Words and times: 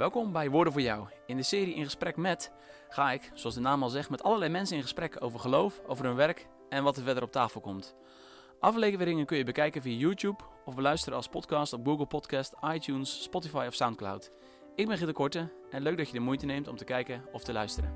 Welkom 0.00 0.32
bij 0.32 0.50
Woorden 0.50 0.72
voor 0.72 0.82
Jou. 0.82 1.06
In 1.26 1.36
de 1.36 1.42
serie 1.42 1.74
In 1.74 1.84
Gesprek 1.84 2.16
met 2.16 2.50
ga 2.88 3.12
ik, 3.12 3.30
zoals 3.34 3.54
de 3.54 3.60
naam 3.60 3.82
al 3.82 3.88
zegt, 3.88 4.10
met 4.10 4.22
allerlei 4.22 4.50
mensen 4.50 4.76
in 4.76 4.82
gesprek 4.82 5.16
over 5.18 5.40
geloof, 5.40 5.80
over 5.86 6.04
hun 6.04 6.14
werk 6.14 6.46
en 6.68 6.82
wat 6.82 6.96
er 6.96 7.02
verder 7.02 7.22
op 7.22 7.32
tafel 7.32 7.60
komt. 7.60 7.94
Afleveringen 8.60 9.26
kun 9.26 9.36
je 9.36 9.44
bekijken 9.44 9.82
via 9.82 9.98
YouTube 9.98 10.42
of 10.64 10.74
beluisteren 10.74 11.16
als 11.16 11.28
podcast 11.28 11.72
op 11.72 11.86
Google 11.86 12.06
Podcast, 12.06 12.52
iTunes, 12.74 13.22
Spotify 13.22 13.64
of 13.68 13.74
Soundcloud. 13.74 14.30
Ik 14.74 14.86
ben 14.88 14.96
Gitte 14.96 15.12
Korte 15.12 15.48
en 15.70 15.82
leuk 15.82 15.96
dat 15.96 16.06
je 16.06 16.12
de 16.12 16.20
moeite 16.20 16.46
neemt 16.46 16.68
om 16.68 16.76
te 16.76 16.84
kijken 16.84 17.22
of 17.32 17.42
te 17.42 17.52
luisteren. 17.52 17.92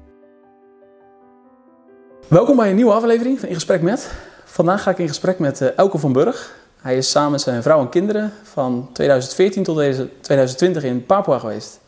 Welkom 2.28 2.56
bij 2.56 2.70
een 2.70 2.76
nieuwe 2.76 2.92
aflevering 2.92 3.40
van 3.40 3.48
In 3.48 3.54
Gesprek 3.54 3.82
met. 3.82 4.12
Vandaag 4.44 4.82
ga 4.82 4.90
ik 4.90 4.98
in 4.98 5.08
gesprek 5.08 5.38
met 5.38 5.60
uh, 5.60 5.78
Elke 5.78 5.98
van 5.98 6.12
Burg. 6.12 6.56
Hij 6.76 6.96
is 6.96 7.10
samen 7.10 7.30
met 7.30 7.40
zijn 7.40 7.62
vrouw 7.62 7.80
en 7.80 7.88
kinderen 7.88 8.32
van 8.42 8.88
2014 8.92 9.62
tot 9.62 9.76
2020 9.76 10.84
in 10.84 11.06
Papua 11.06 11.38
geweest. 11.38 11.82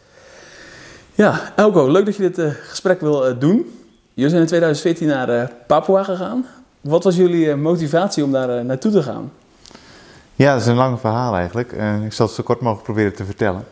Ja, 1.17 1.41
Elko, 1.55 1.91
leuk 1.91 2.05
dat 2.05 2.17
je 2.17 2.23
dit 2.23 2.39
uh, 2.39 2.51
gesprek 2.69 3.01
wil 3.01 3.31
uh, 3.31 3.41
doen. 3.41 3.87
Jullie 4.15 4.31
zijn 4.31 4.43
in 4.43 4.49
2014 4.49 5.07
naar 5.07 5.29
uh, 5.29 5.43
Papua 5.67 6.03
gegaan. 6.03 6.47
Wat 6.81 7.05
was 7.05 7.17
jullie 7.17 7.55
motivatie 7.55 8.25
om 8.25 8.33
daar 8.33 8.65
naartoe 8.65 8.93
te 8.93 9.03
gaan? 9.03 9.33
Ja, 10.35 10.53
dat 10.53 10.61
is 10.61 10.67
een 10.67 10.75
lang 10.75 11.01
verhaal 11.01 11.37
eigenlijk. 11.37 11.73
ik 12.05 12.13
zal 12.13 12.27
het 12.27 12.35
zo 12.35 12.43
kort 12.43 12.61
mogelijk 12.61 12.85
proberen 12.85 13.15
te 13.15 13.25
vertellen. 13.25 13.65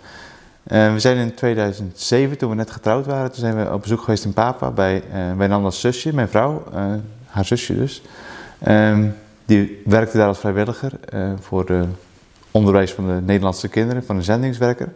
we 0.63 0.95
zijn 0.97 1.17
in 1.17 1.35
2007, 1.35 2.39
toen 2.39 2.51
we 2.51 2.57
net 2.57 2.71
getrouwd 2.71 3.07
waren, 3.07 3.31
toen 3.31 3.41
zijn 3.41 3.57
we 3.57 3.73
op 3.73 3.83
bezoek 3.83 4.01
geweest 4.01 4.25
in 4.25 4.33
Papua 4.33 4.71
bij 4.71 5.03
Wijnanda's 5.37 5.81
zusje, 5.81 6.15
mijn 6.15 6.29
vrouw, 6.29 6.65
haar 7.27 7.45
zusje 7.45 7.75
dus. 7.75 8.03
Um, 8.69 9.15
die 9.45 9.83
werkte 9.85 10.17
daar 10.17 10.29
als 10.29 10.39
vrijwilliger 10.39 10.93
voor 11.41 11.69
het 11.69 11.87
onderwijs 12.51 12.93
van 12.93 13.07
de 13.07 13.21
Nederlandse 13.25 13.69
kinderen, 13.69 14.05
van 14.05 14.17
een 14.17 14.23
zendingswerker. 14.23 14.93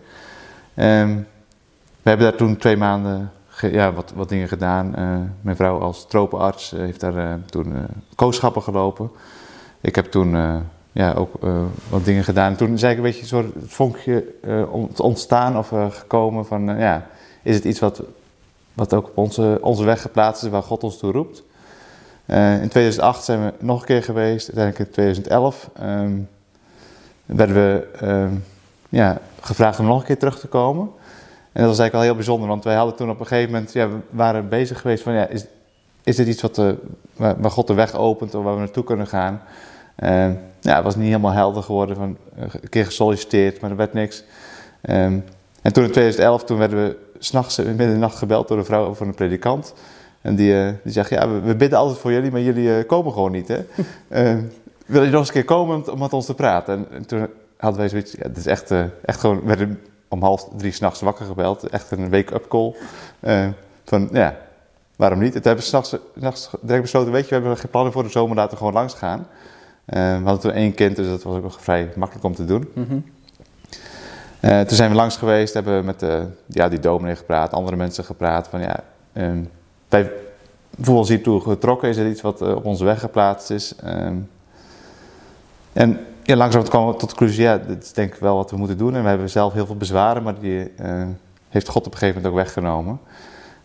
We 2.09 2.15
hebben 2.15 2.31
daar 2.33 2.41
toen 2.41 2.57
twee 2.57 2.77
maanden 2.77 3.31
ja, 3.61 3.93
wat, 3.93 4.13
wat 4.15 4.29
dingen 4.29 4.49
gedaan. 4.49 4.95
Uh, 4.99 5.19
mijn 5.41 5.57
vrouw 5.57 5.81
als 5.81 6.07
tropenarts 6.07 6.73
uh, 6.73 6.81
heeft 6.81 7.01
daar 7.01 7.17
uh, 7.17 7.35
toen 7.47 7.75
kooschappen 8.15 8.63
gelopen. 8.63 9.11
Ik 9.81 9.95
heb 9.95 10.11
toen 10.11 10.37
ja, 10.93 11.13
ook 11.13 11.33
wat 11.89 12.05
dingen 12.05 12.25
gedaan. 12.25 12.57
Toen 12.57 12.73
is 12.73 12.83
eigenlijk 12.83 12.99
een 12.99 13.21
beetje 13.21 13.37
een 13.37 13.53
soort 13.53 13.71
vonkje 13.73 14.25
ontstaan 14.97 15.59
of 15.59 15.69
gekomen 15.91 16.47
van... 16.47 16.79
ja, 16.79 17.07
is 17.43 17.55
het 17.55 17.65
iets 17.65 17.81
wat, 17.81 18.03
wat 18.73 18.95
ook 18.95 19.07
op 19.07 19.17
onze, 19.17 19.59
onze 19.61 19.85
weg 19.85 20.03
geplaatst 20.03 20.43
is, 20.43 20.51
waar 20.51 20.63
God 20.63 20.85
ons 20.85 20.99
toe 20.99 21.13
roept? 21.13 21.43
in 22.63 22.69
2008 22.69 23.25
zijn 23.25 23.45
we 23.45 23.53
nog 23.59 23.81
een 23.81 23.87
keer 23.87 24.03
geweest. 24.03 24.47
Uiteindelijk 24.47 24.87
in 24.89 24.93
2011 24.93 25.71
um, 25.81 25.85
ehm, 25.87 26.21
werden 27.39 27.57
we 27.57 27.89
ehm, 28.01 28.35
ja, 28.89 29.19
gevraagd 29.41 29.79
om 29.79 29.87
nog 29.87 30.01
een 30.01 30.07
keer 30.07 30.19
terug 30.19 30.39
te 30.39 30.47
komen... 30.47 30.91
En 31.59 31.65
dat 31.65 31.77
was 31.77 31.83
eigenlijk 31.83 31.93
wel 31.93 32.03
heel 32.03 32.25
bijzonder, 32.25 32.49
want 32.49 32.65
wij 32.65 32.75
hadden 32.75 32.97
toen 32.97 33.11
op 33.11 33.21
een 33.21 33.27
gegeven 33.27 33.53
moment, 33.53 33.73
ja, 33.73 33.89
we 33.89 33.97
waren 34.11 34.49
bezig 34.49 34.81
geweest 34.81 35.03
van, 35.03 35.13
ja, 35.13 35.27
is, 35.27 35.45
is 36.05 36.17
dit 36.17 36.27
iets 36.27 36.43
wat, 36.43 36.59
uh, 36.59 36.71
waar, 37.17 37.51
God 37.51 37.67
de 37.67 37.75
weg 37.75 37.95
opent 37.95 38.35
of 38.35 38.45
waar 38.45 38.55
we 38.55 38.59
naartoe 38.59 38.85
kunnen 38.85 39.07
gaan? 39.07 39.43
Uh, 39.99 40.11
ja, 40.61 40.75
het 40.75 40.85
was 40.85 40.97
niet 40.97 41.07
helemaal 41.07 41.33
helder 41.33 41.63
geworden, 41.63 41.97
van, 41.97 42.17
uh, 42.39 42.45
een 42.61 42.69
keer 42.69 42.85
gesolliciteerd, 42.85 43.61
maar 43.61 43.71
er 43.71 43.77
werd 43.77 43.93
niks. 43.93 44.25
Um, 44.83 45.25
en 45.63 45.73
toen 45.73 45.85
in 45.85 45.91
2011, 45.91 46.45
toen 46.45 46.59
werden 46.59 46.85
we 46.85 46.97
s'nachts 47.19 47.57
midden 47.57 47.87
in 47.87 47.93
de 47.93 47.99
nacht 47.99 48.17
gebeld 48.17 48.49
door 48.49 48.59
een 48.59 48.65
vrouw 48.65 48.95
van 48.95 49.07
een 49.07 49.15
predikant. 49.15 49.75
En 50.21 50.37
die, 50.37 50.55
die 50.83 50.93
zegt, 50.93 51.11
ja, 51.11 51.29
we, 51.29 51.41
we, 51.41 51.57
bidden 51.57 51.79
altijd 51.79 51.99
voor 51.99 52.13
jullie, 52.13 52.31
maar 52.31 52.41
jullie 52.41 52.85
komen 52.85 53.13
gewoon 53.13 53.33
niet, 53.33 53.49
hè? 53.49 53.59
Ehm, 54.09 54.43
wil 54.87 55.03
je 55.03 55.11
nog 55.11 55.19
eens 55.19 55.29
een 55.29 55.35
keer 55.35 55.45
komen 55.45 55.93
om, 55.93 55.99
met 55.99 56.13
ons 56.13 56.27
te 56.27 56.35
praten? 56.35 56.75
En, 56.75 56.87
en 56.91 57.07
toen 57.07 57.27
hadden 57.57 57.81
wij 57.81 57.89
zoiets, 57.89 58.13
ja, 58.13 58.23
het 58.23 58.37
is 58.37 58.47
echt, 58.47 58.71
echt 59.05 59.21
gewoon, 59.21 59.45
werden 59.45 59.79
om 60.09 60.23
half 60.23 60.49
drie 60.57 60.73
s'nachts 60.73 61.01
wakker 61.01 61.27
gebeld. 61.27 61.69
Echt 61.69 61.91
een 61.91 62.11
wake-up 62.11 62.49
call. 62.49 62.75
Uh, 63.21 63.49
van 63.85 64.09
ja, 64.13 64.37
waarom 64.97 65.19
niet? 65.19 65.35
Het 65.35 65.45
hebben 65.45 65.65
we 65.65 65.81
s'nachts 66.19 66.51
direct 66.61 66.83
besloten, 66.83 67.13
weet 67.13 67.29
je, 67.29 67.29
we 67.29 67.35
hebben 67.35 67.57
geen 67.57 67.71
plannen 67.71 67.93
voor 67.93 68.03
de 68.03 68.09
zomer, 68.09 68.37
laten 68.37 68.51
we 68.51 68.57
gewoon 68.57 68.73
langs 68.73 68.95
gaan. 68.95 69.19
Uh, 69.19 70.19
we 70.19 70.25
hadden 70.25 70.41
toen 70.41 70.53
één 70.53 70.75
kind, 70.75 70.97
dus 70.97 71.07
dat 71.07 71.23
was 71.23 71.37
ook 71.37 71.43
nog 71.43 71.63
vrij 71.63 71.91
makkelijk 71.97 72.27
om 72.27 72.35
te 72.35 72.45
doen. 72.45 72.71
Mm 72.75 72.87
-hmm. 72.89 73.05
uh, 74.41 74.61
toen 74.61 74.77
zijn 74.77 74.91
we 74.91 74.97
langs 74.97 75.17
geweest, 75.17 75.55
hebben 75.55 75.79
we 75.79 75.85
met 75.85 76.01
de, 76.01 76.27
ja, 76.47 76.69
die 76.69 76.79
dominee 76.79 77.17
gepraat, 77.17 77.53
andere 77.53 77.77
mensen 77.77 78.05
gepraat. 78.05 78.49
Van 78.49 78.61
ja, 78.61 78.85
um, 79.13 79.51
wij 79.89 80.13
voelen 80.77 80.97
ons 80.97 81.09
hiertoe 81.09 81.41
getrokken, 81.41 81.89
is 81.89 81.97
het 81.97 82.09
iets 82.09 82.21
wat 82.21 82.41
op 82.43 82.65
onze 82.65 82.85
weg 82.85 83.01
geplaatst 83.01 83.51
is. 83.51 83.75
Um, 83.85 84.31
en 85.73 86.07
ja, 86.29 86.37
langzaam 86.37 86.63
kwam 86.63 86.87
we 86.87 86.93
tot 86.93 87.11
de 87.11 87.17
conclusie, 87.17 87.43
ja, 87.43 87.59
dit 87.59 87.83
is 87.83 87.93
denk 87.93 88.15
ik 88.15 88.21
wel 88.21 88.37
wat 88.37 88.51
we 88.51 88.57
moeten 88.57 88.79
doen. 88.79 88.95
En 88.95 89.03
we 89.03 89.09
hebben 89.09 89.31
zelf 89.31 89.53
heel 89.53 89.67
veel 89.67 89.77
bezwaren, 89.77 90.23
maar 90.23 90.41
die 90.41 90.73
uh, 90.81 91.07
heeft 91.49 91.69
God 91.69 91.87
op 91.87 91.93
een 91.93 91.99
gegeven 91.99 92.23
moment 92.23 92.33
ook 92.33 92.45
weggenomen. 92.45 93.01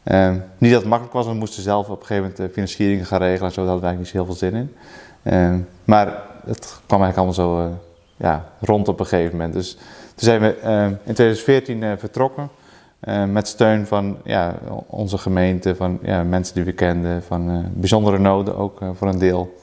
Uh, 0.03 0.29
niet 0.57 0.71
dat 0.71 0.79
het 0.79 0.89
makkelijk 0.89 1.15
was, 1.15 1.25
we 1.25 1.33
moesten 1.33 1.63
zelf 1.63 1.89
op 1.89 1.99
een 1.99 2.05
gegeven 2.05 2.21
moment 2.21 2.37
de 2.37 2.49
financieringen 2.49 3.05
gaan 3.05 3.19
regelen 3.19 3.47
en 3.47 3.53
zo, 3.53 3.61
daar 3.61 3.69
hadden 3.69 3.89
we 3.89 3.95
eigenlijk 3.95 3.99
niet 3.99 4.07
zo 4.07 4.17
heel 4.17 4.25
veel 4.25 4.49
zin 4.49 4.69
in. 5.23 5.65
Maar 5.83 6.07
het 6.45 6.79
kwam 6.85 7.01
eigenlijk 7.01 7.17
allemaal 7.17 7.33
zo 7.33 7.77
ja, 8.17 8.45
rond 8.59 8.87
op 8.87 8.99
een 8.99 9.05
gegeven 9.05 9.31
moment. 9.37 9.53
Dus 9.53 9.73
toen 9.73 9.79
zijn 10.15 10.41
we 10.41 10.55
in 11.03 11.13
2014 11.13 11.97
vertrokken. 11.97 12.49
met 13.27 13.47
steun 13.47 13.87
van 13.87 14.17
ja, 14.23 14.55
onze 14.87 15.17
gemeente, 15.17 15.75
van 15.75 15.99
ja, 16.01 16.23
mensen 16.23 16.55
die 16.55 16.63
we 16.63 16.71
kenden, 16.71 17.23
van 17.23 17.71
bijzondere 17.73 18.19
noden 18.19 18.57
ook 18.57 18.79
voor 18.93 19.07
een 19.07 19.19
deel. 19.19 19.53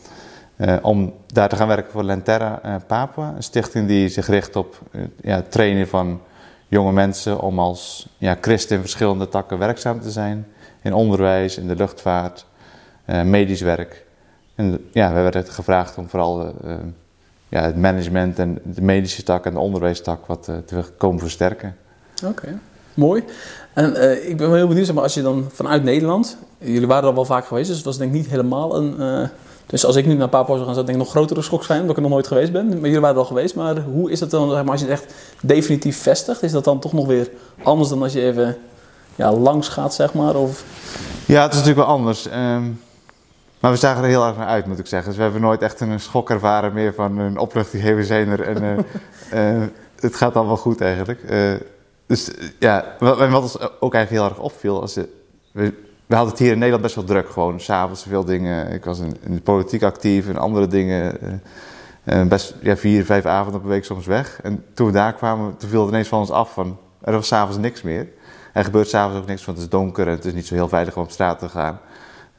Uh, 0.60 0.76
om 0.82 1.14
daar 1.26 1.48
te 1.48 1.56
gaan 1.56 1.68
werken 1.68 1.92
voor 1.92 2.02
Lenterra 2.02 2.60
uh, 2.64 2.74
Papua, 2.86 3.32
een 3.36 3.42
stichting 3.42 3.88
die 3.88 4.08
zich 4.08 4.26
richt 4.26 4.56
op 4.56 4.80
uh, 4.92 5.02
ja, 5.20 5.42
trainen 5.48 5.88
van 5.88 6.20
jonge 6.68 6.92
mensen 6.92 7.40
om 7.40 7.58
als 7.58 8.08
ja, 8.18 8.36
christen 8.40 8.76
in 8.76 8.82
verschillende 8.82 9.28
takken 9.28 9.58
werkzaam 9.58 10.00
te 10.00 10.10
zijn. 10.10 10.46
In 10.82 10.94
onderwijs, 10.94 11.58
in 11.58 11.68
de 11.68 11.76
luchtvaart, 11.76 12.46
medisch 13.24 13.60
werk. 13.60 14.06
En 14.54 14.88
ja, 14.92 15.14
we 15.14 15.20
werden 15.20 15.46
gevraagd 15.46 15.98
om 15.98 16.08
vooral 16.08 16.54
ja, 17.48 17.62
het 17.62 17.76
management 17.76 18.38
en 18.38 18.58
de 18.64 18.82
medische 18.82 19.22
tak 19.22 19.44
en 19.44 19.52
de 19.52 19.58
onderwijstak 19.58 20.26
wat 20.26 20.44
te 20.44 20.84
komen 20.96 21.20
versterken. 21.20 21.76
Oké, 22.24 22.58
mooi. 22.94 23.24
En 23.72 24.18
ik 24.28 24.36
ben 24.36 24.54
heel 24.54 24.68
benieuwd, 24.68 24.92
maar 24.92 25.02
als 25.02 25.14
je 25.14 25.22
dan 25.22 25.46
vanuit 25.52 25.82
Nederland, 25.82 26.36
jullie 26.58 26.86
waren 26.86 27.02
er 27.02 27.08
al 27.08 27.14
wel 27.14 27.24
vaak 27.24 27.46
geweest, 27.46 27.66
dus 27.68 27.76
het 27.76 27.86
was 27.86 27.98
denk 27.98 28.10
ik 28.10 28.16
niet 28.16 28.30
helemaal 28.30 28.76
een 28.76 29.30
dus 29.70 29.84
als 29.84 29.96
ik 29.96 30.06
nu 30.06 30.14
naar 30.14 30.28
Papua 30.28 30.54
zou 30.54 30.64
gaan, 30.64 30.74
zou 30.74 30.80
ik 30.80 30.86
denk 30.86 30.98
ik 30.98 31.04
nog 31.04 31.14
grotere 31.14 31.42
schok 31.42 31.64
zijn, 31.64 31.80
omdat 31.80 31.90
ik 31.90 31.96
er 31.96 32.08
nog 32.08 32.12
nooit 32.12 32.26
geweest 32.26 32.52
ben. 32.52 32.68
Maar 32.68 32.78
jullie 32.78 33.00
waren 33.00 33.14
er 33.14 33.22
al 33.22 33.26
geweest, 33.26 33.54
maar 33.54 33.80
hoe 33.80 34.10
is 34.10 34.20
het 34.20 34.30
dan, 34.30 34.50
zeg 34.50 34.62
maar, 34.62 34.70
als 34.70 34.80
je 34.80 34.86
het 34.86 35.00
echt 35.00 35.14
definitief 35.42 36.02
vestigt? 36.02 36.42
Is 36.42 36.52
dat 36.52 36.64
dan 36.64 36.80
toch 36.80 36.92
nog 36.92 37.06
weer 37.06 37.30
anders 37.62 37.88
dan 37.88 38.02
als 38.02 38.12
je 38.12 38.22
even 38.22 38.56
ja, 39.14 39.32
langs 39.32 39.68
gaat, 39.68 39.94
zeg 39.94 40.14
maar? 40.14 40.34
Of... 40.34 40.64
Ja, 41.26 41.42
het 41.42 41.52
is 41.52 41.58
natuurlijk 41.58 41.86
wel 41.86 41.96
anders. 41.96 42.26
Um, 42.26 42.80
maar 43.60 43.70
we 43.70 43.76
zagen 43.76 44.02
er 44.02 44.08
heel 44.08 44.26
erg 44.26 44.36
naar 44.36 44.46
uit, 44.46 44.66
moet 44.66 44.78
ik 44.78 44.86
zeggen. 44.86 45.08
Dus 45.08 45.16
we 45.16 45.22
hebben 45.22 45.40
nooit 45.40 45.62
echt 45.62 45.80
een 45.80 46.00
schok 46.00 46.30
ervaren 46.30 46.72
meer 46.72 46.94
van 46.94 47.18
een 47.18 47.38
opluchting, 47.38 47.82
hey, 47.82 47.96
we 47.96 48.04
zijn 48.04 48.28
er. 48.28 48.40
En 48.40 48.62
uh, 49.32 49.58
uh, 49.58 49.66
het 50.00 50.16
gaat 50.16 50.36
allemaal 50.36 50.56
goed 50.56 50.80
eigenlijk. 50.80 51.22
Uh, 51.30 51.52
dus 52.06 52.30
ja, 52.58 52.96
wat, 52.98 53.18
wat 53.18 53.42
ons 53.42 53.60
ook 53.80 53.94
eigenlijk 53.94 54.10
heel 54.10 54.24
erg 54.24 54.38
opviel, 54.38 54.80
als 54.80 54.98
we, 55.52 55.74
we 56.10 56.16
hadden 56.16 56.34
het 56.34 56.42
hier 56.42 56.52
in 56.52 56.58
Nederland 56.58 56.82
best 56.82 56.94
wel 56.94 57.04
druk. 57.04 57.30
Gewoon 57.30 57.60
s'avonds 57.60 58.02
veel 58.02 58.24
dingen. 58.24 58.72
Ik 58.72 58.84
was 58.84 58.98
in, 58.98 59.16
de 59.26 59.40
politiek 59.40 59.82
actief 59.82 60.28
en 60.28 60.36
andere 60.36 60.66
dingen. 60.66 61.18
Uh, 62.04 62.22
best 62.24 62.54
ja, 62.60 62.76
vier, 62.76 63.04
vijf 63.04 63.24
avonden 63.24 63.60
per 63.60 63.70
week 63.70 63.84
soms 63.84 64.06
weg. 64.06 64.40
En 64.42 64.64
toen 64.74 64.86
we 64.86 64.92
daar 64.92 65.14
kwamen, 65.14 65.56
toen 65.56 65.68
viel 65.68 65.80
het 65.80 65.90
ineens 65.90 66.08
van 66.08 66.18
ons 66.18 66.30
af 66.30 66.52
van... 66.52 66.78
Er 67.00 67.12
was 67.12 67.26
s'avonds 67.26 67.58
niks 67.58 67.82
meer. 67.82 68.08
Er 68.52 68.64
gebeurt 68.64 68.88
s'avonds 68.88 69.18
ook 69.20 69.26
niks, 69.26 69.44
want 69.44 69.58
het 69.58 69.66
is 69.66 69.72
donker 69.72 70.06
en 70.06 70.12
het 70.12 70.24
is 70.24 70.32
niet 70.32 70.46
zo 70.46 70.54
heel 70.54 70.68
veilig 70.68 70.96
om 70.96 71.02
op 71.02 71.10
straat 71.10 71.38
te 71.38 71.48
gaan. 71.48 71.80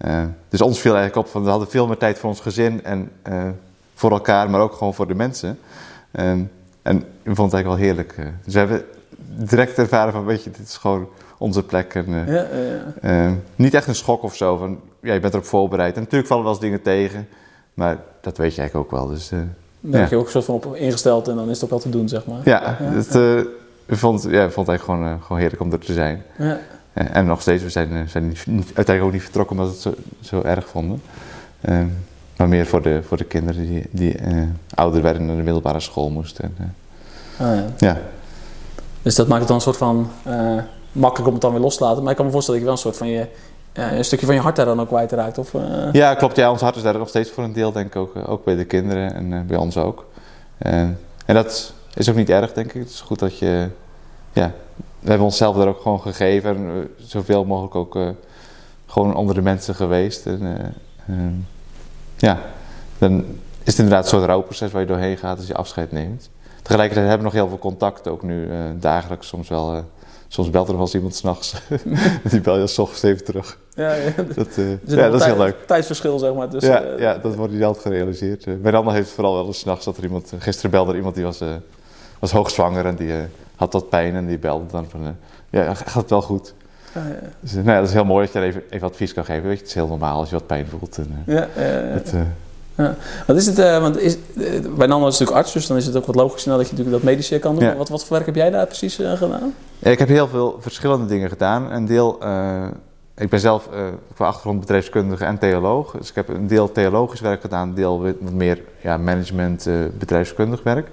Uh, 0.05 0.23
dus 0.49 0.61
ons 0.61 0.79
viel 0.79 0.95
eigenlijk 0.95 1.25
op 1.25 1.31
van 1.31 1.43
we 1.43 1.49
hadden 1.49 1.69
veel 1.69 1.87
meer 1.87 1.97
tijd 1.97 2.19
voor 2.19 2.29
ons 2.29 2.39
gezin 2.39 2.83
en 2.83 3.11
voor 3.93 4.11
elkaar, 4.11 4.49
maar 4.49 4.61
ook 4.61 4.73
gewoon 4.73 4.93
voor 4.93 5.07
de 5.07 5.15
mensen. 5.15 5.59
en 6.11 6.49
we 6.81 7.35
vonden 7.35 7.45
het 7.45 7.53
eigenlijk 7.53 7.65
wel 7.65 7.75
heerlijk. 7.75 8.15
dus 8.43 8.53
we 8.53 8.59
hebben 8.59 8.83
direct 9.37 9.77
ervaren 9.77 10.13
van, 10.13 10.25
weet 10.25 10.43
je, 10.43 10.51
dit 10.51 10.67
is 10.67 10.77
gewoon 10.77 11.07
onze 11.37 11.63
plek. 11.63 11.95
En, 11.95 12.09
uh, 12.09 12.27
ja, 12.27 12.45
ja. 13.01 13.25
Uh, 13.27 13.31
niet 13.55 13.73
echt 13.73 13.87
een 13.87 13.95
schok 13.95 14.23
of 14.23 14.35
zo, 14.35 14.57
van 14.57 14.79
ja, 15.01 15.13
je 15.13 15.19
bent 15.19 15.33
erop 15.33 15.45
voorbereid. 15.45 15.95
En 15.95 16.01
natuurlijk 16.01 16.27
vallen 16.27 16.43
wel 16.43 16.53
eens 16.53 16.61
dingen 16.61 16.81
tegen, 16.81 17.27
maar 17.73 17.97
dat 18.21 18.37
weet 18.37 18.55
je 18.55 18.59
eigenlijk 18.59 18.91
ook 18.93 18.99
wel. 18.99 19.07
Dus, 19.07 19.31
uh, 19.31 19.39
Daar 19.79 20.01
heb 20.01 20.09
je 20.09 20.15
ook 20.15 20.25
een 20.25 20.31
soort 20.31 20.45
van 20.45 20.55
op 20.55 20.75
ingesteld 20.75 21.27
en 21.27 21.35
dan 21.35 21.49
is 21.49 21.53
het 21.53 21.63
ook 21.63 21.69
wel 21.69 21.79
te 21.79 21.89
doen, 21.89 22.09
zeg 22.09 22.25
maar. 22.25 22.41
Ja, 22.43 22.77
het, 22.79 23.15
ik 23.85 23.97
vond, 23.97 24.23
ja, 24.29 24.43
ik 24.45 24.51
vond 24.51 24.67
het 24.67 24.77
eigenlijk 24.77 24.83
gewoon, 24.83 25.21
gewoon 25.21 25.37
heerlijk 25.37 25.61
om 25.61 25.71
er 25.71 25.79
te 25.79 25.93
zijn. 25.93 26.23
Ja. 26.37 26.59
en 26.93 27.25
nog 27.25 27.41
steeds, 27.41 27.63
we 27.63 27.69
zijn, 27.69 28.09
zijn 28.09 28.27
niet, 28.27 28.45
uiteindelijk 28.45 29.03
ook 29.03 29.11
niet 29.11 29.23
vertrokken 29.23 29.57
omdat 29.57 29.83
we 29.83 29.89
het 29.89 29.97
zo, 30.19 30.37
zo 30.37 30.41
erg 30.41 30.67
vonden. 30.67 31.01
Ehm, 31.61 31.87
maar 32.37 32.47
meer 32.47 32.65
voor 32.65 32.81
de, 32.81 33.03
voor 33.03 33.17
de 33.17 33.23
kinderen 33.23 33.67
die, 33.67 33.85
die 33.91 34.15
ouder 34.73 35.01
werden 35.01 35.21
en 35.21 35.27
naar 35.27 35.35
de 35.35 35.43
middelbare 35.43 35.79
school 35.79 36.09
moesten. 36.09 36.53
En, 36.57 36.75
ah, 37.37 37.59
ja. 37.77 37.97
Dus 39.01 39.15
dat 39.15 39.27
maakt 39.27 39.39
het 39.39 39.47
dan 39.47 39.57
een 39.57 39.63
soort 39.63 39.77
van 39.77 40.09
makkelijk 40.91 41.27
om 41.27 41.33
het 41.33 41.41
dan 41.41 41.51
weer 41.51 41.61
los 41.61 41.77
te 41.77 41.83
laten. 41.83 42.01
Maar 42.01 42.11
ik 42.11 42.17
kan 42.17 42.25
me 42.25 42.31
voorstellen 42.31 42.61
dat 42.61 42.69
je 42.69 42.75
wel 42.75 42.85
een 42.85 42.93
soort 42.93 42.97
van 42.97 43.07
je, 43.07 43.27
uh, 43.73 43.97
een 43.97 44.05
stukje 44.05 44.25
van 44.25 44.35
je 44.35 44.41
hart 44.41 44.55
daar 44.55 44.65
dan 44.65 44.81
ook 44.81 44.87
kwijtraakt. 44.87 45.37
Of, 45.37 45.53
uh... 45.53 45.91
Ja, 45.91 46.15
klopt. 46.15 46.35
Ja, 46.35 46.51
ons 46.51 46.61
hart 46.61 46.75
is 46.75 46.81
daar 46.81 46.97
nog 46.97 47.09
steeds 47.09 47.29
voor 47.29 47.43
een 47.43 47.53
deel, 47.53 47.71
denk 47.71 47.87
ik 47.87 47.95
ook. 47.95 48.15
Eh, 48.15 48.29
ook 48.29 48.43
bij 48.43 48.55
de 48.55 48.65
kinderen 48.65 49.13
en 49.13 49.47
bij 49.47 49.57
ons 49.57 49.77
ook. 49.77 50.05
en 50.57 50.97
dat 51.25 51.73
is 51.93 52.09
ook 52.09 52.15
niet 52.15 52.29
erg, 52.29 52.53
denk 52.53 52.73
ik. 52.73 52.81
Het 52.81 52.89
is 52.89 53.01
goed 53.01 53.19
dat 53.19 53.37
je, 53.37 53.69
ja, 54.33 54.51
we 54.99 55.07
hebben 55.09 55.25
onszelf 55.25 55.55
daar 55.55 55.67
ook 55.67 55.81
gewoon 55.81 56.01
gegeven 56.01 56.55
en 56.55 56.89
zoveel 56.97 57.45
mogelijk 57.45 57.75
ook 57.75 57.97
gewoon 58.85 59.15
onder 59.15 59.35
de 59.35 59.41
mensen 59.41 59.75
geweest. 59.75 60.25
En, 60.25 60.41
uh, 61.05 61.15
ja, 62.17 62.39
dan 62.97 63.25
is 63.63 63.77
het 63.77 63.77
inderdaad 63.77 64.03
een 64.03 64.09
soort 64.09 64.25
rouwproces 64.25 64.71
waar 64.71 64.81
je 64.81 64.87
doorheen 64.87 65.17
gaat 65.17 65.37
als 65.37 65.47
je 65.47 65.55
afscheid 65.55 65.91
neemt. 65.91 66.29
Tegelijkertijd 66.61 67.07
hebben 67.07 67.27
we 67.27 67.33
nog 67.33 67.41
heel 67.41 67.47
veel 67.47 67.59
contact, 67.59 68.07
ook 68.07 68.23
nu 68.23 68.49
dagelijks 68.79 69.27
soms 69.27 69.49
wel. 69.49 69.83
soms 70.27 70.49
belt 70.49 70.67
er 70.67 70.73
nog 70.73 70.81
wel 70.81 70.85
eens 70.85 70.95
iemand 70.95 71.15
s'nachts. 71.15 71.61
Die 72.31 72.41
bel 72.41 72.57
je 72.57 72.67
s 72.67 72.77
ochtends 72.77 73.03
even 73.03 73.23
terug. 73.23 73.57
Ja, 73.75 73.93
ja. 73.93 74.11
Dat, 74.35 74.55
ja, 74.85 75.09
dat 75.09 75.19
is 75.19 75.25
heel 75.25 75.37
leuk. 75.37 75.55
Tijdsverschil, 75.67 76.19
zeg 76.19 76.33
maar. 76.33 76.49
Dus, 76.49 76.63
ja, 76.63 76.83
ja, 76.97 77.17
dat 77.17 77.35
wordt 77.35 77.53
niet 77.53 77.63
altijd 77.63 77.85
gerealiseerd. 77.85 78.45
Uh, 78.45 78.73
ander 78.73 78.93
heeft 78.93 79.09
vooral 79.09 79.33
wel 79.33 79.45
eens 79.45 79.59
s'nachts 79.59 79.85
dat 79.85 79.97
er 79.97 80.03
iemand... 80.03 80.33
gisteren 80.39 80.71
belde 80.71 80.91
er 80.91 80.97
iemand 80.97 81.15
die 81.15 81.23
was, 81.23 81.43
was 82.19 82.31
hoogzwanger 82.31 82.85
en 82.85 82.95
die 82.95 83.11
had 83.61 83.71
dat 83.71 83.89
pijn 83.89 84.15
en 84.15 84.27
die 84.27 84.37
belde 84.37 84.65
dan 84.71 84.85
van, 84.89 85.01
uh, 85.01 85.09
ja, 85.49 85.73
gaat 85.73 85.93
het 85.93 86.09
wel 86.09 86.21
goed? 86.21 86.53
Ah, 86.93 87.03
ja. 87.07 87.29
Dus, 87.39 87.53
nou 87.53 87.67
ja, 87.67 87.79
dat 87.79 87.87
is 87.87 87.93
heel 87.93 88.05
mooi 88.05 88.25
dat 88.25 88.33
je 88.33 88.41
even, 88.41 88.63
even 88.69 88.87
advies 88.87 89.13
kan 89.13 89.25
geven. 89.25 89.43
Weet 89.43 89.53
je, 89.53 89.59
het 89.59 89.67
is 89.67 89.73
heel 89.73 89.87
normaal 89.87 90.19
als 90.19 90.29
je 90.29 90.35
wat 90.35 90.47
pijn 90.47 90.67
voelt. 90.67 90.97
En, 90.97 91.25
uh, 91.25 91.35
ja, 91.35 91.47
het, 91.53 92.13
ja. 92.75 92.95
Wat 93.27 93.35
is 93.35 93.45
het, 93.45 93.59
uh, 93.59 93.79
want 93.79 93.99
is, 93.99 94.17
bij 94.75 94.87
Nando 94.87 95.07
is 95.07 95.11
natuurlijk 95.19 95.37
arts, 95.37 95.53
dus 95.53 95.67
dan 95.67 95.77
is 95.77 95.85
het 95.85 95.95
ook 95.95 96.05
wat 96.05 96.15
logisch 96.15 96.43
dat 96.43 96.55
je 96.55 96.61
natuurlijk 96.61 96.91
dat 96.91 97.03
medische 97.03 97.39
kan 97.39 97.55
doen. 97.55 97.63
Ja. 97.63 97.75
Wat, 97.75 97.89
wat 97.89 98.05
voor 98.05 98.15
werk 98.15 98.25
heb 98.25 98.35
jij 98.35 98.49
daar 98.49 98.65
precies 98.65 98.95
gedaan? 98.95 99.53
ik 99.79 99.99
heb 99.99 100.07
heel 100.07 100.27
veel 100.27 100.57
verschillende 100.59 101.05
dingen 101.05 101.29
gedaan. 101.29 101.71
Een 101.71 101.85
deel, 101.85 102.19
ik 103.17 103.29
ben 103.29 103.39
zelf 103.39 103.69
qua 104.13 104.25
achtergrond 104.25 104.59
bedrijfskundige 104.59 105.25
en 105.25 105.37
theoloog. 105.37 105.91
Dus 105.91 106.09
ik 106.09 106.15
heb 106.15 106.29
een 106.29 106.47
deel 106.47 106.71
theologisch 106.71 107.19
werk 107.19 107.41
gedaan, 107.41 107.67
een 107.67 107.75
deel 107.75 108.01
wat 108.01 108.31
meer 108.31 108.61
ja, 108.81 108.97
management, 108.97 109.67
bedrijfskundig 109.97 110.63
werk. 110.63 110.87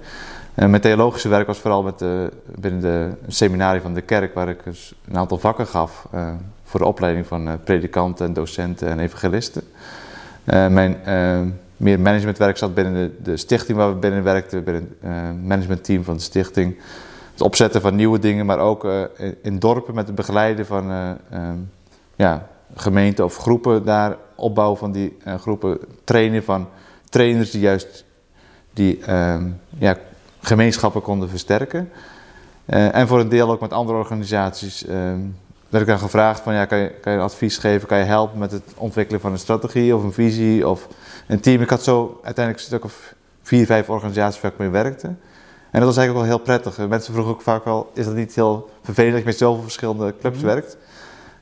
En 0.59 0.69
mijn 0.69 0.81
theologische 0.81 1.29
werk 1.29 1.47
was 1.47 1.59
vooral 1.59 1.83
met 1.83 1.99
de, 1.99 2.31
binnen 2.55 2.81
de 2.81 3.09
seminarie 3.27 3.81
van 3.81 3.93
de 3.93 4.01
kerk, 4.01 4.33
waar 4.33 4.49
ik 4.49 4.63
dus 4.63 4.93
een 5.07 5.17
aantal 5.17 5.37
vakken 5.37 5.67
gaf 5.67 6.07
uh, 6.15 6.29
voor 6.63 6.79
de 6.79 6.85
opleiding 6.85 7.27
van 7.27 7.47
uh, 7.47 7.53
predikanten, 7.63 8.25
en 8.25 8.33
docenten 8.33 8.87
en 8.87 8.99
evangelisten. 8.99 9.63
Uh, 10.45 10.67
mijn 10.67 10.97
meer 11.79 11.99
managementwerk 11.99 12.57
zat 12.57 12.73
binnen 12.73 12.93
de, 12.93 13.11
de, 13.23 13.37
stichting 13.37 13.77
waar 13.77 13.93
we 13.93 13.99
binnen 13.99 14.23
werkten, 14.23 14.63
binnen 14.63 14.95
het 14.99 15.43
managementteam 15.43 16.03
van 16.03 16.15
de 16.15 16.21
stichting. 16.21 16.77
Het 17.31 17.41
opzetten 17.41 17.81
van 17.81 17.95
nieuwe 17.95 18.19
dingen, 18.19 18.45
maar 18.45 18.59
ook 18.59 18.87
in 19.41 19.59
dorpen 19.59 19.95
met 19.95 20.07
het 20.07 20.15
begeleiden 20.15 20.65
van 20.65 21.17
ja, 22.15 22.47
gemeenten 22.75 23.25
of 23.25 23.37
groepen 23.37 23.85
daar, 23.85 24.17
opbouw 24.35 24.75
van 24.75 24.91
die 24.91 25.17
groepen, 25.39 25.79
trainen 26.03 26.43
van 26.43 26.67
trainers 27.09 27.51
die 27.51 27.61
juist 27.61 28.05
die 28.73 28.99
ja, 29.77 29.97
gemeenschappen 30.39 31.01
konden 31.01 31.29
versterken. 31.29 31.91
En 32.65 33.07
voor 33.07 33.19
een 33.19 33.29
deel 33.29 33.51
ook 33.51 33.59
met 33.59 33.73
andere 33.73 33.97
organisaties 33.97 34.85
uh, 34.85 34.91
werd 35.69 35.83
ik 35.83 35.89
dan 35.89 35.99
gevraagd 35.99 36.41
van 36.41 36.53
ja, 36.53 36.65
kan 36.65 36.77
je, 36.77 36.89
kan 36.89 37.13
je 37.13 37.19
advies 37.19 37.57
geven, 37.57 37.87
kan 37.87 37.97
je 37.97 38.03
helpen 38.03 38.39
met 38.39 38.51
het 38.51 38.63
ontwikkelen 38.75 39.21
van 39.21 39.31
een 39.31 39.39
strategie 39.39 39.95
of 39.95 40.03
een 40.03 40.13
visie 40.13 40.67
of 40.67 40.87
een 41.29 41.39
team. 41.39 41.61
Ik 41.61 41.69
had 41.69 41.83
zo 41.83 42.19
uiteindelijk 42.23 42.57
een 42.57 42.71
stuk 42.71 42.83
of 42.83 43.13
vier, 43.41 43.65
vijf 43.65 43.89
organisaties 43.89 44.41
waar 44.41 44.51
ik 44.51 44.57
mee 44.57 44.69
werkte. 44.69 45.07
En 45.71 45.79
dat 45.79 45.83
was 45.83 45.97
eigenlijk 45.97 46.09
ook 46.09 46.15
wel 46.15 46.37
heel 46.37 46.39
prettig. 46.39 46.87
Mensen 46.87 47.13
vroegen 47.13 47.33
ook 47.33 47.41
vaak 47.41 47.65
wel, 47.65 47.91
is 47.93 48.05
dat 48.05 48.15
niet 48.15 48.35
heel 48.35 48.69
vervelend 48.83 49.13
dat 49.13 49.21
je 49.21 49.27
met 49.27 49.37
zoveel 49.37 49.63
verschillende 49.63 50.13
clubs 50.19 50.37
mm 50.37 50.43
-hmm. 50.43 50.53
werkt? 50.53 50.77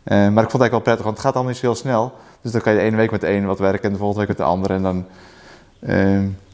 Uh, 0.04 0.18
maar 0.18 0.44
ik 0.44 0.50
vond 0.50 0.52
het 0.52 0.62
eigenlijk 0.62 0.72
wel 0.72 0.80
prettig, 0.80 1.06
want 1.06 1.18
het 1.18 1.26
gaat 1.26 1.34
allemaal 1.34 1.52
niet 1.52 1.62
zo 1.62 1.68
heel 1.68 1.76
snel. 1.76 2.14
Dus 2.42 2.52
dan 2.52 2.62
kan 2.62 2.74
je 2.74 2.80
de 2.80 2.86
ene 2.86 2.98
week 2.98 3.12
met 3.12 3.22
de 3.22 3.28
ene 3.28 3.46
wat 3.46 3.60
werken 3.60 3.84
en 3.84 3.92
de 3.92 3.98
volgende 3.98 4.20
week 4.20 4.38
met 4.38 4.38
de 4.38 4.52
andere. 4.54 4.74
En 4.74 4.84
dan 4.84 5.06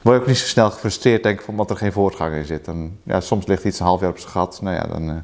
word 0.02 0.16
je 0.16 0.22
ook 0.22 0.28
niet 0.28 0.38
zo 0.38 0.48
snel 0.48 0.72
gefrustreerd, 0.72 1.24
denk 1.24 1.42
ik, 1.42 1.48
omdat 1.48 1.70
er 1.70 1.78
geen 1.78 1.92
voortgang 1.92 2.36
in 2.36 2.46
zit. 2.46 2.68
En, 2.68 3.00
ja, 3.04 3.20
soms 3.20 3.46
ligt 3.46 3.64
iets 3.64 3.80
een 3.80 3.86
half 3.86 4.02
jaar 4.02 4.10
op 4.10 4.18
zijn 4.18 4.32
gat, 4.32 4.60
nou 4.62 4.76
ja, 4.76 4.84
dan 4.84 5.10
uh, 5.10 5.16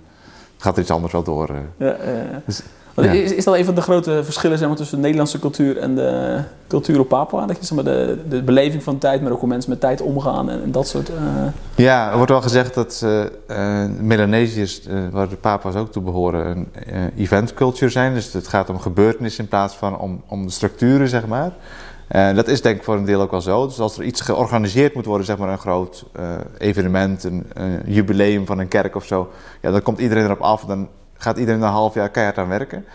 gaat 0.57 0.75
er 0.75 0.81
iets 0.81 0.91
anders 0.91 1.13
wel 1.13 1.23
door. 1.23 1.49
Uh. 1.49 1.57
Ja, 1.77 1.97
dus, 2.45 2.61
ja. 3.03 3.11
Is, 3.11 3.31
is 3.31 3.43
dat 3.43 3.55
een 3.55 3.65
van 3.65 3.75
de 3.75 3.81
grote 3.81 4.23
verschillen 4.23 4.57
zeg 4.57 4.67
maar, 4.67 4.77
tussen 4.77 4.95
de 4.95 5.01
Nederlandse 5.01 5.39
cultuur 5.39 5.77
en 5.77 5.95
de 5.95 6.41
cultuur 6.67 6.99
op 6.99 7.07
Papua? 7.07 7.45
Dat 7.45 7.57
je 7.57 7.65
zeg 7.65 7.75
maar, 7.75 7.93
de, 7.93 8.17
de 8.29 8.43
beleving 8.43 8.83
van 8.83 8.97
tijd, 8.97 9.21
maar 9.21 9.31
ook 9.31 9.39
hoe 9.39 9.49
mensen 9.49 9.69
met 9.69 9.79
tijd 9.79 10.01
omgaan 10.01 10.49
en, 10.49 10.63
en 10.63 10.71
dat 10.71 10.87
soort... 10.87 11.09
Uh... 11.09 11.15
Ja, 11.75 12.09
er 12.09 12.15
wordt 12.15 12.31
wel 12.31 12.41
gezegd 12.41 12.73
dat 12.73 13.05
Melanesiërs, 13.99 14.81
waar 15.11 15.29
de 15.29 15.35
Papua's 15.35 15.75
ook 15.75 15.91
toe 15.91 16.03
behoren, 16.03 16.67
een 16.73 17.11
event 17.17 17.53
culture 17.53 17.91
zijn. 17.91 18.13
Dus 18.13 18.33
het 18.33 18.47
gaat 18.47 18.69
om 18.69 18.79
gebeurtenissen 18.79 19.43
in 19.43 19.49
plaats 19.49 19.75
van 19.75 19.99
om, 19.99 20.21
om 20.27 20.45
de 20.45 20.51
structuren, 20.51 21.07
zeg 21.07 21.27
maar. 21.27 21.51
En 22.09 22.35
dat 22.35 22.47
is 22.47 22.61
denk 22.61 22.77
ik 22.77 22.83
voor 22.83 22.95
een 22.95 23.05
deel 23.05 23.21
ook 23.21 23.31
wel 23.31 23.41
zo. 23.41 23.67
Dus 23.67 23.79
als 23.79 23.97
er 23.97 24.03
iets 24.03 24.21
georganiseerd 24.21 24.93
moet 24.93 25.05
worden, 25.05 25.25
zeg 25.25 25.37
maar 25.37 25.49
een 25.49 25.57
groot 25.57 26.05
uh, 26.19 26.31
evenement, 26.57 27.23
een, 27.23 27.45
een, 27.53 27.81
jubileum 27.85 28.45
van 28.45 28.59
een 28.59 28.67
kerk 28.67 28.95
of 28.95 29.05
zo, 29.05 29.29
ja, 29.61 29.71
dan 29.71 29.81
komt 29.81 29.99
iedereen 29.99 30.23
erop 30.23 30.39
af. 30.39 30.65
Dan 30.65 30.87
gaat 31.19 31.37
iedereen 31.37 31.61
een 31.61 31.69
half 31.69 31.93
jaar 31.93 32.09
keihard 32.09 32.37
aan 32.37 32.47
werken. 32.47 32.85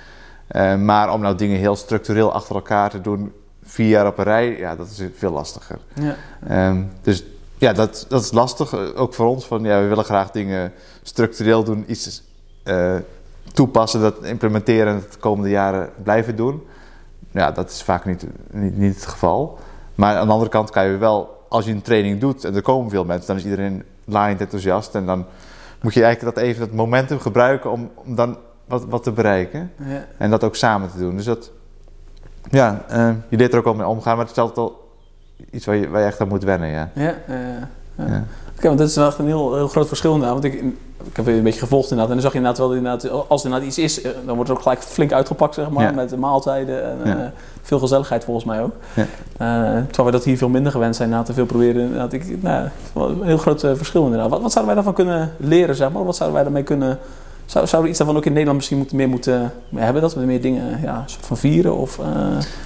Uh, 0.50 0.76
maar 0.76 1.12
om 1.12 1.20
nou 1.20 1.36
dingen 1.36 1.58
heel 1.58 1.76
structureel 1.76 2.32
achter 2.32 2.54
elkaar 2.54 2.90
te 2.90 3.00
doen, 3.00 3.32
vier 3.62 3.88
jaar 3.88 4.06
op 4.06 4.18
een 4.18 4.24
rij, 4.24 4.58
ja, 4.58 4.76
dat 4.76 4.86
is 4.86 5.02
veel 5.14 5.32
lastiger. 5.32 5.78
Ja. 5.94 6.68
Um, 6.68 6.90
dus 7.02 7.24
ja, 7.58 7.72
dat, 7.72 8.06
dat 8.08 8.22
is 8.22 8.32
lastig, 8.32 8.94
ook 8.94 9.14
voor 9.14 9.26
ons. 9.26 9.46
Van, 9.46 9.62
ja, 9.62 9.80
we 9.80 9.86
willen 9.86 10.04
graag 10.04 10.30
dingen 10.30 10.72
structureel 11.02 11.64
doen, 11.64 11.84
iets 11.86 12.22
uh, 12.64 12.96
toepassen, 13.52 14.00
dat 14.00 14.24
implementeren 14.24 14.86
en 14.86 14.94
het 14.94 15.12
de 15.12 15.18
komende 15.18 15.50
jaren 15.50 15.90
blijven 16.02 16.36
doen. 16.36 16.66
Ja, 17.30 17.50
dat 17.50 17.70
is 17.70 17.82
vaak 17.82 18.04
niet, 18.04 18.26
niet, 18.50 18.76
niet, 18.76 18.94
het 18.94 19.06
geval. 19.06 19.58
Maar 19.94 20.16
aan 20.16 20.26
de 20.26 20.32
andere 20.32 20.50
kant 20.50 20.70
kan 20.70 20.86
je 20.86 20.96
wel, 20.96 21.46
als 21.48 21.64
je 21.64 21.70
een 21.70 21.82
training 21.82 22.20
doet 22.20 22.44
en 22.44 22.54
er 22.54 22.62
komen 22.62 22.90
veel 22.90 23.04
mensen, 23.04 23.26
dan 23.26 23.36
is 23.36 23.44
iedereen 23.44 23.84
laaiend 24.04 24.40
enthousiast. 24.40 24.94
En 24.94 25.06
dan 25.06 25.26
moet 25.84 25.94
je 25.94 26.02
eigenlijk 26.02 26.34
dat 26.34 26.44
even 26.44 26.60
dat 26.60 26.76
momentum 26.76 27.18
gebruiken 27.18 27.70
om, 27.70 27.90
om 27.94 28.14
dan 28.14 28.38
wat, 28.64 28.84
wat 28.84 29.02
te 29.02 29.12
bereiken. 29.12 29.72
Ja. 29.86 30.04
En 30.18 30.30
dat 30.30 30.44
ook 30.44 30.56
samen 30.56 30.90
te 30.90 30.98
doen. 30.98 31.16
Dus 31.16 31.24
dat, 31.24 31.50
ja, 32.50 32.84
uh, 32.90 33.10
je 33.28 33.36
leert 33.36 33.52
er 33.52 33.58
ook 33.58 33.64
wel 33.64 33.74
mee 33.74 33.86
omgaan, 33.86 34.16
maar 34.16 34.24
het 34.24 34.36
is 34.36 34.42
altijd 34.42 34.56
wel 34.56 34.98
iets 35.50 35.66
waar 35.66 35.76
je, 35.76 35.88
waar 35.88 36.00
je 36.00 36.06
echt 36.06 36.20
aan 36.20 36.28
moet 36.28 36.44
wennen. 36.44 36.68
Ja, 36.68 36.90
ja, 36.94 37.14
uh, 37.28 37.36
ja. 37.94 38.06
ja. 38.06 38.24
Oké, 38.56 38.66
want 38.66 38.78
dat 38.78 38.88
is 38.88 38.96
wel 38.96 39.06
echt 39.06 39.18
een 39.18 39.26
heel, 39.26 39.54
heel 39.54 39.68
groot 39.68 39.88
verschil 39.88 40.12
inderdaad. 40.14 40.42
Want 40.42 40.54
ik, 40.54 40.62
ik 41.04 41.16
heb 41.16 41.26
een 41.26 41.42
beetje 41.42 41.60
gevolgd 41.60 41.90
inderdaad. 41.90 42.08
En 42.08 42.12
dan 42.12 42.22
zag 42.22 42.32
je 42.32 42.38
inderdaad 42.38 42.66
wel 42.66 42.74
inderdaad, 42.74 43.28
als 43.28 43.40
er 43.40 43.46
inderdaad 43.46 43.68
iets 43.68 43.78
is, 43.78 44.02
dan 44.26 44.34
wordt 44.34 44.50
er 44.50 44.56
ook 44.56 44.62
gelijk 44.62 44.82
flink 44.82 45.12
uitgepakt, 45.12 45.54
zeg 45.54 45.70
maar. 45.70 45.84
Ja. 45.84 45.90
Met 45.90 46.08
de 46.10 46.16
maaltijden 46.16 46.84
en 46.84 46.98
Ja. 47.04 47.16
uh, 47.16 47.22
veel 47.62 47.78
gezelligheid 47.78 48.24
volgens 48.24 48.46
mij 48.46 48.62
ook. 48.62 48.72
Ja. 48.94 49.02
Uh, 49.02 49.82
terwijl 49.86 50.04
we 50.06 50.10
dat 50.10 50.24
hier 50.24 50.36
veel 50.36 50.48
minder 50.48 50.72
gewend 50.72 50.96
zijn, 50.96 51.08
inderdaad, 51.08 51.34
te 51.34 51.40
veel 51.40 51.46
proberen. 51.46 51.82
Inderdaad, 51.82 52.12
ik, 52.12 52.42
nou, 52.42 52.68
een 52.94 53.22
heel 53.22 53.38
groot 53.38 53.64
uh, 53.64 53.70
verschil 53.74 54.04
inderdaad. 54.04 54.30
Wat, 54.30 54.42
wat 54.42 54.52
zouden 54.52 54.74
wij 54.74 54.84
daarvan 54.84 55.04
kunnen 55.04 55.32
leren, 55.36 55.74
zeg 55.74 55.90
maar? 55.92 56.04
Wat 56.04 56.16
zouden 56.16 56.34
wij 56.34 56.44
daarmee 56.44 56.62
kunnen... 56.62 56.98
Zou, 57.46 57.66
zouden 57.66 57.82
we 57.82 57.88
iets 57.88 57.98
daarvan 57.98 58.16
ook 58.16 58.24
in 58.24 58.30
Nederland 58.30 58.56
misschien 58.56 58.78
moeten, 58.78 58.96
meer 58.96 59.08
moeten 59.08 59.52
hebben? 59.74 60.02
Dat 60.02 60.14
we 60.14 60.20
meer 60.20 60.40
dingen 60.40 60.80
ja, 60.80 61.04
van 61.20 61.36
vieren? 61.36 61.76
Of, 61.76 61.98
uh... 61.98 62.06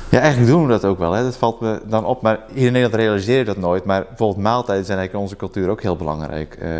Ja, 0.09 0.19
eigenlijk 0.21 0.51
doen 0.53 0.63
we 0.63 0.69
dat 0.69 0.85
ook 0.85 0.99
wel. 0.99 1.13
Hè. 1.13 1.23
Dat 1.23 1.37
valt 1.37 1.61
me 1.61 1.81
dan 1.87 2.05
op. 2.05 2.23
Maar 2.23 2.39
hier 2.53 2.67
in 2.67 2.73
Nederland 2.73 2.95
realiseer 2.95 3.39
je 3.39 3.45
dat 3.45 3.57
nooit. 3.57 3.85
Maar 3.85 4.05
bijvoorbeeld 4.09 4.43
maaltijden 4.43 4.85
zijn 4.85 4.99
eigenlijk 4.99 5.13
in 5.13 5.33
onze 5.33 5.37
cultuur 5.37 5.71
ook 5.71 5.83
heel 5.83 5.97
belangrijk. 5.97 6.59
Uh, 6.63 6.71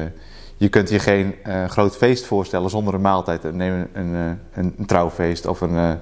je 0.57 0.69
kunt 0.69 0.89
je 0.89 0.99
geen 0.99 1.35
uh, 1.47 1.65
groot 1.65 1.97
feest 1.97 2.27
voorstellen 2.27 2.71
zonder 2.71 2.95
een 2.95 3.01
maaltijd. 3.01 3.53
Neem 3.53 3.73
een, 3.73 3.89
een, 3.93 4.39
een, 4.55 4.75
een 4.79 4.87
trouwfeest 4.87 5.47
of 5.47 5.61
een, 5.61 5.99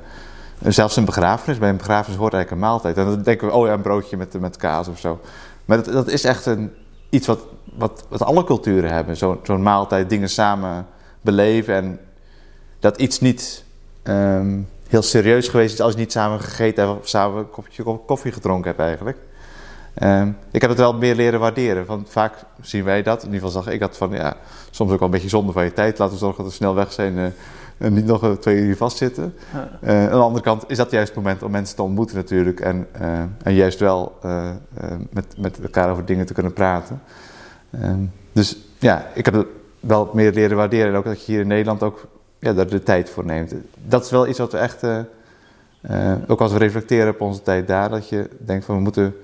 zelfs 0.62 0.97
een 0.97 1.05
begrafenis. 1.05 1.59
Bij 1.59 1.69
een 1.69 1.76
begrafenis 1.76 2.19
hoort 2.19 2.33
eigenlijk 2.35 2.62
een 2.62 2.69
maaltijd. 2.69 2.97
En 2.97 3.05
dan 3.05 3.23
denken 3.23 3.47
we, 3.47 3.53
oh 3.53 3.67
ja, 3.67 3.73
een 3.73 3.81
broodje 3.81 4.17
met, 4.17 4.41
met 4.41 4.57
kaas 4.57 4.88
of 4.88 4.99
zo. 4.99 5.21
Maar 5.65 5.76
dat, 5.76 5.93
dat 5.93 6.09
is 6.09 6.25
echt 6.25 6.47
een, 6.47 6.73
iets 7.11 7.26
wat, 7.26 7.41
wat, 7.75 8.05
wat 8.09 8.23
alle 8.23 8.45
culturen 8.45 8.93
hebben. 8.93 9.17
Zo'n 9.17 9.38
zo 9.43 9.59
maaltijd, 9.59 10.09
dingen 10.09 10.29
samen 10.29 10.87
beleven. 11.26 11.75
En 11.75 12.00
dat 12.78 12.97
iets 12.97 13.21
niet 13.21 13.64
um, 14.04 14.68
heel 14.88 15.02
serieus 15.02 15.49
geweest 15.49 15.75
is 15.75 15.80
als 15.80 15.92
je 15.92 15.99
niet 15.99 16.12
samen 16.12 16.40
gegeten 16.40 16.87
hebt 16.87 16.99
of 16.99 17.09
samen 17.09 17.38
een 17.38 17.50
kopje 17.50 17.83
koffie 18.06 18.33
gedronken 18.33 18.66
hebt 18.66 18.83
eigenlijk. 18.83 19.18
Um, 20.02 20.37
ik 20.50 20.61
heb 20.61 20.71
het 20.71 20.78
wel 20.78 20.95
meer 20.95 21.14
leren 21.14 21.40
waarderen. 21.40 21.87
Want 21.87 22.11
vaak 22.11 22.33
zien 22.61 22.85
wij 22.85 23.02
dat. 23.02 23.23
In 23.23 23.33
ieder 23.33 23.47
geval 23.47 23.62
zag 23.62 23.73
ik 23.73 23.80
dat 23.80 23.97
van 23.97 24.11
ja, 24.11 24.37
soms 24.71 24.92
ook 24.92 24.99
wel 24.99 25.09
een 25.09 25.14
beetje 25.14 25.28
zonde 25.28 25.52
van 25.52 25.64
je 25.64 25.73
tijd. 25.73 25.99
Laten 25.99 26.14
we 26.14 26.21
zorgen 26.21 26.42
dat 26.42 26.52
we 26.52 26.59
snel 26.59 26.75
weg 26.75 26.92
zijn 26.92 27.16
uh, 27.16 27.25
en 27.78 27.92
niet 27.95 28.04
nog 28.04 28.25
uh, 28.25 28.33
twee 28.33 28.56
uur 28.56 28.76
vastzitten. 28.76 29.35
Ja. 29.52 29.71
Uh, 29.83 30.02
aan 30.04 30.18
de 30.18 30.25
andere 30.25 30.45
kant 30.45 30.64
is 30.66 30.76
dat 30.76 30.90
juist 30.90 31.09
het 31.09 31.16
moment 31.16 31.42
om 31.42 31.50
mensen 31.50 31.76
te 31.76 31.83
ontmoeten 31.83 32.16
natuurlijk. 32.16 32.61
En, 32.61 32.87
en 33.42 33.54
juist 33.54 33.78
wel 33.78 34.18
met, 35.11 35.26
met 35.38 35.61
elkaar 35.62 35.90
over 35.90 36.04
dingen 36.04 36.26
te 36.26 36.35
kunnen 36.35 36.52
praten. 36.52 37.02
Um, 37.83 38.12
dus 38.33 38.56
ja, 38.78 39.06
ik 39.14 39.25
heb 39.25 39.47
wel 39.87 40.11
meer 40.12 40.33
leren 40.33 40.57
waarderen. 40.57 40.88
En 40.88 40.95
ook 40.95 41.05
dat 41.05 41.26
je 41.26 41.33
hier 41.33 41.40
in 41.40 41.47
Nederland 41.47 41.83
ook 41.83 42.07
ja, 42.38 42.52
daar 42.52 42.66
de 42.66 42.83
tijd 42.83 43.11
voor 43.11 43.25
neemt. 43.25 43.55
Dat 43.85 44.05
is 44.05 44.11
wel 44.11 44.26
iets 44.26 44.38
wat 44.38 44.52
we 44.52 44.59
echt, 44.59 44.85
uh, 44.85 44.99
uh, 45.90 46.12
ook 46.26 46.40
als 46.40 46.52
we 46.52 46.59
reflecteren 46.59 47.12
op 47.12 47.21
onze 47.21 47.43
tijd 47.43 47.66
daar, 47.66 47.88
dat 47.88 48.09
je 48.09 48.28
denkt 48.38 48.64
van 48.64 48.75
we 48.75 48.81
moeten 48.81 49.16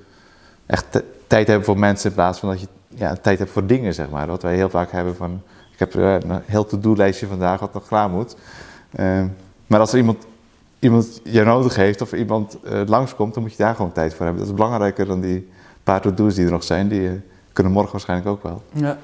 echt 0.66 1.02
tijd 1.26 1.46
hebben 1.46 1.64
voor 1.64 1.78
mensen 1.78 2.08
in 2.08 2.14
plaats 2.14 2.38
van 2.38 2.48
dat 2.48 2.60
je 2.60 2.66
ja, 2.88 3.14
tijd 3.14 3.38
hebt 3.38 3.50
voor 3.50 3.66
dingen, 3.66 3.94
zeg 3.94 4.10
maar. 4.10 4.26
Wat 4.26 4.42
wij 4.42 4.54
heel 4.54 4.70
vaak 4.70 4.90
hebben 4.90 5.16
van, 5.16 5.42
ik 5.72 5.78
heb 5.78 5.94
uh, 5.94 6.14
een 6.14 6.42
heel 6.44 6.66
to-do-lijstje 6.66 7.26
vandaag 7.26 7.60
wat 7.60 7.74
nog 7.74 7.86
klaar 7.86 8.10
moet. 8.10 8.36
maar 9.66 9.80
als 9.80 9.92
er 9.92 9.98
iemand, 9.98 10.26
iemand 10.78 11.20
je 11.24 11.44
nodig 11.44 11.76
heeft 11.76 12.00
of 12.00 12.12
iemand 12.12 12.58
langskomt, 12.86 13.34
dan 13.34 13.42
moet 13.42 13.52
je 13.52 13.62
daar 13.62 13.74
gewoon 13.74 13.92
tijd 13.92 14.14
voor 14.14 14.24
hebben. 14.24 14.42
Dat 14.42 14.52
is 14.52 14.58
belangrijker 14.58 15.06
dan 15.06 15.20
die 15.20 15.48
paar 15.82 16.00
to-do's 16.00 16.34
die 16.34 16.44
er 16.44 16.50
nog 16.50 16.64
zijn. 16.64 16.88
Die 16.88 17.20
kunnen 17.52 17.72
morgen 17.72 17.92
waarschijnlijk 17.92 18.28
ook 18.28 18.42
wel. 18.42 18.62
Ja, 18.72 18.98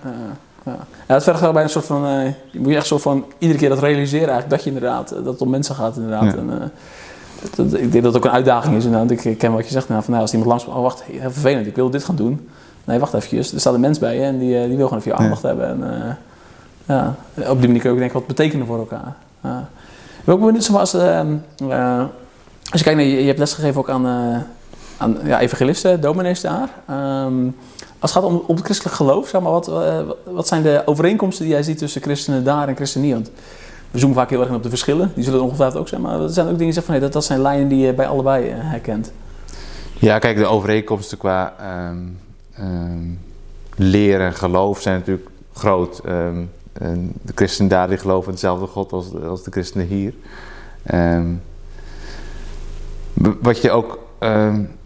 ja. 0.68 0.87
ja 1.06 1.14
het 1.14 1.22
vergt 1.22 1.40
wel 1.40 1.52
bij 1.52 1.62
een 1.62 1.68
soort 1.68 1.84
van, 1.84 2.04
uh, 2.04 2.25
je 2.50 2.60
moet 2.60 2.70
je 2.70 2.76
echt 2.76 2.87
zo 2.87 2.98
van 2.98 3.25
iedere 3.38 3.58
keer 3.58 3.68
dat 3.68 3.78
realiseren 3.78 4.28
eigenlijk, 4.28 4.50
dat 4.50 4.62
je 4.62 4.70
inderdaad, 4.70 5.08
dat 5.08 5.25
het 5.25 5.40
om 5.40 5.50
mensen 5.50 5.75
gaat 5.75 5.96
inderdaad. 5.96 6.25
Ja. 6.25 6.38
En, 6.38 6.50
uh, 6.50 6.56
dat, 7.40 7.70
dat, 7.70 7.80
ik 7.80 7.92
denk 7.92 8.04
dat 8.04 8.14
het 8.14 8.16
ook 8.16 8.25
een 8.25 8.37
uitdaging 8.37 8.76
is 8.76 8.84
inderdaad. 8.84 9.10
Ik, 9.10 9.25
ik 9.25 9.38
ken 9.38 9.52
wat 9.52 9.64
je 9.64 9.72
zegt, 9.72 9.88
nou, 9.88 10.02
van, 10.02 10.10
nou, 10.10 10.22
als 10.22 10.32
iemand 10.32 10.50
langs, 10.50 10.66
oh 10.66 10.82
wacht, 10.82 11.02
heel 11.02 11.30
vervelend, 11.30 11.66
ik 11.66 11.75
wil 11.75 11.90
dit 11.90 12.04
gaan 12.04 12.16
doen. 12.16 12.48
Nee, 12.84 12.98
wacht 12.98 13.14
even, 13.14 13.38
er 13.38 13.44
staat 13.44 13.75
een 13.75 13.80
mens 13.80 13.98
bij 13.98 14.14
je 14.14 14.22
en 14.22 14.38
die, 14.38 14.66
die 14.68 14.76
wil 14.76 14.87
gewoon 14.88 15.02
even 15.02 15.12
je 15.12 15.18
aandacht 15.18 15.42
hebben. 15.42 15.68
En, 15.68 15.80
uh, 15.80 16.12
ja, 16.87 17.14
op 17.50 17.58
die 17.58 17.66
manier 17.66 17.80
kun 17.80 17.88
je 17.88 17.88
ook 17.88 17.98
denk 17.98 18.10
ik 18.10 18.12
wat 18.12 18.26
betekenen 18.26 18.66
voor 18.66 18.78
elkaar. 18.78 19.14
Ja. 19.42 19.68
Ik 20.18 20.25
ben 20.25 20.34
ook 20.34 20.40
benieuwd 20.40 20.64
zoals, 20.64 20.94
als 20.94 22.80
je 22.80 22.82
kijkt 22.82 22.98
naar, 22.98 23.06
je, 23.06 23.20
je 23.20 23.26
hebt 23.26 23.38
lesgegeven 23.38 23.80
ook 23.80 23.90
aan, 23.90 24.06
aan 24.96 25.18
ja, 25.25 25.40
evangelisten, 25.40 26.00
dominees 26.00 26.40
daar. 26.40 26.68
Um, 27.25 27.56
als 27.98 28.14
het 28.14 28.22
gaat 28.22 28.32
om, 28.32 28.56
het 28.56 28.64
christelijk 28.64 28.96
geloof, 28.96 29.28
zeg 29.28 29.40
maar, 29.40 29.52
wat, 29.52 29.68
uh, 29.68 30.00
wat 30.24 30.48
zijn 30.48 30.62
de 30.62 30.82
overeenkomsten 30.84 31.44
die 31.44 31.54
jij 31.54 31.62
ziet 31.62 31.78
tussen 31.78 32.02
christenen 32.02 32.44
daar 32.44 32.68
en 32.68 32.76
christenen 32.76 33.06
hier? 33.06 33.20
We 33.90 33.98
zoomen 33.98 34.16
vaak 34.16 34.30
heel 34.30 34.40
erg 34.40 34.54
op 34.54 34.62
de 34.62 34.68
verschillen, 34.68 35.12
die 35.14 35.24
zullen 35.24 35.42
ongetwijfeld 35.42 35.80
ook 35.80 35.88
zijn, 35.88 36.00
maar 36.00 36.20
er 36.20 36.30
zijn 36.30 36.46
ook 36.46 36.58
dingen 36.58 36.64
die 36.64 36.72
zeggen 36.72 36.92
van 36.92 36.94
hey, 36.94 37.02
dat, 37.02 37.12
dat 37.12 37.24
zijn 37.24 37.40
lijnen 37.40 37.68
die 37.68 37.86
je 37.86 37.92
bij 37.92 38.06
allebei 38.06 38.48
uh, 38.48 38.54
herkent. 38.58 39.12
Ja, 39.98 40.18
kijk, 40.18 40.36
de 40.36 40.46
overeenkomsten 40.46 41.18
qua 41.18 41.54
um, 41.90 42.18
um, 42.60 43.20
leer 43.76 44.20
en 44.20 44.34
geloof 44.34 44.80
zijn 44.80 44.98
natuurlijk 44.98 45.28
groot. 45.52 46.00
Um, 46.06 46.50
de 47.22 47.32
christenen 47.34 47.70
daar 47.70 47.88
die 47.88 47.98
geloven 47.98 48.28
in 48.28 48.34
dezelfde 48.34 48.66
God 48.66 48.92
als, 48.92 49.06
als 49.22 49.42
de 49.42 49.50
christenen 49.50 49.86
hier. 49.86 50.14
wat 53.40 53.60
je 53.60 53.70
ook 53.70 53.98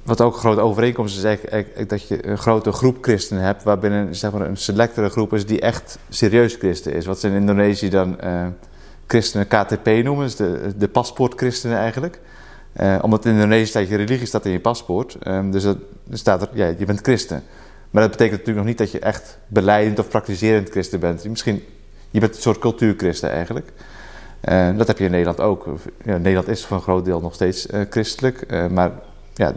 wat 0.03 0.21
ook 0.21 0.35
een 0.35 0.41
grote 0.41 0.61
overeenkomst 0.61 1.25
is 1.25 1.39
dat 1.87 2.09
je 2.09 2.27
een 2.27 2.39
grote 2.39 2.73
groep 2.73 2.97
christenen 3.01 3.43
hebt, 3.43 3.63
waarbinnen 3.63 4.15
zeg 4.15 4.33
maar, 4.33 4.41
een 4.41 4.57
selectere 4.57 5.09
groep 5.09 5.33
is 5.33 5.47
die 5.47 5.61
echt 5.61 5.99
serieus 6.09 6.55
christen 6.55 6.93
is. 6.93 7.07
Wat 7.07 7.21
ze 7.21 7.29
in 7.29 7.35
Indonesië 7.35 7.89
dan 7.89 8.17
uh, 8.25 8.47
christenen 9.07 9.47
KTP 9.47 9.87
noemen, 9.87 10.25
dus 10.25 10.37
de, 10.37 10.73
de 10.77 10.89
paspoortchristenen 10.89 11.79
eigenlijk. 11.79 12.21
Uh, 12.81 12.99
omdat 13.03 13.25
in 13.25 13.33
Indonesië 13.33 13.67
staat 13.67 13.89
je 13.89 13.97
religie 13.97 14.27
staat 14.27 14.45
in 14.45 14.53
je 14.53 14.61
paspoort, 14.61 15.17
um, 15.27 15.51
dus 15.51 15.63
dat 15.63 15.77
staat 16.13 16.43
er, 16.43 16.49
ja, 16.53 16.67
je 16.79 16.85
bent 16.85 17.01
christen. 17.01 17.43
Maar 17.91 18.03
dat 18.03 18.11
betekent 18.11 18.39
natuurlijk 18.39 18.67
nog 18.67 18.67
niet 18.67 18.79
dat 18.79 18.91
je 18.91 18.99
echt 18.99 19.39
beleidend 19.47 19.99
of 19.99 20.09
praktiserend 20.09 20.71
christen 20.71 21.01
bent. 21.01 21.25
Misschien, 21.25 21.63
je 22.11 22.21
bent 22.21 22.35
een 22.37 22.43
soort 22.43 22.59
cultuurchristen 22.59 23.31
eigenlijk. 23.31 23.73
Uh, 24.49 24.77
dat 24.77 24.87
heb 24.87 24.99
je 24.99 25.05
in 25.05 25.11
Nederland 25.11 25.41
ook. 25.41 25.67
Ja, 26.05 26.17
Nederland 26.17 26.49
is 26.49 26.65
voor 26.65 26.77
een 26.77 26.83
groot 26.83 27.05
deel 27.05 27.21
nog 27.21 27.35
steeds 27.35 27.67
christelijk, 27.91 28.71
maar 28.71 28.93
ja, 29.35 29.55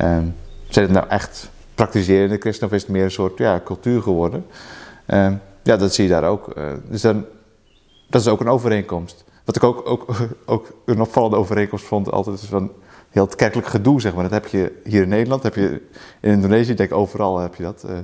Um, 0.00 0.34
zijn 0.68 0.84
het 0.84 0.94
nou 0.94 1.08
echt 1.08 1.50
praktiserende 1.74 2.38
christenen 2.38 2.70
of 2.70 2.76
is 2.76 2.82
het 2.82 2.90
meer 2.90 3.04
een 3.04 3.10
soort 3.10 3.38
ja, 3.38 3.60
cultuur 3.64 4.02
geworden? 4.02 4.46
Um, 5.06 5.40
ja, 5.62 5.76
dat 5.76 5.94
zie 5.94 6.04
je 6.04 6.10
daar 6.10 6.24
ook. 6.24 6.56
Uh, 6.58 6.64
dus 6.88 7.00
dan, 7.00 7.24
dat 8.10 8.20
is 8.20 8.28
ook 8.28 8.40
een 8.40 8.48
overeenkomst. 8.48 9.24
Wat 9.44 9.56
ik 9.56 9.62
ook, 9.62 9.88
ook, 9.88 10.06
ook 10.44 10.72
een 10.84 11.00
opvallende 11.00 11.36
overeenkomst 11.36 11.84
vond, 11.84 12.10
altijd 12.10 12.42
is 12.42 12.48
van 12.48 12.72
heel 13.10 13.24
het 13.24 13.34
kerkelijk 13.34 13.68
gedoe, 13.68 14.00
zeg 14.00 14.14
maar. 14.14 14.22
Dat 14.22 14.32
heb 14.32 14.46
je 14.46 14.80
hier 14.84 15.02
in 15.02 15.08
Nederland, 15.08 15.42
heb 15.42 15.54
je 15.54 15.82
in 16.20 16.30
Indonesië, 16.30 16.74
denk 16.74 16.90
ik 16.90 16.96
overal 16.96 17.38
heb 17.38 17.54
je 17.54 17.62
dat. 17.62 17.84
Uh, 17.86 17.98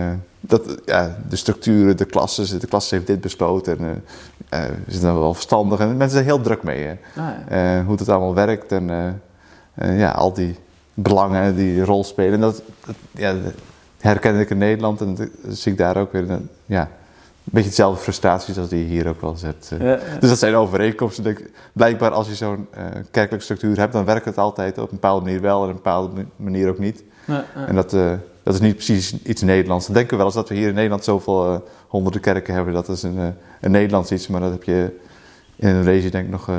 uh, 0.00 0.14
dat 0.40 0.80
ja, 0.84 1.18
de 1.28 1.36
structuren, 1.36 1.96
de 1.96 2.04
klassen, 2.04 2.60
de 2.60 2.66
klasse 2.66 2.94
heeft 2.94 3.06
dit 3.06 3.20
besloten 3.20 3.78
en 3.78 3.84
uh, 3.84 4.60
uh, 4.60 4.70
ze 4.88 4.98
zijn 4.98 5.18
wel 5.18 5.34
verstandig 5.34 5.80
en 5.80 5.88
mensen 5.88 6.10
zijn 6.10 6.24
heel 6.24 6.40
druk 6.40 6.62
mee. 6.62 6.88
Ah, 7.16 7.28
ja. 7.50 7.84
hoe 7.84 7.96
het 7.96 8.08
allemaal 8.08 8.34
werkt 8.34 8.72
en 8.72 9.20
ja, 9.74 10.10
al 10.10 10.32
die 10.32 10.56
belangen 11.02 11.56
die 11.56 11.84
rol 11.84 12.04
spelen. 12.04 12.32
En 12.32 12.40
dat, 12.40 12.62
dat 12.86 12.94
ja, 13.10 13.34
herken 13.98 14.38
ik 14.38 14.50
in 14.50 14.58
Nederland 14.58 15.00
en 15.00 15.14
dat 15.14 15.28
zie 15.48 15.72
ik 15.72 15.78
daar 15.78 15.96
ook 15.96 16.12
weer 16.12 16.30
een, 16.30 16.48
ja, 16.66 16.80
een 16.80 17.54
beetje 17.54 17.68
hetzelfde 17.68 18.02
frustraties 18.02 18.58
als 18.58 18.68
die 18.68 18.78
je 18.78 18.84
hier 18.84 19.08
ook 19.08 19.20
wel 19.20 19.36
zet. 19.36 19.72
Ja, 19.78 19.86
ja. 19.86 19.98
Dus 20.20 20.28
dat 20.28 20.38
zijn 20.38 20.54
overeenkomsten. 20.54 21.24
Denk, 21.24 21.40
blijkbaar 21.72 22.10
als 22.10 22.28
je 22.28 22.34
zo'n 22.34 22.66
uh, 22.76 22.84
kerkelijke 23.10 23.44
structuur 23.44 23.78
hebt, 23.78 23.92
dan 23.92 24.04
werkt 24.04 24.24
het 24.24 24.38
altijd 24.38 24.78
op 24.78 24.90
een 24.90 24.94
bepaalde 25.00 25.24
manier 25.24 25.40
wel 25.40 25.56
en 25.56 25.62
op 25.62 25.68
een 25.68 25.74
bepaalde 25.74 26.24
manier 26.36 26.68
ook 26.68 26.78
niet. 26.78 27.02
Ja, 27.24 27.44
en 27.66 27.74
dat, 27.74 27.92
uh, 27.94 28.12
dat 28.42 28.54
is 28.54 28.60
niet 28.60 28.74
precies 28.74 29.22
iets 29.22 29.42
Nederlands. 29.42 29.86
Dan 29.86 29.94
denken 29.94 30.10
we 30.10 30.16
wel 30.16 30.26
eens 30.26 30.34
dat 30.34 30.48
we 30.48 30.54
hier 30.54 30.68
in 30.68 30.74
Nederland 30.74 31.04
zoveel 31.04 31.52
uh, 31.52 31.58
honderden 31.86 32.20
kerken 32.20 32.54
hebben. 32.54 32.74
Dat 32.74 32.88
is 32.88 33.02
een, 33.02 33.34
een 33.60 33.70
Nederlands 33.70 34.12
iets, 34.12 34.28
maar 34.28 34.40
dat 34.40 34.52
heb 34.52 34.62
je 34.62 34.96
in 35.56 35.68
Indonesië 35.68 36.10
denk 36.10 36.24
ik 36.24 36.30
nog 36.30 36.50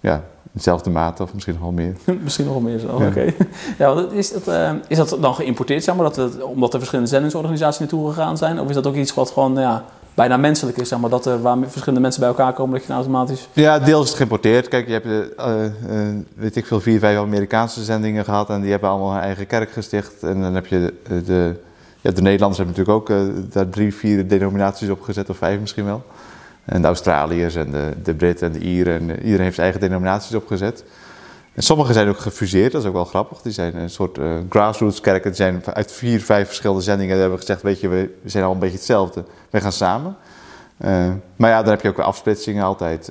ja, 0.00 0.24
dezelfde 0.52 0.90
mate 0.90 1.22
of 1.22 1.34
misschien 1.34 1.54
nog 1.54 1.62
wel 1.62 1.72
meer. 1.72 1.96
misschien 2.24 2.44
nog 2.44 2.54
wel 2.54 2.62
meer 2.62 2.80
ja. 2.80 2.92
oké. 2.92 3.06
Okay. 3.06 3.36
Ja, 3.78 4.04
is, 4.10 4.32
dat, 4.32 4.48
uh, 4.48 4.70
is 4.88 4.96
dat 4.96 5.16
dan 5.20 5.34
geïmporteerd, 5.34 5.84
zeg 5.84 5.94
maar, 5.94 6.04
dat 6.04 6.16
het, 6.16 6.42
omdat 6.42 6.72
er 6.72 6.78
verschillende 6.78 7.10
zendingsorganisaties 7.10 7.78
naartoe 7.78 8.08
gegaan 8.08 8.36
zijn? 8.36 8.60
Of 8.60 8.68
is 8.68 8.74
dat 8.74 8.86
ook 8.86 8.94
iets 8.94 9.14
wat 9.14 9.30
gewoon 9.30 9.54
ja, 9.54 9.84
bijna 10.14 10.36
menselijk 10.36 10.76
is, 10.76 10.88
zeg 10.88 10.98
maar, 10.98 11.10
dat 11.10 11.26
er 11.26 11.42
waar 11.42 11.58
verschillende 11.62 12.00
mensen 12.00 12.20
bij 12.20 12.28
elkaar 12.28 12.52
komen, 12.52 12.72
dat 12.72 12.82
je 12.82 12.88
nou 12.88 13.00
automatisch... 13.00 13.48
Ja, 13.52 13.78
deels 13.78 14.02
is 14.02 14.08
het 14.08 14.16
geïmporteerd. 14.16 14.68
Kijk, 14.68 14.86
je 14.86 14.92
hebt, 14.92 15.06
uh, 15.06 15.64
uh, 15.64 16.16
weet 16.34 16.56
ik 16.56 16.66
veel, 16.66 16.80
vier, 16.80 16.98
vijf 16.98 17.18
Amerikaanse 17.18 17.84
zendingen 17.84 18.24
gehad 18.24 18.50
en 18.50 18.60
die 18.60 18.70
hebben 18.70 18.88
allemaal 18.88 19.12
hun 19.12 19.20
eigen 19.20 19.46
kerk 19.46 19.70
gesticht. 19.70 20.22
En 20.22 20.40
dan 20.40 20.54
heb 20.54 20.66
je 20.66 20.94
de, 21.08 21.22
de, 21.22 21.54
ja, 22.00 22.10
de 22.10 22.22
Nederlanders 22.22 22.58
hebben 22.58 22.76
natuurlijk 22.76 23.10
ook 23.10 23.52
daar 23.52 23.68
drie, 23.68 23.94
vier 23.94 24.28
denominaties 24.28 24.88
op 24.88 25.00
gezet, 25.00 25.30
of 25.30 25.36
vijf 25.36 25.60
misschien 25.60 25.84
wel. 25.84 26.02
En 26.68 26.80
de 26.80 26.86
Australiërs 26.86 27.54
en 27.54 27.70
de, 27.70 27.92
de 28.02 28.14
Britten 28.14 28.46
en 28.46 28.52
de 28.52 28.58
Ieren. 28.66 28.94
En 28.94 29.10
iedereen 29.10 29.40
heeft 29.40 29.54
zijn 29.54 29.70
eigen 29.70 29.80
denominaties 29.80 30.34
opgezet. 30.34 30.84
En 31.54 31.62
sommige 31.62 31.92
zijn 31.92 32.08
ook 32.08 32.18
gefuseerd, 32.18 32.72
dat 32.72 32.80
is 32.80 32.88
ook 32.88 32.94
wel 32.94 33.04
grappig. 33.04 33.42
Die 33.42 33.52
zijn 33.52 33.76
een 33.76 33.90
soort 33.90 34.18
uh, 34.18 34.34
grassroots 34.48 35.00
kerken. 35.00 35.30
Die 35.30 35.40
zijn 35.40 35.62
uit 35.72 35.92
vier, 35.92 36.20
vijf 36.20 36.46
verschillende 36.46 36.82
zendingen 36.82 37.18
hebben 37.18 37.34
we 37.34 37.40
gezegd: 37.40 37.62
Weet 37.62 37.80
je, 37.80 37.88
we, 37.88 38.10
zijn 38.24 38.44
al 38.44 38.52
een 38.52 38.58
beetje 38.58 38.76
hetzelfde. 38.76 39.24
We 39.50 39.60
gaan 39.60 39.72
samen. 39.72 40.16
Uh, 40.84 41.12
maar 41.36 41.50
ja, 41.50 41.62
dan 41.62 41.70
heb 41.70 41.80
je 41.80 41.88
ook 41.88 41.96
weer 41.96 42.04
afsplitsingen 42.04 42.64
altijd. 42.64 43.10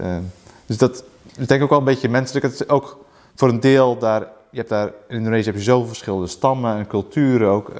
Dus 0.66 0.78
dat 0.78 1.04
is 1.38 1.48
denk 1.48 1.52
ik 1.52 1.62
ook 1.62 1.70
wel 1.70 1.80
een 1.80 1.86
beetje 1.86 2.10
menselijk. 2.10 2.46
Het 2.46 2.54
is 2.54 2.70
ook 2.70 3.06
voor 3.36 3.50
een 3.50 3.60
deel 3.60 3.98
daar. 3.98 4.28
Je 4.50 4.58
hebt 4.58 4.70
daar 4.70 4.88
in 5.08 5.18
Indonesië 5.18 5.46
heb 5.46 5.56
je 5.56 5.62
zoveel 5.62 5.88
verschillende 5.88 6.28
stammen 6.28 6.78
en 6.78 6.88
culturen 6.88 7.50
ook. 7.50 7.72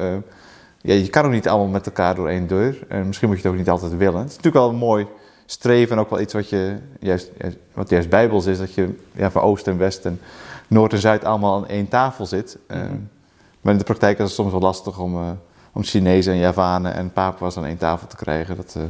ja, 0.81 0.93
je 0.93 1.10
kan 1.10 1.25
ook 1.25 1.31
niet 1.31 1.48
allemaal 1.48 1.67
met 1.67 1.86
elkaar 1.86 2.15
door 2.15 2.27
één 2.27 2.48
deur. 2.48 2.77
En 2.88 3.07
misschien 3.07 3.27
moet 3.27 3.38
je 3.38 3.43
het 3.43 3.51
ook 3.51 3.60
niet 3.60 3.69
altijd 3.69 3.98
willen. 3.98 4.19
Het 4.19 4.29
is 4.29 4.36
natuurlijk 4.36 4.65
wel 4.65 4.74
mooi 4.74 5.07
streven 5.50 6.00
ook 6.00 6.10
wel 6.10 6.20
iets 6.20 6.34
wat, 6.34 6.50
je, 6.50 6.77
juist, 7.00 7.32
wat 7.74 7.89
juist 7.89 8.10
bijbels 8.10 8.46
is. 8.46 8.58
Dat 8.58 8.74
je 8.74 8.96
ja, 9.12 9.32
van 9.32 9.42
oost 9.42 9.68
en 9.68 9.77
west 9.77 10.06
en 10.06 10.20
noord 10.68 10.94
en 10.94 11.00
zuid 11.00 11.24
allemaal 11.24 11.56
aan 11.56 11.68
één 11.68 11.88
tafel 11.88 12.25
zit. 12.25 12.58
Mm 12.68 12.77
-hmm. 12.77 13.10
maar 13.62 13.74
in 13.74 13.80
de 13.80 13.86
praktijk 13.86 14.18
is 14.18 14.24
het 14.24 14.34
soms 14.34 14.51
wel 14.51 14.62
lastig 14.62 15.00
om, 15.00 15.16
uh, 15.16 15.30
om 15.72 15.84
Chinezen 15.84 16.34
en 16.34 16.39
Javanen 16.39 16.94
en 16.94 17.13
Papua's 17.13 17.58
aan 17.58 17.66
één 17.66 17.77
tafel 17.77 18.08
te 18.08 18.16
krijgen. 18.16 18.56
Dat, 18.56 18.75
uh, 18.77 18.84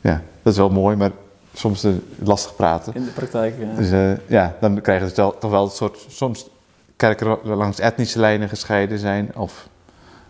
ja, 0.00 0.22
dat 0.42 0.52
is 0.52 0.58
wel 0.58 0.70
mooi, 0.70 0.96
maar 0.96 1.10
soms 1.54 1.86
lastig 2.18 2.56
praten. 2.56 2.94
In 2.94 3.04
de 3.04 3.10
praktijk, 3.10 3.54
ja. 3.58 3.74
Dus 3.74 4.18
ja, 4.26 4.56
dan 4.60 4.80
krijgen 4.80 5.08
ze 5.08 5.14
toch 5.14 5.50
wel 5.50 5.64
een 5.64 5.70
soort... 5.70 6.04
Soms 6.08 6.48
kerken 6.96 7.38
langs 7.42 7.78
etnische 7.78 8.18
lijnen 8.18 8.48
gescheiden 8.48 8.98
zijn. 8.98 9.30
Of 9.36 9.68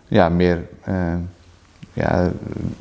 ja, 0.07 0.29
meer 0.29 0.67
ja, 1.99 2.31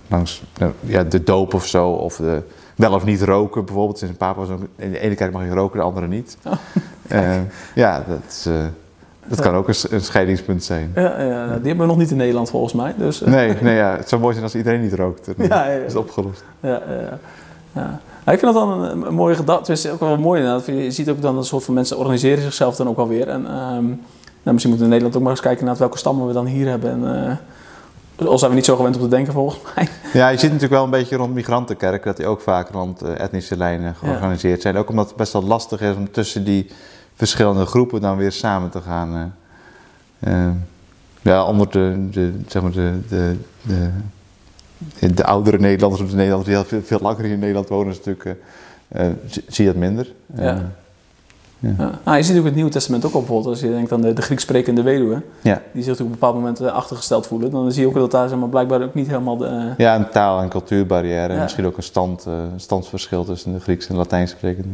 langs 0.09 0.43
ja, 0.81 1.03
de 1.03 1.23
doop 1.23 1.55
of 1.55 1.67
zo. 1.67 1.89
Of 1.89 2.17
de, 2.17 2.43
wel 2.77 2.93
of 2.93 3.05
niet 3.05 3.23
roken 3.23 3.65
bijvoorbeeld. 3.65 4.03
In, 4.03 4.17
Papa, 4.17 4.43
in 4.77 4.91
de 4.91 4.99
ene 4.99 5.15
kerk 5.15 5.33
mag 5.33 5.45
je 5.45 5.51
roken, 5.51 5.79
de 5.79 5.85
andere 5.85 6.07
niet. 6.07 6.39
Oh, 6.45 6.53
uh, 7.13 7.37
ja, 7.75 8.05
dat, 8.09 8.19
is, 8.29 8.47
uh, 8.47 8.55
dat 9.27 9.41
kan 9.41 9.55
ook 9.55 9.69
een, 9.69 9.75
een, 9.91 10.01
scheidingspunt 10.01 10.65
zijn. 10.65 10.93
Ja, 10.95 11.23
ja, 11.23 11.47
die 11.47 11.67
hebben 11.67 11.79
we 11.79 11.87
nog 11.87 11.97
niet 11.97 12.11
in 12.11 12.17
Nederland 12.17 12.51
volgens 12.51 12.73
mij. 12.73 12.95
Dus, 12.97 13.23
uh, 13.23 13.29
nee, 13.29 13.55
nee 13.63 13.77
ja, 13.77 13.97
het 13.97 14.09
zou 14.09 14.21
mooi 14.21 14.33
zijn 14.33 14.45
als 14.45 14.55
iedereen 14.55 14.81
niet 14.81 14.95
rookt. 14.95 15.27
Dan 15.27 15.35
ja, 15.49 15.65
ja, 15.65 15.71
ja. 15.71 15.79
is 15.79 15.93
het 15.93 16.03
opgelost. 16.03 16.45
Ja, 16.61 16.83
ja, 16.89 17.19
ja. 17.75 18.01
Nou, 18.25 18.41
ik 18.41 18.45
vind 18.45 18.55
dat 18.55 18.55
dan 18.55 18.83
een, 18.83 19.07
een 19.07 19.15
mooie 19.15 19.35
gedachte. 19.35 19.73
Het 19.73 19.85
is 19.85 19.91
ook 19.91 20.01
wel 20.01 20.19
mooi 20.19 20.41
inderdaad. 20.41 20.67
Je 20.67 20.91
ziet 20.91 21.09
ook 21.09 21.23
dan 21.23 21.37
een 21.37 21.45
soort 21.45 21.65
van 21.65 21.75
mensen 21.75 21.99
organiseren 21.99 22.43
zichzelf 22.43 22.77
dan 22.77 22.89
ook 22.89 22.97
wel 22.97 23.09
weer. 23.09 23.29
En 23.29 23.41
um, 23.41 24.01
nou, 24.43 24.55
misschien 24.57 24.71
moeten 24.71 24.79
we 24.79 24.85
in 24.85 24.89
Nederland 24.89 25.17
ook 25.17 25.23
maar 25.23 25.31
eens 25.31 25.41
kijken 25.41 25.65
naar 25.65 25.77
welke 25.77 25.99
stammen 25.99 26.27
we 26.27 26.33
dan 26.33 26.47
hier 26.47 26.69
hebben. 26.69 26.91
En, 26.91 27.41
al 28.27 28.39
zijn 28.39 28.51
we 28.51 28.57
niet 28.57 28.65
zo 28.65 28.77
gewend 28.77 28.97
om 28.97 29.03
te 29.03 29.09
denken 29.09 29.33
volgens 29.33 29.63
mij. 29.75 29.89
Ja, 30.13 30.29
je 30.29 30.39
ziet 30.39 30.47
natuurlijk 30.53 30.73
wel 30.73 30.85
een 30.85 30.91
beetje 30.91 31.17
rond 31.17 31.35
migrantenkerk 31.35 32.05
dat 32.05 32.17
die 32.17 32.27
ook 32.27 32.41
vaak 32.41 32.71
rond 32.71 33.03
uh, 33.03 33.21
etnische 33.21 33.57
lijnen 33.57 33.95
georganiseerd 33.95 34.57
ja. 34.57 34.63
zijn. 34.63 34.77
Ook 34.77 34.89
omdat 34.89 35.07
het 35.09 35.17
best 35.17 35.33
wel 35.33 35.43
lastig 35.43 35.81
is 35.81 35.97
om 35.97 36.11
tussen 36.11 36.45
die 36.45 36.71
verschillende 37.15 37.67
groepen 37.67 38.01
dan 38.01 38.17
weer 38.17 38.33
samen 38.33 38.71
te 38.71 38.81
gaan. 38.81 39.33
Uh, 40.25 40.33
uh, 40.33 40.51
ja, 41.23 41.45
onder 41.45 41.71
de, 41.71 42.09
de, 42.11 42.33
zeg 42.47 42.63
maar 42.63 42.73
de, 42.73 43.01
de, 43.09 43.37
de, 43.63 45.15
de, 45.15 45.25
oudere 45.25 45.59
Nederlanders 45.59 46.03
of 46.03 46.11
de 46.11 46.17
Nederlanders 46.17 46.57
die 46.57 46.65
veel, 46.65 46.83
veel 46.83 46.99
langer 47.03 47.25
in 47.25 47.39
Nederland 47.39 47.69
wonen, 47.69 47.93
is 47.93 48.01
natuurlijk, 48.05 48.39
zie 49.27 49.65
je 49.65 49.73
dat 49.73 49.81
minder. 49.81 50.13
Ja. 50.37 50.71
Ja. 51.61 51.71
Ja. 51.79 51.91
Nou, 52.05 52.17
je 52.17 52.23
ziet 52.23 52.38
ook 52.38 52.45
het 52.45 52.55
Nieuwe 52.55 52.71
Testament 52.71 53.05
ook 53.05 53.15
op 53.15 53.21
bijvoorbeeld. 53.21 53.50
Als 53.50 53.61
je 53.61 53.71
denkt 53.71 53.93
aan 53.93 54.00
de, 54.00 54.12
de 54.12 54.23
Grieks 54.23 54.43
sprekende 54.43 54.83
weduwe. 54.83 55.23
Ja. 55.43 55.62
Die 55.73 55.83
zich 55.83 55.93
op 55.93 56.00
een 56.00 56.11
bepaald 56.11 56.35
moment 56.35 56.61
eh, 56.61 56.73
achtergesteld 56.73 57.27
voelen. 57.27 57.50
Dan 57.50 57.73
zie 57.73 57.83
je 57.83 57.88
ook 57.88 57.95
dat 57.95 58.11
daar 58.11 58.29
zeg 58.29 58.38
maar, 58.38 58.49
blijkbaar 58.49 58.83
ook 58.83 58.95
niet 58.95 59.07
helemaal 59.07 59.37
de... 59.37 59.47
Uh... 59.47 59.65
Ja, 59.77 59.97
een 59.97 60.09
taal- 60.09 60.41
en 60.41 60.49
cultuurbarrière. 60.49 61.33
En 61.33 61.43
misschien 61.43 61.67
ook 61.67 61.77
een 61.77 61.83
stand, 61.83 62.25
uh, 62.29 62.35
standsverschil 62.57 63.25
tussen 63.25 63.53
de 63.53 63.61
Grieks 63.61 63.87
en 63.87 63.93
de 63.93 64.00
Latijn 64.00 64.29
sprekende. 64.29 64.69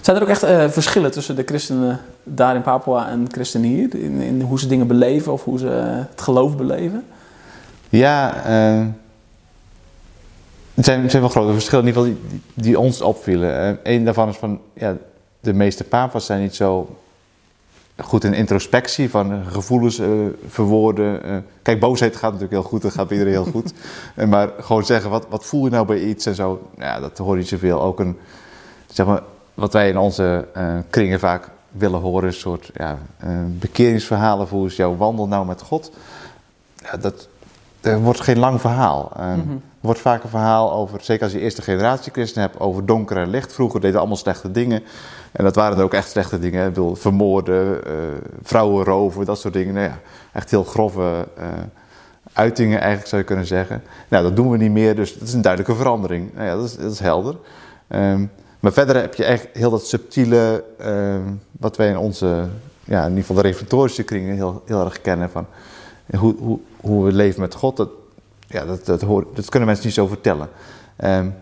Zijn 0.00 0.16
er 0.16 0.22
ook 0.22 0.28
echt 0.28 0.44
uh, 0.44 0.68
verschillen 0.68 1.10
tussen 1.10 1.36
de 1.36 1.42
christenen 1.46 2.00
daar 2.22 2.54
in 2.54 2.62
Papua 2.62 3.08
en 3.08 3.24
de 3.24 3.30
christenen 3.30 3.68
hier? 3.68 3.94
In, 3.94 4.20
in, 4.20 4.40
hoe 4.40 4.58
ze 4.58 4.66
dingen 4.66 4.86
beleven 4.86 5.32
of 5.32 5.44
hoe 5.44 5.58
ze 5.58 5.66
het 6.08 6.20
geloof 6.20 6.56
beleven? 6.56 7.04
Ja, 7.88 8.44
er 10.74 10.84
zijn, 10.84 11.02
er 11.02 11.10
zijn 11.10 11.22
wel 11.22 11.30
grote 11.30 11.52
verschillen 11.52 11.86
in 11.86 11.94
ieder 11.94 12.02
geval 12.02 12.18
die, 12.28 12.40
die 12.54 12.78
ons 12.78 13.00
opvielen. 13.00 13.78
Eén 13.82 14.04
daarvan 14.04 14.28
is 14.28 14.36
van, 14.36 14.60
ja, 14.74 14.96
de 15.40 15.52
meeste 15.52 15.84
papa's 15.84 16.26
zijn 16.26 16.40
niet 16.40 16.54
zo 16.54 16.96
goed 17.96 18.24
in 18.24 18.34
introspectie 18.34 19.10
van 19.10 19.44
gevoelens 19.44 19.98
uh, 19.98 20.26
verwoorden. 20.48 21.26
Uh, 21.26 21.36
kijk, 21.62 21.80
boosheid 21.80 22.16
gaat 22.16 22.32
natuurlijk 22.32 22.60
heel 22.60 22.70
goed, 22.70 22.82
dat 22.82 22.92
gaat 22.92 23.10
iedereen 23.10 23.32
heel 23.32 23.44
goed. 23.44 23.72
maar 24.28 24.50
gewoon 24.60 24.84
zeggen, 24.84 25.10
wat, 25.10 25.26
wat 25.28 25.44
voel 25.44 25.64
je 25.64 25.70
nou 25.70 25.86
bij 25.86 26.00
iets 26.00 26.26
en 26.26 26.34
zo, 26.34 26.68
ja, 26.78 27.00
dat 27.00 27.18
hoor 27.18 27.32
je 27.32 27.38
niet 27.38 27.48
zoveel. 27.48 27.82
Ook 27.82 28.00
een, 28.00 28.18
zeg 28.86 29.06
maar, 29.06 29.22
wat 29.54 29.72
wij 29.72 29.88
in 29.88 29.98
onze 29.98 30.48
uh, 30.56 30.74
kringen 30.90 31.18
vaak 31.18 31.48
willen 31.70 32.00
horen, 32.00 32.26
een 32.26 32.34
soort 32.34 32.70
ja, 32.74 32.98
bekeringsverhalen. 33.46 34.48
Hoe 34.48 34.66
is 34.66 34.76
jouw 34.76 34.96
wandel 34.96 35.28
nou 35.28 35.46
met 35.46 35.62
God? 35.62 35.90
Ja, 36.82 36.96
dat, 36.96 37.28
er 37.80 38.00
wordt 38.00 38.20
geen 38.20 38.38
lang 38.38 38.60
verhaal. 38.60 39.12
Mm 39.16 39.22
-hmm. 39.22 39.50
Er 39.52 39.92
wordt 39.92 40.00
vaak 40.00 40.22
een 40.22 40.28
verhaal 40.28 40.72
over, 40.72 40.98
zeker 41.02 41.22
als 41.22 41.32
je 41.32 41.40
eerste 41.40 41.62
generatie 41.62 42.12
christen 42.12 42.40
hebt, 42.40 42.60
over 42.60 42.86
donker 42.86 43.16
en 43.16 43.30
licht. 43.30 43.52
Vroeger 43.52 43.80
deden 43.80 43.98
allemaal 43.98 44.16
slechte 44.16 44.50
dingen. 44.50 44.82
En 45.36 45.44
dat 45.44 45.54
waren 45.54 45.84
ook 45.84 45.94
echt 45.94 46.10
slechte 46.10 46.38
dingen. 46.38 46.60
Hè? 46.60 46.66
Ik 46.66 46.74
bedoel, 46.74 46.94
vermoorden, 46.94 47.80
uh, 47.86 47.92
vrouwen 48.42 48.84
roven, 48.84 49.24
dat 49.24 49.38
soort 49.38 49.54
dingen. 49.54 49.74
Nou 49.74 49.86
ja, 49.86 49.98
echt 50.32 50.50
heel 50.50 50.64
grove 50.64 51.26
uh, 51.38 51.44
uitingen 52.32 52.78
eigenlijk 52.78 53.08
zou 53.08 53.20
je 53.20 53.26
kunnen 53.26 53.46
zeggen. 53.46 53.82
Nou, 54.08 54.22
dat 54.22 54.36
doen 54.36 54.50
we 54.50 54.56
niet 54.56 54.70
meer, 54.70 54.96
dus 54.96 55.18
dat 55.18 55.28
is 55.28 55.34
een 55.34 55.42
duidelijke 55.42 55.76
verandering. 55.76 56.34
Nou 56.34 56.46
ja, 56.46 56.56
dat 56.56 56.64
is, 56.64 56.76
dat 56.76 56.92
is 56.92 56.98
helder. 56.98 57.36
Um, 57.88 58.30
maar 58.60 58.72
verder 58.72 58.96
heb 58.96 59.14
je 59.14 59.24
echt 59.24 59.48
heel 59.52 59.70
dat 59.70 59.86
subtiele, 59.86 60.64
uh, 60.80 61.16
wat 61.50 61.76
wij 61.76 61.88
in 61.88 61.98
onze, 61.98 62.48
ja, 62.84 63.02
in 63.02 63.08
ieder 63.08 63.24
geval 63.24 63.42
de 63.42 63.48
reformatorische 63.48 64.02
kringen 64.02 64.34
heel, 64.34 64.62
heel 64.66 64.84
erg 64.84 65.00
kennen. 65.00 65.30
Van 65.30 65.46
hoe, 66.18 66.34
hoe, 66.38 66.58
hoe 66.80 67.04
we 67.04 67.12
leven 67.12 67.40
met 67.40 67.54
God, 67.54 67.76
dat, 67.76 67.88
ja, 68.46 68.64
dat, 68.84 69.00
hoor, 69.00 69.26
dat 69.34 69.48
kunnen 69.48 69.68
mensen 69.68 69.86
niet 69.86 69.94
zo 69.94 70.06
vertellen. 70.06 70.48
Um, 71.04 71.34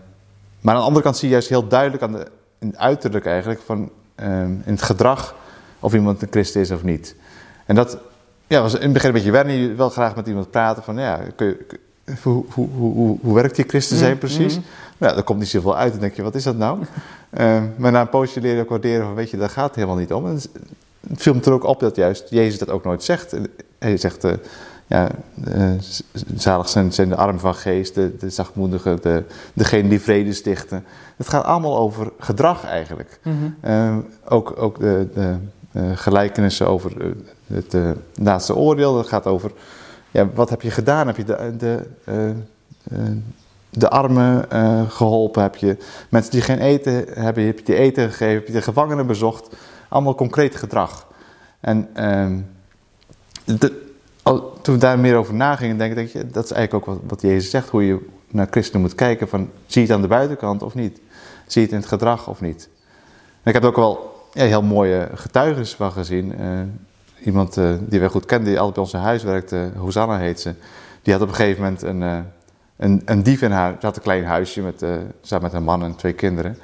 maar 0.61 0.73
aan 0.73 0.79
de 0.79 0.87
andere 0.87 1.03
kant 1.03 1.17
zie 1.17 1.27
je 1.27 1.33
juist 1.33 1.49
heel 1.49 1.67
duidelijk 1.67 2.03
aan 2.03 2.11
de, 2.11 2.27
in 2.59 2.67
het 2.67 2.77
uiterlijk 2.77 3.25
eigenlijk, 3.25 3.61
van, 3.61 3.89
um, 4.15 4.61
in 4.65 4.71
het 4.71 4.81
gedrag, 4.81 5.35
of 5.79 5.93
iemand 5.93 6.21
een 6.21 6.27
christen 6.31 6.61
is 6.61 6.71
of 6.71 6.83
niet. 6.83 7.15
En 7.65 7.75
dat 7.75 7.97
ja, 8.47 8.61
was 8.61 8.73
in 8.73 8.81
het 8.81 8.93
begin 8.93 9.09
een 9.09 9.15
beetje 9.15 9.31
wennen. 9.31 9.55
Je 9.55 9.73
wil 9.73 9.89
graag 9.89 10.15
met 10.15 10.27
iemand 10.27 10.51
praten 10.51 10.83
van, 10.83 10.97
ja, 10.97 11.19
kun 11.35 11.47
je, 11.47 11.55
kun, 11.67 11.79
hoe, 12.23 12.45
hoe, 12.49 12.69
hoe, 12.69 13.17
hoe 13.21 13.33
werkt 13.33 13.55
die 13.55 13.65
christen 13.67 13.97
zijn 13.97 14.17
precies? 14.17 14.55
Mm 14.55 14.61
-hmm. 14.61 14.69
Nou, 14.97 15.17
er 15.17 15.23
komt 15.23 15.39
niet 15.39 15.47
zoveel 15.47 15.77
uit. 15.77 15.91
Dan 15.91 16.01
denk 16.01 16.13
je, 16.13 16.21
wat 16.21 16.35
is 16.35 16.43
dat 16.43 16.57
nou? 16.57 16.79
um, 17.37 17.73
maar 17.77 17.91
na 17.91 18.01
een 18.01 18.09
poosje 18.09 18.41
leren 18.41 18.61
ook 18.61 18.69
waarderen 18.69 19.05
van, 19.05 19.15
weet 19.15 19.29
je, 19.29 19.37
daar 19.37 19.49
gaat 19.49 19.65
het 19.65 19.75
helemaal 19.75 19.97
niet 19.97 20.13
om. 20.13 20.27
En 20.27 20.33
het 21.09 21.21
viel 21.21 21.33
me 21.33 21.41
er 21.41 21.53
ook 21.53 21.63
op 21.63 21.79
dat 21.79 21.95
juist 21.95 22.29
Jezus 22.29 22.59
dat 22.59 22.69
ook 22.69 22.83
nooit 22.83 23.03
zegt. 23.03 23.35
Hij 23.79 23.97
zegt, 23.97 24.23
uh, 24.23 24.33
ja, 24.87 25.09
uh, 25.55 25.71
zalig 26.35 26.69
zijn, 26.69 26.93
zijn 26.93 27.09
de 27.09 27.15
armen 27.15 27.39
van 27.39 27.55
geest, 27.55 27.95
de, 27.95 28.15
de 28.17 28.29
zachtmoedigen, 28.29 29.01
de, 29.01 29.23
degene 29.53 29.89
die 29.89 30.01
vrede 30.01 30.33
stichten. 30.33 30.85
Het 31.17 31.29
gaat 31.29 31.43
allemaal 31.43 31.77
over 31.77 32.11
gedrag 32.19 32.65
eigenlijk. 32.65 33.19
Mm 33.23 33.37
-hmm. 33.61 33.71
uh, 33.71 33.97
ook 34.25 34.53
ook 34.57 34.79
de, 34.79 35.07
de 35.13 35.37
gelijkenissen 35.95 36.67
over 36.67 37.15
het 37.47 37.75
laatste 38.13 38.55
oordeel, 38.55 38.95
dat 38.95 39.07
gaat 39.07 39.25
over, 39.25 39.51
ja, 40.11 40.29
wat 40.33 40.49
heb 40.49 40.61
je 40.61 40.71
gedaan? 40.71 41.07
Heb 41.07 41.17
je 41.17 41.23
de, 41.23 41.55
de, 41.57 41.85
de 43.69 43.89
armen 43.89 44.45
geholpen? 44.91 45.41
Heb 45.41 45.55
je 45.55 45.77
mensen 46.09 46.31
die 46.31 46.41
geen 46.41 46.59
eten 46.59 46.93
hebben, 46.93 47.45
heb 47.45 47.57
je 47.59 47.65
die 47.65 47.75
eten 47.75 48.09
gegeven? 48.09 48.35
Heb 48.35 48.47
je 48.47 48.53
de 48.53 48.61
gevangenen 48.61 49.07
bezocht? 49.07 49.55
Allemaal 49.89 50.15
concreet 50.15 50.55
gedrag. 50.55 51.07
En 51.59 51.89
ehm, 51.93 52.39
de, 53.45 53.94
toen 54.33 54.73
we 54.73 54.77
daar 54.77 54.99
meer 54.99 55.15
over 55.15 55.33
nagingen, 55.33 55.77
denk 55.77 55.89
ik, 55.89 55.95
denk 55.95 56.09
je, 56.09 56.31
dat 56.31 56.43
is 56.43 56.51
eigenlijk 56.51 56.87
ook 56.87 56.95
wat, 56.95 57.03
wat 57.07 57.21
Jezus 57.21 57.49
zegt, 57.49 57.69
hoe 57.69 57.85
je 57.85 58.05
naar 58.27 58.47
christenen 58.49 58.81
moet 58.81 58.95
kijken, 58.95 59.27
van 59.27 59.49
zie 59.65 59.81
je 59.81 59.87
het 59.87 59.95
aan 59.95 60.01
de 60.01 60.07
buitenkant 60.07 60.63
of 60.63 60.73
niet? 60.73 60.99
Zie 61.47 61.61
je 61.61 61.67
het 61.67 61.71
in 61.71 61.77
het 61.77 61.87
gedrag 61.87 62.27
of 62.27 62.41
niet? 62.41 62.69
Ik 63.43 63.53
heb 63.53 63.63
ook 63.63 63.75
wel 63.75 64.23
ja, 64.33 64.43
heel 64.43 64.61
mooie 64.61 65.09
getuigenissen 65.13 65.77
van 65.77 65.91
gezien. 65.91 66.41
Uh, 66.41 66.59
iemand 67.25 67.57
uh, 67.57 67.73
die 67.79 67.99
wij 67.99 68.09
goed 68.09 68.25
kenden, 68.25 68.47
die 68.47 68.57
altijd 68.59 68.75
bij 68.75 68.83
ons 68.83 68.93
in 68.93 68.99
huis 68.99 69.23
werkte, 69.23 69.71
Hosanna 69.77 70.17
heet 70.17 70.39
ze, 70.39 70.53
die 71.01 71.13
had 71.13 71.21
op 71.21 71.27
een 71.27 71.35
gegeven 71.35 71.63
moment 71.63 71.81
een, 71.81 72.01
uh, 72.01 72.17
een, 72.77 73.01
een 73.05 73.23
dief 73.23 73.41
in 73.41 73.51
haar, 73.51 73.75
ze 73.79 73.85
had 73.85 73.95
een 73.95 74.01
klein 74.01 74.25
huisje 74.25 74.61
met, 74.61 74.85
samen 75.21 75.43
met 75.43 75.51
haar 75.51 75.63
man 75.63 75.83
en 75.83 75.95
twee 75.95 76.13
kinderen. 76.13 76.57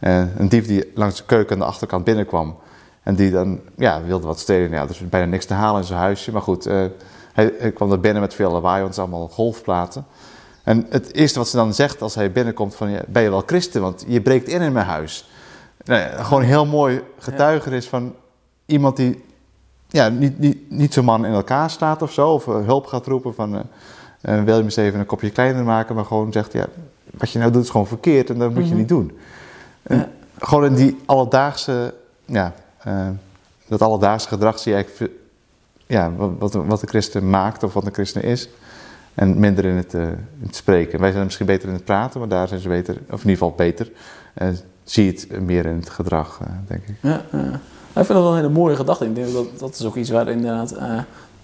een 0.00 0.48
dief 0.48 0.66
die 0.66 0.90
langs 0.94 1.16
de 1.16 1.24
keuken 1.26 1.52
aan 1.52 1.58
de 1.58 1.64
achterkant 1.64 2.04
binnenkwam. 2.04 2.56
En 3.02 3.14
die 3.14 3.30
dan 3.30 3.60
ja, 3.76 4.02
wilde 4.02 4.26
wat 4.26 4.38
stelen. 4.38 4.70
Ja, 4.70 4.82
er 4.82 4.90
is 4.90 5.08
bijna 5.08 5.26
niks 5.26 5.44
te 5.44 5.54
halen 5.54 5.80
in 5.80 5.86
zijn 5.86 5.98
huisje. 5.98 6.32
Maar 6.32 6.42
goed, 6.42 6.66
uh, 6.66 6.84
hij, 7.32 7.52
hij, 7.58 7.72
kwam 7.72 7.92
er 7.92 8.00
binnen 8.00 8.22
met 8.22 8.34
veel 8.34 8.52
lawaai, 8.52 8.82
want 8.82 8.94
het 8.94 9.04
is 9.04 9.10
allemaal 9.10 9.28
golfplaten. 9.28 10.04
En 10.62 10.86
het 10.90 11.14
eerste 11.14 11.38
wat 11.38 11.48
ze 11.48 11.56
dan 11.56 11.74
zegt 11.74 12.02
als 12.02 12.14
hij 12.14 12.32
binnenkomt 12.32 12.74
van... 12.74 12.98
Ben 13.08 13.22
je 13.22 13.30
wel 13.30 13.42
christen? 13.46 13.80
Want 13.80 14.04
je 14.06 14.20
breekt 14.20 14.48
in 14.48 14.60
in 14.60 14.72
mijn 14.72 14.86
huis. 14.86 15.30
Nee, 15.84 16.08
gewoon 16.08 16.42
een 16.42 16.48
heel 16.48 16.66
mooi 16.66 17.02
getuigenis 17.18 17.88
van 17.88 18.14
iemand 18.66 18.96
die... 18.96 19.24
Ja, 19.88 20.08
niet, 20.08 20.38
niet, 20.38 20.70
niet 20.70 20.92
zo'n 20.92 21.04
man 21.04 21.26
in 21.26 21.32
elkaar 21.32 21.70
staat 21.70 22.02
of 22.02 22.12
zo. 22.12 22.28
Of 22.28 22.46
uh, 22.46 22.64
hulp 22.66 22.86
gaat 22.86 23.06
roepen 23.06 23.34
van... 23.34 23.54
Uh, 23.54 23.60
wil 24.20 24.54
je 24.54 24.60
me 24.60 24.62
eens 24.62 24.76
even 24.76 25.00
een 25.00 25.06
kopje 25.06 25.30
kleiner 25.30 25.64
maken? 25.64 25.94
Maar 25.94 26.04
gewoon 26.04 26.32
zegt, 26.32 26.52
ja, 26.52 26.66
wat 27.10 27.30
je 27.30 27.38
nou 27.38 27.52
doet 27.52 27.62
is 27.62 27.70
gewoon 27.70 27.86
verkeerd. 27.86 28.30
En 28.30 28.38
dat 28.38 28.48
moet 28.48 28.56
mm 28.56 28.62
-hmm. 28.62 28.72
je 28.72 28.78
niet 28.78 28.88
doen. 28.88 29.18
En 29.82 29.96
ja. 29.96 30.08
Gewoon 30.38 30.64
in 30.64 30.74
die 30.74 30.98
alledaagse... 31.06 31.94
Ja, 32.24 32.54
uh, 32.86 33.08
dat 33.68 33.82
alledaagse 33.82 34.28
gedrag 34.28 34.58
zie 34.58 34.72
je 34.72 34.78
eigenlijk 34.78 35.12
ja, 35.86 36.12
wat, 36.38 36.54
wat 36.54 36.80
de 36.80 36.86
christen 36.86 37.30
maakt 37.30 37.62
of 37.62 37.72
wat 37.72 37.86
een 37.86 37.92
christen 37.92 38.22
is. 38.22 38.48
En 39.14 39.40
minder 39.40 39.64
in 39.64 39.76
het, 39.76 39.94
uh, 39.94 40.02
in 40.02 40.46
het, 40.46 40.56
spreken. 40.56 41.00
Wij 41.00 41.12
zijn 41.12 41.24
misschien 41.24 41.46
beter 41.46 41.68
in 41.68 41.74
het 41.74 41.84
praten, 41.84 42.20
maar 42.20 42.28
daar 42.28 42.48
zijn 42.48 42.60
ze 42.60 42.68
beter, 42.68 42.94
of 42.94 43.22
in 43.22 43.30
ieder 43.30 43.30
geval 43.30 43.52
beter. 43.56 43.90
Uh, 44.38 44.48
zie 44.84 45.04
je 45.04 45.10
het 45.10 45.40
meer 45.40 45.66
in 45.66 45.76
het 45.76 45.90
gedrag, 45.90 46.40
denk 46.66 46.82
ik. 46.86 46.94
Ja, 47.00 47.22
ik 48.00 48.06
vind 48.06 48.08
dat 48.08 48.22
wel 48.22 48.30
een 48.30 48.36
hele 48.36 48.48
mooie 48.48 48.76
gedachte. 48.76 49.04
Ik 49.04 49.14
denk 49.14 49.32
dat, 49.32 49.58
dat 49.58 49.74
is 49.74 49.84
ook 49.84 49.96
iets 49.96 50.10
waar 50.10 50.28
inderdaad, 50.28 50.74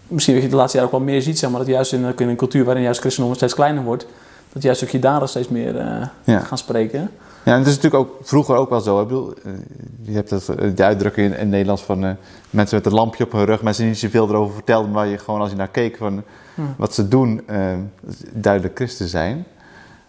misschien 0.08 0.34
dat 0.34 0.42
je 0.42 0.48
de 0.50 0.56
laatste 0.56 0.78
jaren 0.78 0.92
ook 0.92 0.98
wel 0.98 1.08
meer 1.08 1.22
ziet, 1.22 1.38
zeg 1.38 1.50
maar, 1.50 1.58
dat 1.58 1.68
juist 1.68 1.92
in, 1.92 2.14
in 2.18 2.28
een 2.28 2.36
cultuur 2.36 2.64
waarin 2.64 2.82
juist 2.82 3.00
christendom 3.00 3.34
steeds 3.34 3.54
kleiner 3.54 3.82
wordt, 3.82 4.06
dat 4.52 4.62
juist 4.62 4.84
ook 4.84 4.88
je 4.88 4.98
daden 4.98 5.28
steeds 5.28 5.48
meer 5.48 5.74
ja. 6.24 6.38
gaan 6.38 6.58
spreken. 6.58 7.10
Ja, 7.46 7.52
en 7.52 7.58
het 7.58 7.66
is 7.66 7.74
natuurlijk 7.74 8.02
ook 8.02 8.18
vroeger 8.22 8.56
ook 8.56 8.70
wel 8.70 8.80
zo. 8.80 9.00
Ik 9.00 9.08
bedoel, 9.08 9.34
je 10.02 10.12
hebt 10.12 10.28
dat, 10.28 10.52
die 10.74 10.84
uitdrukking 10.84 11.26
in, 11.26 11.32
in 11.32 11.38
het 11.38 11.48
Nederlands 11.48 11.82
van 11.82 12.04
uh, 12.04 12.10
mensen 12.50 12.76
met 12.76 12.86
een 12.86 12.92
lampje 12.92 13.24
op 13.24 13.32
hun 13.32 13.44
rug, 13.44 13.62
mensen 13.62 13.82
die 13.82 13.92
niet 13.92 14.00
zoveel 14.00 14.28
erover 14.28 14.54
vertelden, 14.54 14.90
maar 14.90 15.06
je 15.06 15.18
gewoon 15.18 15.40
als 15.40 15.50
je 15.50 15.56
naar 15.56 15.68
keek 15.68 15.96
van 15.96 16.22
hm. 16.54 16.62
wat 16.76 16.94
ze 16.94 17.08
doen, 17.08 17.42
uh, 17.50 17.74
duidelijk 18.32 18.76
christen 18.76 19.08
zijn. 19.08 19.46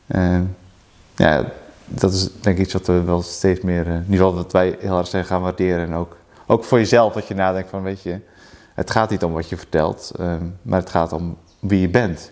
Uh, 0.08 0.40
ja, 1.16 1.46
dat 1.86 2.14
is 2.14 2.30
denk 2.42 2.58
ik 2.58 2.64
iets 2.64 2.74
wat 2.74 2.88
we 2.88 3.04
wel 3.04 3.22
steeds 3.22 3.62
meer, 3.62 3.88
in 3.88 4.04
ieder 4.10 4.18
geval 4.18 4.36
wat 4.36 4.52
wij 4.52 4.76
heel 4.80 4.98
erg 4.98 5.08
zijn 5.08 5.26
gaan 5.26 5.42
waarderen. 5.42 5.88
En 5.88 5.94
ook, 5.94 6.18
ook 6.48 6.64
voor 6.64 6.78
jezelf, 6.78 7.14
dat 7.14 7.28
je 7.28 7.34
nadenkt 7.34 7.70
van, 7.70 7.84
weet 7.84 8.02
je, 8.02 8.20
het 8.74 8.92
gaat 8.92 9.10
niet 9.10 9.24
om 9.24 9.34
wat 9.34 9.50
je 9.50 9.58
vertelt, 9.58 10.12
maar 10.62 10.80
het 10.80 10.90
gaat 10.90 11.14
om 11.14 11.38
wie 11.60 11.82
je 11.82 11.90
bent. 11.90 12.32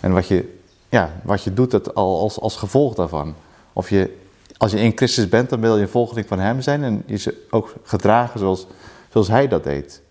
En 0.00 0.12
wat 0.12 0.28
je, 0.28 0.58
ja, 0.88 1.10
wat 1.22 1.42
je 1.42 1.54
doet 1.54 1.72
het 1.72 1.94
al 1.94 2.20
als, 2.20 2.40
als 2.40 2.56
gevolg 2.56 2.94
daarvan. 2.94 3.34
Of 3.72 3.90
je 3.90 4.18
als 4.60 4.70
je 4.70 4.78
in 4.78 4.92
Christus 4.96 5.28
bent, 5.28 5.50
dan 5.50 5.60
wil 5.60 5.76
je 5.76 5.82
een 5.82 5.88
volgeling 5.88 6.26
van 6.28 6.38
Hem 6.38 6.60
zijn 6.60 6.84
en 6.84 7.02
je 7.06 7.46
ook 7.50 7.74
gedragen 7.82 8.38
zoals, 8.40 8.66
zoals 9.08 9.28
Hij 9.28 9.48
dat 9.48 9.64
deed. 9.64 10.02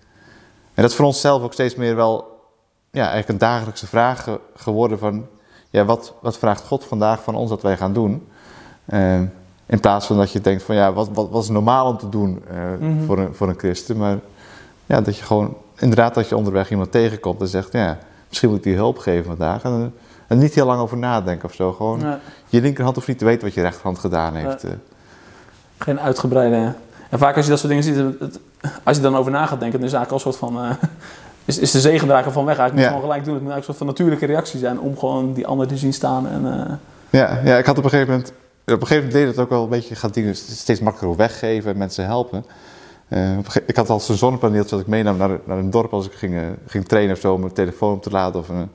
En 0.74 0.82
dat 0.82 0.92
is 0.92 0.96
voor 0.96 1.06
onszelf 1.06 1.44
ook 1.44 1.54
steeds 1.54 1.76
meer 1.76 1.96
wel 1.96 2.40
ja, 2.92 3.02
eigenlijk 3.02 3.30
een 3.30 3.38
dagelijkse 3.38 3.88
vraag 3.88 4.24
ge 4.24 4.40
geworden 4.56 5.00
van, 5.00 5.26
ja, 5.70 5.86
wat, 5.86 6.14
wat 6.22 6.38
vraagt 6.38 6.66
God 6.66 6.86
vandaag 6.86 7.24
van 7.24 7.36
ons 7.36 7.50
dat 7.50 7.62
wij 7.62 7.78
gaan 7.78 7.94
doen? 7.94 8.28
Uh, 8.94 9.20
in 9.66 9.80
plaats 9.80 10.06
van 10.06 10.18
dat 10.18 10.32
je 10.32 10.42
denkt 10.42 10.64
van, 10.64 10.76
ja, 10.76 10.94
wat, 10.94 11.10
wat, 11.14 11.30
wat 11.30 11.44
is 11.44 11.50
normaal 11.50 11.88
om 11.88 11.98
te 11.98 12.10
doen 12.10 12.44
uh, 12.52 12.58
mm 12.58 12.78
-hmm. 12.80 13.06
voor, 13.06 13.18
een, 13.18 13.36
voor 13.36 13.48
een 13.48 13.60
christen? 13.60 13.98
Maar 13.98 14.18
ja, 14.86 15.02
dat 15.02 15.18
je 15.18 15.24
gewoon, 15.24 15.58
inderdaad 15.76 16.14
dat 16.14 16.30
je 16.30 16.38
onderweg 16.38 16.72
iemand 16.72 16.92
tegenkomt 16.92 17.42
en 17.42 17.48
zegt, 17.48 17.72
ja, 17.72 17.98
misschien 18.28 18.50
moet 18.50 18.58
ik 18.58 18.64
die 18.64 18.76
hulp 18.76 18.98
geven 18.98 19.26
vandaag. 19.26 19.64
En, 19.64 19.94
en 20.30 20.38
niet 20.38 20.54
heel 20.54 20.66
lang 20.66 20.82
over 20.82 20.98
nadenken 20.98 21.50
of 21.50 21.54
zo. 21.54 21.74
Gewoon 21.74 22.04
je 22.48 22.62
linkerhand 22.62 22.96
hoeft 22.96 23.08
niet 23.08 23.18
te 23.18 23.26
weten 23.26 23.44
wat 23.44 23.54
je 23.54 23.62
rechterhand 23.62 24.00
gedaan 24.00 24.36
heeft. 24.36 24.62
Ja. 24.62 24.70
Geen 25.78 26.00
uitgebreide. 26.00 26.74
En 27.10 27.20
vaak 27.20 27.36
als 27.36 27.46
je 27.46 27.52
dat 27.52 27.60
soort 27.60 27.72
dingen 27.72 27.86
ziet, 27.86 28.20
het, 28.20 28.40
als 28.84 28.98
je 28.98 29.04
dan 29.04 29.16
over 29.16 29.32
na 29.32 29.46
gaat 29.46 29.60
denken, 29.60 29.80
dan 29.80 29.88
is 29.88 29.94
het 29.94 30.02
eigenlijk 30.02 30.26
al 30.26 30.32
een 30.32 30.38
soort 30.40 30.54
van. 30.54 30.66
Uh, 30.66 30.72
is, 31.46 31.58
is 31.58 31.72
de 31.72 31.80
zegendrager 31.80 32.32
van 32.32 32.46
weg. 32.46 32.58
Eigenlijk 32.58 32.90
moet 32.90 32.98
gewoon 32.98 33.10
gelijk 33.10 33.26
doen. 33.26 33.34
Het 33.34 33.44
moet 33.44 33.52
eigenlijk 33.52 33.58
een 33.58 33.64
soort 33.64 33.78
van 33.78 33.88
natuurlijke 33.88 34.26
reactie 34.26 34.60
zijn 34.60 34.80
om 34.80 34.98
gewoon 34.98 35.34
die 35.34 35.48
ander 35.48 35.68
te 35.68 35.78
zien 35.78 35.94
staan. 35.94 36.28
En, 36.28 36.42
uh... 36.46 36.74
ja, 37.10 37.40
ja, 37.44 37.58
ik 37.58 37.66
had 37.66 37.78
op 37.78 37.84
een 37.84 37.90
gegeven 37.90 38.12
moment. 38.12 38.34
Op 38.66 38.82
een 38.82 38.88
gegeven 38.88 38.96
moment 38.96 39.14
deed 39.14 39.28
het 39.28 39.40
ook 39.40 39.50
wel 39.50 39.64
een 39.64 39.70
beetje 39.70 39.96
gaat 39.96 40.14
dingen 40.14 40.36
steeds 40.36 40.80
makkelijker 40.80 41.18
weggeven 41.18 41.72
en 41.72 41.78
mensen 41.78 42.06
helpen. 42.06 42.46
Uh, 43.08 43.38
ik 43.66 43.76
had 43.76 43.90
al 43.90 44.00
zo'n 44.00 44.16
zonnepaneeltje 44.16 44.70
dat 44.70 44.80
ik 44.80 44.88
meenam 44.88 45.18
naar, 45.18 45.40
naar 45.46 45.58
een 45.58 45.70
dorp 45.70 45.94
als 45.94 46.06
ik 46.06 46.14
ging, 46.14 46.42
ging 46.68 46.88
trainen 46.88 47.16
of 47.16 47.22
zo 47.22 47.34
om 47.34 47.40
mijn 47.40 47.54
telefoon 47.54 47.94
op 47.94 48.04
te 48.04 48.10
laden 48.10 48.42
of 48.42 48.50
een 48.50 48.70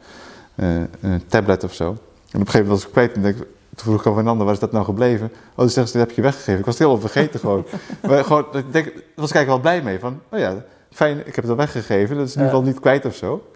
tablet 1.28 1.64
of 1.64 1.74
zo. 1.74 1.84
En 1.88 2.40
op 2.40 2.46
een 2.46 2.52
gegeven 2.52 2.60
moment 2.60 2.68
was 2.68 2.84
ik 2.84 2.90
kwijt 2.92 3.12
en 3.12 3.22
denk, 3.22 3.36
toen 3.36 3.46
vroeg 3.86 4.00
ik 4.00 4.06
aan 4.06 4.14
Fernanda, 4.14 4.44
waar 4.44 4.52
is 4.52 4.58
dat 4.58 4.72
nou 4.72 4.84
gebleven? 4.84 5.26
Oh, 5.26 5.56
dan 5.56 5.70
zegt 5.70 5.90
ze, 5.90 5.98
dit 5.98 6.06
heb 6.06 6.16
je 6.16 6.22
weggegeven. 6.22 6.58
Ik 6.58 6.64
was 6.64 6.78
het 6.78 6.88
heel 6.88 7.00
vergeten 7.00 7.40
gewoon. 7.40 7.66
maar 8.08 8.24
gewoon, 8.24 8.46
ik 8.52 8.72
denk, 8.72 8.84
daar 8.84 9.02
was 9.14 9.30
ik 9.30 9.36
eigenlijk 9.36 9.46
wel 9.46 9.58
blij 9.58 9.82
mee. 9.82 9.98
Van, 9.98 10.20
oh 10.28 10.38
ja, 10.38 10.54
fijn, 10.90 11.18
ik 11.18 11.34
heb 11.34 11.36
het 11.36 11.48
al 11.48 11.56
weggegeven. 11.56 12.16
Dat 12.16 12.26
is 12.26 12.34
in 12.34 12.40
ieder 12.40 12.54
geval 12.54 12.70
niet 12.72 12.80
kwijt 12.80 13.04
of 13.04 13.14
zo. 13.14 13.50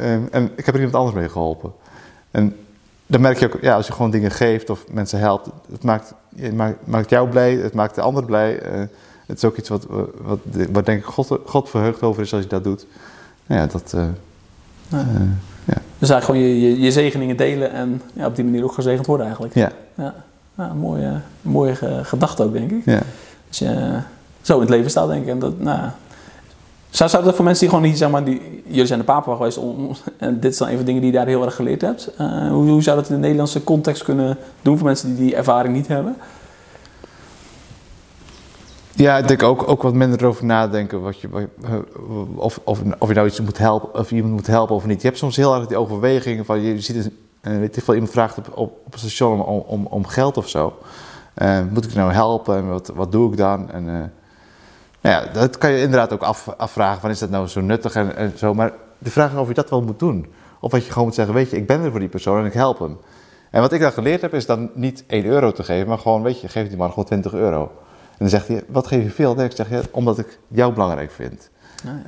Um, 0.00 0.28
en 0.30 0.50
ik 0.56 0.66
heb 0.66 0.74
er 0.74 0.80
iemand 0.80 0.94
anders 0.94 1.16
mee 1.16 1.28
geholpen. 1.28 1.72
En 2.30 2.56
dan 3.06 3.20
merk 3.20 3.38
je 3.38 3.46
ook, 3.46 3.60
ja, 3.60 3.74
als 3.74 3.86
je 3.86 3.92
gewoon 3.92 4.10
dingen 4.10 4.30
geeft 4.30 4.70
of 4.70 4.84
mensen 4.90 5.18
helpt, 5.18 5.50
het 5.70 5.82
maakt, 5.82 6.14
het 6.36 6.54
maakt, 6.54 6.86
maakt 6.86 7.10
jou 7.10 7.28
blij, 7.28 7.54
het 7.54 7.74
maakt 7.74 7.94
de 7.94 8.00
ander 8.00 8.24
blij. 8.24 8.72
Uh, 8.72 8.80
het 9.26 9.36
is 9.36 9.44
ook 9.44 9.56
iets 9.56 9.68
wat, 9.68 9.86
wat, 10.22 10.38
wat 10.72 10.86
denk 10.86 10.98
ik 10.98 11.04
God, 11.04 11.38
God 11.44 11.70
verheugd 11.70 12.02
over 12.02 12.22
is 12.22 12.34
als 12.34 12.42
je 12.42 12.48
dat 12.48 12.64
doet. 12.64 12.86
Nou 13.46 13.60
ja, 13.60 13.66
dat... 13.66 13.92
Uh, 13.94 14.04
ja. 14.88 14.98
Uh. 14.98 15.53
Dus 16.04 16.12
eigenlijk 16.12 16.40
gewoon 16.40 16.60
je, 16.60 16.70
je, 16.70 16.80
je, 16.80 16.92
zegeningen 16.92 17.36
delen 17.36 17.72
en 17.72 18.02
ja, 18.12 18.26
op 18.26 18.36
die 18.36 18.44
manier 18.44 18.64
ook 18.64 18.72
gezegend 18.72 19.06
worden 19.06 19.26
eigenlijk. 19.26 19.54
Ja. 19.54 19.72
ja. 20.56 20.72
mooie, 20.72 21.20
mooie 21.42 21.74
gedachte 22.02 22.42
ook, 22.42 22.52
denk 22.52 22.70
ik. 22.70 22.84
Ja. 22.84 23.00
Je 23.50 23.98
zo 24.40 24.54
in 24.54 24.60
het 24.60 24.70
leven 24.70 24.90
staat, 24.90 25.08
denk 25.08 25.22
ik. 25.22 25.28
En 25.28 25.38
dat, 25.38 25.60
nou, 25.60 25.80
zou, 26.90 27.10
zou 27.10 27.24
dat 27.24 27.34
voor 27.34 27.44
mensen 27.44 27.66
die 27.66 27.74
gewoon 27.74 27.90
niet, 27.90 27.98
zeg 27.98 28.10
maar, 28.10 28.24
die, 28.24 28.62
jullie 28.66 28.86
zijn 28.86 28.98
de 28.98 29.04
papa 29.04 29.36
geweest, 29.36 29.58
om, 29.58 29.90
en 30.16 30.40
dit 30.40 30.52
is 30.52 30.58
dan 30.58 30.68
een 30.68 30.74
van 30.74 30.84
de 30.84 30.86
dingen 30.86 31.02
die 31.02 31.10
je 31.10 31.16
daar 31.16 31.26
heel 31.26 31.44
erg 31.44 31.54
geleerd 31.54 31.80
hebt. 31.80 32.10
Uh, 32.20 32.48
hoe, 32.48 32.68
hoe, 32.70 32.82
zou 32.82 32.96
dat 32.96 33.08
in 33.08 33.14
de 33.14 33.20
Nederlandse 33.20 33.64
context 33.64 34.02
kunnen 34.02 34.36
doen 34.62 34.76
voor 34.76 34.86
mensen 34.86 35.16
die 35.16 35.24
die 35.24 35.36
ervaring 35.36 35.74
niet 35.74 35.88
hebben? 35.88 36.16
Ja, 38.96 39.18
ik 39.18 39.28
denk 39.28 39.42
ook, 39.42 39.68
ook 39.68 39.82
wat 39.82 39.94
minder 39.94 40.26
over 40.26 40.44
nadenken 40.44 41.02
wat 41.02 41.20
je, 41.20 41.28
of, 42.34 42.60
of, 42.64 42.80
of 42.98 43.08
je 43.08 43.14
nou 43.14 43.26
iets 43.26 43.40
moet 43.40 43.58
helpen, 43.58 44.00
of 44.00 44.10
iemand 44.10 44.32
moet 44.32 44.46
helpen 44.46 44.74
of 44.74 44.86
niet. 44.86 45.00
Je 45.00 45.06
hebt 45.06 45.18
soms 45.18 45.36
heel 45.36 45.54
erg 45.54 45.66
die 45.66 45.76
overwegingen 45.76 46.44
van, 46.44 46.60
je 46.60 46.80
ziet, 46.80 47.10
een, 47.40 47.60
weet 47.60 47.74
je 47.74 47.92
iemand 47.92 48.10
vraagt 48.10 48.38
op, 48.38 48.50
op, 48.54 48.92
een 48.92 48.98
station 48.98 49.44
om, 49.44 49.58
om, 49.66 49.86
om 49.86 50.06
geld 50.06 50.36
of 50.36 50.48
zo. 50.48 50.78
Uh, 51.42 51.60
moet 51.70 51.84
ik 51.84 51.94
nou 51.94 52.12
helpen 52.12 52.56
en 52.56 52.68
wat, 52.68 52.92
wat 52.94 53.12
doe 53.12 53.30
ik 53.30 53.36
dan? 53.36 53.70
En, 53.70 53.84
nou 53.84 55.24
ja, 55.24 55.32
dat 55.32 55.58
kan 55.58 55.70
je 55.70 55.80
inderdaad 55.80 56.12
ook 56.12 56.22
af, 56.22 56.48
afvragen 56.56 57.00
van 57.00 57.10
is 57.10 57.18
dat 57.18 57.30
nou 57.30 57.46
zo 57.46 57.60
nuttig 57.60 57.94
en, 57.94 58.16
en, 58.16 58.32
zo. 58.36 58.54
Maar 58.54 58.72
de 58.98 59.10
vraag 59.10 59.32
is 59.32 59.38
of 59.38 59.48
je 59.48 59.54
dat 59.54 59.70
wel 59.70 59.82
moet 59.82 59.98
doen. 59.98 60.26
Of 60.60 60.70
dat 60.70 60.84
je 60.84 60.90
gewoon 60.90 61.06
moet 61.06 61.14
zeggen, 61.14 61.34
weet 61.34 61.50
je, 61.50 61.56
ik 61.56 61.66
ben 61.66 61.82
er 61.82 61.90
voor 61.90 62.00
die 62.00 62.08
persoon 62.08 62.38
en 62.38 62.46
ik 62.46 62.52
help 62.52 62.78
hem. 62.78 62.96
En 63.50 63.60
wat 63.60 63.72
ik 63.72 63.80
dan 63.80 63.92
geleerd 63.92 64.20
heb 64.20 64.34
is 64.34 64.46
dan 64.46 64.70
niet 64.74 65.04
1 65.06 65.24
euro 65.24 65.52
te 65.52 65.62
geven, 65.62 65.88
maar 65.88 65.98
gewoon, 65.98 66.22
weet 66.22 66.40
je, 66.40 66.48
geef 66.48 66.68
die 66.68 66.76
man 66.76 66.88
gewoon 66.88 67.04
20 67.04 67.32
euro. 67.32 67.70
En 68.14 68.20
dan 68.20 68.28
zegt 68.28 68.48
hij, 68.48 68.64
wat 68.68 68.86
geef 68.86 69.02
je 69.02 69.10
veel? 69.10 69.34
Nee, 69.34 69.46
ik 69.46 69.56
zeg, 69.56 69.70
ja, 69.70 69.80
omdat 69.90 70.18
ik 70.18 70.38
jou 70.48 70.72
belangrijk 70.72 71.10
vind. 71.10 71.50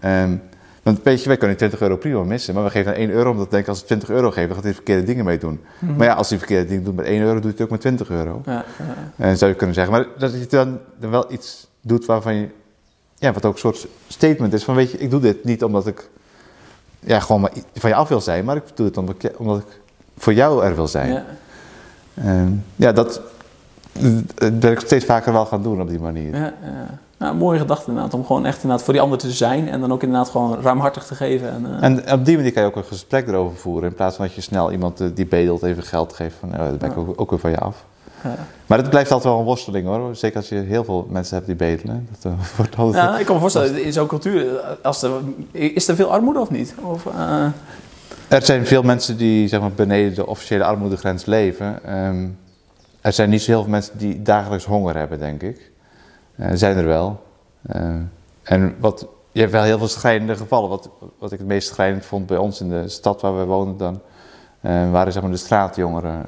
Ah, 0.02 0.22
um, 0.22 0.42
want 0.86 1.02
weet 1.02 1.22
je, 1.22 1.28
wij 1.28 1.36
kunnen 1.36 1.56
20 1.56 1.80
euro 1.80 1.96
prima 1.96 2.22
missen, 2.22 2.54
maar 2.54 2.64
we 2.64 2.70
geven 2.70 2.92
dan 2.92 3.00
1 3.00 3.10
euro 3.10 3.30
omdat 3.30 3.44
we 3.44 3.50
denken 3.50 3.68
als 3.68 3.80
we 3.80 3.86
20 3.86 4.10
euro 4.10 4.30
geven, 4.30 4.46
dan 4.46 4.54
gaat 4.54 4.64
hij 4.64 4.74
verkeerde 4.74 5.02
dingen 5.02 5.24
mee 5.24 5.38
doen. 5.38 5.60
Mm 5.78 5.88
-hmm. 5.88 5.96
Maar 5.96 6.06
ja, 6.06 6.14
als 6.14 6.28
hij 6.28 6.38
verkeerde 6.38 6.68
dingen 6.68 6.84
doet 6.84 6.96
met 6.96 7.04
1 7.04 7.20
euro, 7.20 7.34
doet 7.34 7.42
hij 7.42 7.50
het 7.50 7.60
ook 7.60 7.70
met 7.70 7.80
20 7.80 8.10
euro. 8.10 8.42
Ja, 8.44 8.64
ja. 8.78 9.24
En 9.24 9.38
zou 9.38 9.50
je 9.50 9.56
kunnen 9.56 9.74
zeggen. 9.74 9.92
Maar 9.92 10.06
dat 10.18 10.32
je 10.32 10.46
dan 10.46 10.78
wel 10.98 11.32
iets 11.32 11.68
doet 11.80 12.06
waarvan 12.06 12.34
je, 12.34 12.48
ja, 13.14 13.32
wat 13.32 13.44
ook 13.44 13.52
een 13.52 13.58
soort 13.58 13.86
statement 14.08 14.52
is 14.52 14.64
van, 14.64 14.74
weet 14.74 14.90
je, 14.90 14.98
ik 14.98 15.10
doe 15.10 15.20
dit 15.20 15.44
niet 15.44 15.64
omdat 15.64 15.86
ik, 15.86 16.08
ja, 17.00 17.20
gewoon 17.20 17.40
maar 17.40 17.52
van 17.74 17.90
je 17.90 17.96
af 17.96 18.08
wil 18.08 18.20
zijn, 18.20 18.44
maar 18.44 18.56
ik 18.56 18.62
doe 18.74 18.86
het 18.86 18.96
omdat 18.96 19.22
ik, 19.22 19.38
omdat 19.38 19.58
ik 19.58 19.80
voor 20.18 20.34
jou 20.34 20.64
er 20.64 20.74
wil 20.74 20.88
zijn. 20.88 21.12
Ja. 21.12 21.24
Um, 22.24 22.64
ja, 22.76 22.92
dat 22.92 23.20
ben 24.52 24.72
ik 24.72 24.80
steeds 24.80 25.04
vaker 25.04 25.32
wel 25.32 25.46
gaan 25.46 25.62
doen 25.62 25.80
op 25.80 25.88
die 25.88 26.00
manier. 26.00 26.36
Ja, 26.36 26.52
ja. 26.62 26.98
Nou, 27.18 27.36
mooie 27.36 27.58
gedachte 27.58 27.88
inderdaad, 27.88 28.14
om 28.14 28.26
gewoon 28.26 28.46
echt 28.46 28.56
inderdaad 28.56 28.82
voor 28.82 28.92
die 28.92 29.02
ander 29.02 29.18
te 29.18 29.30
zijn 29.30 29.68
en 29.68 29.80
dan 29.80 29.92
ook 29.92 30.02
inderdaad 30.02 30.28
gewoon 30.28 30.60
ruimhartig 30.60 31.04
te 31.04 31.14
geven. 31.14 31.50
En, 31.50 31.66
uh... 31.66 31.82
en 31.82 32.12
op 32.12 32.24
die 32.24 32.36
manier 32.36 32.52
kan 32.52 32.62
je 32.62 32.68
ook 32.68 32.76
een 32.76 32.84
gesprek 32.84 33.28
erover 33.28 33.56
voeren, 33.56 33.88
in 33.88 33.94
plaats 33.94 34.16
van 34.16 34.26
dat 34.26 34.34
je 34.34 34.40
snel 34.40 34.72
iemand 34.72 35.00
uh, 35.00 35.08
die 35.14 35.26
bedelt 35.26 35.62
even 35.62 35.82
geld 35.82 36.12
geeft 36.12 36.34
van, 36.40 36.52
oh, 36.52 36.58
dat 36.58 36.78
ben 36.78 36.90
ik 36.90 36.96
ook, 36.96 37.20
ook 37.20 37.30
weer 37.30 37.38
van 37.38 37.50
je 37.50 37.58
af. 37.58 37.84
Ja. 38.22 38.36
Maar 38.66 38.78
het 38.78 38.90
blijft 38.90 39.10
altijd 39.10 39.32
wel 39.32 39.40
een 39.40 39.46
worsteling 39.46 39.86
hoor, 39.86 40.16
zeker 40.16 40.36
als 40.36 40.48
je 40.48 40.54
heel 40.54 40.84
veel 40.84 41.06
mensen 41.10 41.34
hebt 41.34 41.46
die 41.46 41.56
bedelen. 41.56 42.08
Dat, 42.10 42.32
uh, 42.32 42.38
wordt 42.56 42.76
altijd 42.76 43.04
ja, 43.04 43.18
ik 43.18 43.24
kan 43.26 43.34
me 43.34 43.40
voorstellen, 43.40 43.84
in 43.84 43.92
zo'n 43.92 44.06
cultuur, 44.06 44.60
als 44.82 45.02
er, 45.02 45.10
is 45.50 45.88
er 45.88 45.96
veel 45.96 46.12
armoede 46.12 46.40
of 46.40 46.50
niet? 46.50 46.74
Of, 46.82 47.06
er 48.28 48.42
zijn 48.42 48.66
veel 48.66 48.82
mensen 48.82 49.16
die 49.16 49.48
zeg 49.48 49.60
maar, 49.60 49.72
beneden 49.72 50.14
de 50.14 50.26
officiële 50.26 50.64
armoedegrens 50.64 51.24
leven. 51.24 51.96
Um, 52.06 52.36
er 53.06 53.12
zijn 53.12 53.30
niet 53.30 53.42
zo 53.42 53.50
heel 53.50 53.62
veel 53.62 53.70
mensen 53.70 53.98
die 53.98 54.22
dagelijks 54.22 54.64
honger 54.64 54.96
hebben, 54.96 55.18
denk 55.18 55.42
ik. 55.42 55.70
Uh, 56.36 56.50
zijn 56.54 56.76
er 56.76 56.86
wel. 56.86 57.22
Uh, 57.76 57.94
en 58.42 58.74
wat, 58.78 59.06
je 59.32 59.40
hebt 59.40 59.52
wel 59.52 59.62
heel 59.62 59.78
veel 59.78 59.88
schrijnende 59.88 60.36
gevallen. 60.36 60.68
Wat, 60.68 60.88
wat 61.18 61.32
ik 61.32 61.38
het 61.38 61.46
meest 61.46 61.68
schrijnend 61.68 62.04
vond 62.04 62.26
bij 62.26 62.36
ons 62.36 62.60
in 62.60 62.68
de 62.68 62.88
stad 62.88 63.20
waar 63.20 63.38
we 63.38 63.44
woonden 63.44 63.76
dan, 63.76 64.00
uh, 64.60 64.90
waren 64.90 65.12
zeg 65.12 65.22
maar 65.22 65.30
de 65.30 65.36
straatjongeren. 65.36 66.24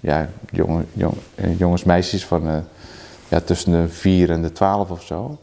ja, 0.00 0.28
jongen, 0.50 0.86
jong, 0.92 1.14
jongens, 1.56 1.84
meisjes 1.84 2.26
van 2.26 2.64
ja, 3.28 3.40
tussen 3.40 3.72
de 3.72 3.88
4 3.88 4.30
en 4.30 4.42
de 4.42 4.52
12 4.52 4.90
of 4.90 5.02
zo. 5.02 5.38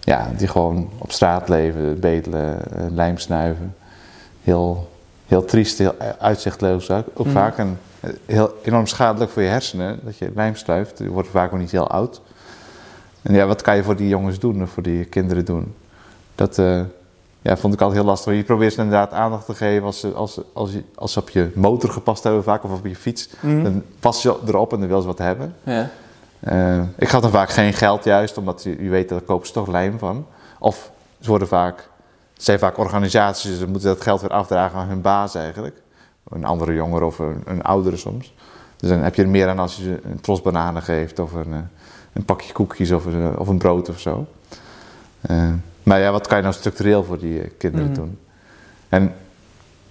ja, 0.00 0.30
die 0.36 0.48
gewoon 0.48 0.90
op 0.98 1.12
straat 1.12 1.48
leven, 1.48 2.00
bedelen, 2.00 2.62
lijm 2.94 3.18
snuiven. 3.18 3.74
Heel, 4.42 4.88
heel 5.30 5.44
triest, 5.44 5.78
heel 5.78 5.94
uitzichtloos 6.18 6.90
ook, 6.90 7.06
ook 7.14 7.26
mm. 7.26 7.32
vaak. 7.32 7.58
En, 7.58 7.78
heel 8.26 8.54
enorm 8.62 8.86
schadelijk 8.86 9.30
voor 9.30 9.42
je 9.42 9.48
hersenen, 9.48 9.98
dat 10.02 10.16
je 10.16 10.30
lijm 10.34 10.56
sluift. 10.56 10.98
Je 10.98 11.08
wordt 11.08 11.28
vaak 11.28 11.50
nog 11.50 11.60
niet 11.60 11.70
heel 11.70 11.88
oud. 11.88 12.20
En 13.22 13.34
ja, 13.34 13.46
wat 13.46 13.62
kan 13.62 13.76
je 13.76 13.82
voor 13.82 13.96
die 13.96 14.08
jongens 14.08 14.38
doen, 14.38 14.62
of 14.62 14.70
voor 14.70 14.82
die 14.82 15.04
kinderen 15.04 15.44
doen? 15.44 15.74
Dat 16.34 16.58
uh, 16.58 16.80
ja, 17.42 17.56
vond 17.56 17.74
ik 17.74 17.80
altijd 17.80 17.98
heel 18.00 18.08
lastig. 18.08 18.34
Je 18.34 18.42
probeert 18.42 18.72
ze 18.72 18.80
inderdaad 18.80 19.12
aandacht 19.12 19.46
te 19.46 19.54
geven 19.54 19.86
als 19.86 20.00
ze, 20.00 20.08
als, 20.12 20.40
als, 20.52 20.72
je, 20.72 20.82
als 20.94 21.12
ze 21.12 21.20
op 21.20 21.30
je 21.30 21.50
motor 21.54 21.90
gepast 21.90 22.22
hebben 22.22 22.42
vaak, 22.42 22.64
of 22.64 22.72
op 22.72 22.86
je 22.86 22.96
fiets. 22.96 23.28
Mm. 23.40 23.64
Dan 23.64 23.82
pas 24.00 24.22
je 24.22 24.36
erop 24.46 24.72
en 24.72 24.78
dan 24.78 24.88
wil 24.88 25.00
ze 25.00 25.06
wat 25.06 25.18
hebben. 25.18 25.54
Ja. 25.62 25.90
Uh, 26.40 26.82
ik 26.96 27.08
gaf 27.08 27.20
dan 27.20 27.30
vaak 27.30 27.50
geen 27.50 27.72
geld 27.72 28.04
juist, 28.04 28.38
omdat 28.38 28.62
je, 28.62 28.82
je 28.82 28.88
weet 28.88 29.08
dat 29.08 29.18
daar 29.18 29.26
kopen 29.26 29.46
ze 29.46 29.52
toch 29.52 29.66
lijm 29.66 29.98
van. 29.98 30.26
Of 30.58 30.90
ze 31.20 31.28
worden 31.28 31.48
vaak, 31.48 31.88
het 32.40 32.48
zijn 32.48 32.58
vaak 32.58 32.78
organisaties, 32.78 33.58
ze 33.58 33.66
moeten 33.66 33.88
dat 33.88 34.00
geld 34.00 34.20
weer 34.20 34.30
afdragen 34.30 34.78
aan 34.78 34.88
hun 34.88 35.00
baas 35.00 35.34
eigenlijk 35.34 35.82
een 36.28 36.44
andere 36.44 36.74
jongere 36.74 37.04
of 37.04 37.18
een, 37.18 37.42
een, 37.44 37.62
oudere 37.62 37.96
soms. 37.96 38.34
Dus 38.76 38.88
dan 38.88 38.98
heb 38.98 39.14
je 39.14 39.22
er 39.22 39.28
meer 39.28 39.48
aan 39.48 39.58
als 39.58 39.76
je 39.76 39.98
een 40.02 40.20
tros 40.20 40.42
bananen 40.42 40.82
geeft 40.82 41.18
of 41.18 41.32
een, 41.32 41.68
een 42.12 42.24
pakje 42.24 42.52
koekjes 42.52 42.90
of 42.90 43.04
een, 43.04 43.38
of 43.38 43.48
een 43.48 43.58
brood 43.58 43.88
of 43.88 44.00
zo. 44.00 44.26
Uh, 45.30 45.52
maar 45.82 46.00
ja, 46.00 46.12
wat 46.12 46.26
kan 46.26 46.36
je 46.36 46.42
nou 46.42 46.54
structureel 46.54 47.04
voor 47.04 47.18
die 47.18 47.40
kinderen 47.40 47.86
Mhm. 47.86 47.94
doen? 47.94 48.18
En 48.88 49.14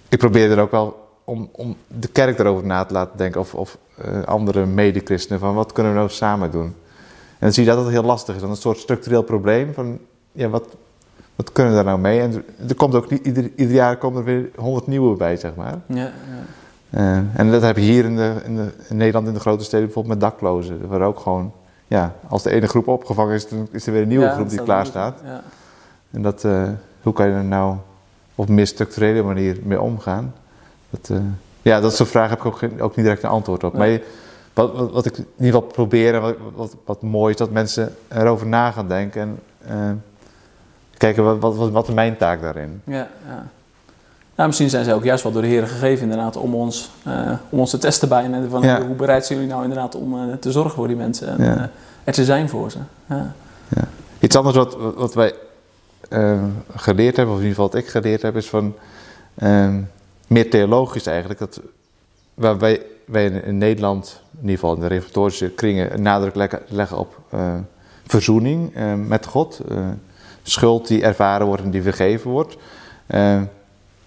ik 0.07 0.17
probeer 0.17 0.51
er 0.51 0.59
ook 0.59 0.71
wel 0.71 1.07
om, 1.23 1.49
om 1.51 1.75
de 1.87 2.07
kerk 2.07 2.39
erover 2.39 2.65
na 2.65 2.85
te 2.85 2.93
laten 2.93 3.17
denken 3.17 3.41
of, 3.41 3.55
of 3.55 3.77
uh, 4.05 4.23
andere 4.23 4.65
medechristenen 4.65 5.39
van 5.39 5.53
wat 5.53 5.71
kunnen 5.71 5.91
we 5.91 5.97
nou 5.97 6.09
samen 6.09 6.51
doen? 6.51 6.65
En 6.65 7.45
dan 7.45 7.53
zie 7.53 7.63
je 7.63 7.69
dat 7.69 7.79
het 7.83 7.89
heel 7.89 8.03
lastig 8.03 8.35
is, 8.35 8.41
dan 8.41 8.49
een 8.49 8.55
soort 8.55 8.77
structureel 8.77 9.23
probleem 9.23 9.73
van 9.73 9.99
ja, 10.31 10.47
wat, 10.47 10.75
wat 11.39 11.51
kunnen 11.51 11.73
we 11.73 11.83
daar 11.83 11.87
nou 11.87 11.99
mee? 11.99 12.21
En 12.21 12.45
er 12.67 12.75
komt 12.75 12.95
ook 12.95 13.09
niet, 13.09 13.25
ieder, 13.25 13.51
ieder 13.55 13.75
jaar 13.75 13.97
komen 13.97 14.19
er 14.19 14.25
weer 14.25 14.49
honderd 14.55 14.87
nieuwe 14.87 15.17
bij, 15.17 15.37
zeg 15.37 15.55
maar. 15.55 15.75
Ja, 15.85 15.95
ja. 15.95 16.11
Uh, 16.89 17.39
en 17.39 17.51
dat 17.51 17.61
heb 17.61 17.75
je 17.75 17.81
hier 17.81 18.05
in, 18.05 18.15
de, 18.15 18.35
in, 18.45 18.55
de, 18.55 18.73
in, 18.87 18.97
Nederland, 18.97 19.27
in 19.27 19.33
de 19.33 19.39
grote 19.39 19.63
steden, 19.63 19.85
bijvoorbeeld 19.85 20.19
met 20.19 20.29
daklozen. 20.31 20.87
Waar 20.87 21.01
ook 21.01 21.19
gewoon, 21.19 21.51
ja, 21.87 22.15
als 22.27 22.43
de 22.43 22.49
ene 22.49 22.67
groep 22.67 22.87
opgevangen 22.87 23.35
is, 23.35 23.49
dan 23.49 23.67
is 23.71 23.85
er 23.85 23.93
weer 23.93 24.01
een 24.01 24.07
nieuwe 24.07 24.25
Ja, 24.25 24.33
groep 24.33 24.49
die 24.49 24.63
klaar 24.63 24.85
staat. 24.85 25.21
Ja. 25.25 25.43
En 26.11 26.21
dat, 26.21 26.43
uh, 26.43 26.69
hoe 27.01 27.13
kan 27.13 27.27
je 27.27 27.33
er 27.33 27.43
nou 27.43 27.75
op 28.35 28.49
een 28.49 28.55
meer 28.55 28.67
structurele 28.67 29.23
manier 29.23 29.57
mee 29.63 29.81
omgaan? 29.81 30.33
Dat, 30.89 31.09
uh, 31.11 31.17
ja, 31.61 31.79
dat 31.79 31.95
soort 31.95 32.09
vragen 32.09 32.29
heb 32.29 32.39
ik 32.39 32.45
ook, 32.45 32.57
geen, 32.57 32.81
ook 32.81 32.95
niet 32.95 33.05
direct 33.05 33.23
een 33.23 33.29
antwoord 33.29 33.63
op. 33.63 33.73
Nee. 33.73 33.81
Maar 33.81 33.89
je, 33.89 34.03
wat, 34.53 34.77
wat, 34.77 34.91
wat 34.91 35.05
ik 35.05 35.17
in 35.17 35.25
ieder 35.37 35.53
geval 35.53 35.67
probeer 35.67 36.13
en 36.15 36.21
wat, 36.21 36.35
wat, 36.55 36.75
wat 36.85 37.01
mooi 37.01 37.31
is, 37.31 37.39
dat 37.39 37.51
mensen 37.51 37.95
erover 38.07 38.47
na 38.47 38.71
gaan 38.71 38.87
denken. 38.87 39.39
En 39.65 40.03
kijken, 40.99 41.23
wat, 41.23 41.39
wat, 41.39 41.55
wat, 41.55 41.71
wat 41.71 41.87
is 41.87 41.93
mijn 41.93 42.17
taak 42.17 42.41
daarin? 42.41 42.81
Ja, 42.83 43.07
ja. 43.27 43.45
Nou, 44.35 44.47
misschien 44.51 44.69
zijn 44.69 44.85
ze 44.85 44.93
ook 44.93 45.03
juist 45.03 45.23
wel 45.23 45.31
door 45.31 45.41
de 45.41 45.47
Heer 45.47 45.67
gegeven 45.67 46.03
inderdaad 46.03 46.37
om 46.37 46.55
ons, 46.55 46.91
uh, 47.07 47.31
om 47.49 47.59
ons 47.59 47.69
te 47.69 47.77
testen 47.77 48.09
bij. 48.09 48.23
En 48.23 48.49
van, 48.49 48.61
Ja. 48.61 48.85
hoe 48.85 48.95
bereid 48.95 49.25
zijn 49.25 49.39
jullie 49.39 49.53
nou 49.53 49.63
inderdaad 49.65 49.95
om 49.95 50.13
uh, 50.13 50.33
te 50.33 50.51
zorgen 50.51 50.71
voor 50.71 50.87
die 50.87 50.95
mensen 50.95 51.27
en 51.27 51.43
Ja. 51.45 51.55
uh, 51.55 51.63
er 52.03 52.13
te 52.13 52.25
zijn 52.25 52.49
voor 52.49 52.71
ze. 52.71 52.77
Ja. 53.05 53.33
Iets 54.19 54.35
anders 54.35 54.55
wat, 54.55 54.77
wat 54.95 55.13
wij 55.13 55.33
geleerd 56.75 57.15
hebben, 57.15 57.35
of 57.35 57.41
in 57.41 57.47
ieder 57.47 57.55
geval 57.63 57.69
wat 57.71 57.75
ik 57.75 57.87
geleerd 57.87 58.21
heb, 58.21 58.35
is 58.35 58.49
van 58.49 58.73
uh, 59.37 59.75
meer 60.27 60.49
theologisch 60.49 61.05
eigenlijk. 61.05 61.39
Dat, 61.39 61.61
waar 62.33 62.57
wij, 62.57 62.81
wij 63.05 63.25
in, 63.25 63.57
Nederland, 63.57 64.21
in 64.31 64.39
ieder 64.41 64.55
geval 64.59 64.73
in 64.75 64.81
de 64.81 64.87
reformatorische 64.87 65.49
kringen, 65.49 65.93
een 65.93 66.01
nadruk 66.01 66.35
leggen, 66.35 66.61
leggen 66.67 66.97
op 66.97 67.17
verzoening 68.07 68.71
met 69.07 69.25
God. 69.25 69.61
Schuld 70.43 70.87
die 70.87 71.03
ervaren 71.03 71.47
wordt 71.47 71.63
en 71.63 71.71
die 71.71 71.81
vergeven 71.81 72.31
wordt. 72.31 72.57
Uh, 73.07 73.41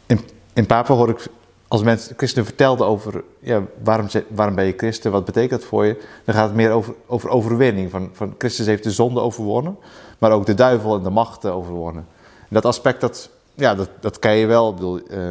in, 0.07 0.21
in 0.53 0.67
Papua 0.67 0.95
hoor 0.95 1.09
ik, 1.09 1.27
als 1.69 1.83
mensen 1.83 2.17
christenen 2.17 2.47
vertelden 2.47 2.87
over 2.87 3.25
ja, 3.41 3.63
waarom, 3.83 4.09
waarom 4.29 4.55
ben 4.55 4.65
je 4.65 4.75
christen, 4.77 5.13
wat 5.13 5.25
betekent 5.25 5.61
dat 5.61 5.69
voor 5.69 5.87
je, 5.87 6.03
dan 6.25 6.35
gaat 6.35 6.47
het 6.47 6.57
meer 6.57 6.71
over, 6.71 6.95
over 7.07 7.29
overwinning. 7.29 7.91
Van, 7.91 8.11
van 8.13 8.35
Christus 8.39 8.67
heeft 8.67 8.85
de 8.85 8.91
zonde 8.91 9.21
overwonnen, 9.21 9.77
maar 10.19 10.33
ook 10.33 10.47
de 10.47 10.55
duivel 10.55 10.97
en 10.97 11.03
de 11.03 11.11
machten 11.11 11.55
overwonnen. 11.55 12.07
En 12.39 12.49
dat 12.49 12.65
aspect, 12.65 13.01
dat, 13.01 13.31
ja, 13.55 13.75
dat, 13.75 13.89
dat 14.01 14.19
ken 14.19 14.35
je 14.35 14.47
wel. 14.47 14.69
Ik 14.69 14.75
bedoel, 14.75 15.01
eh, 15.01 15.31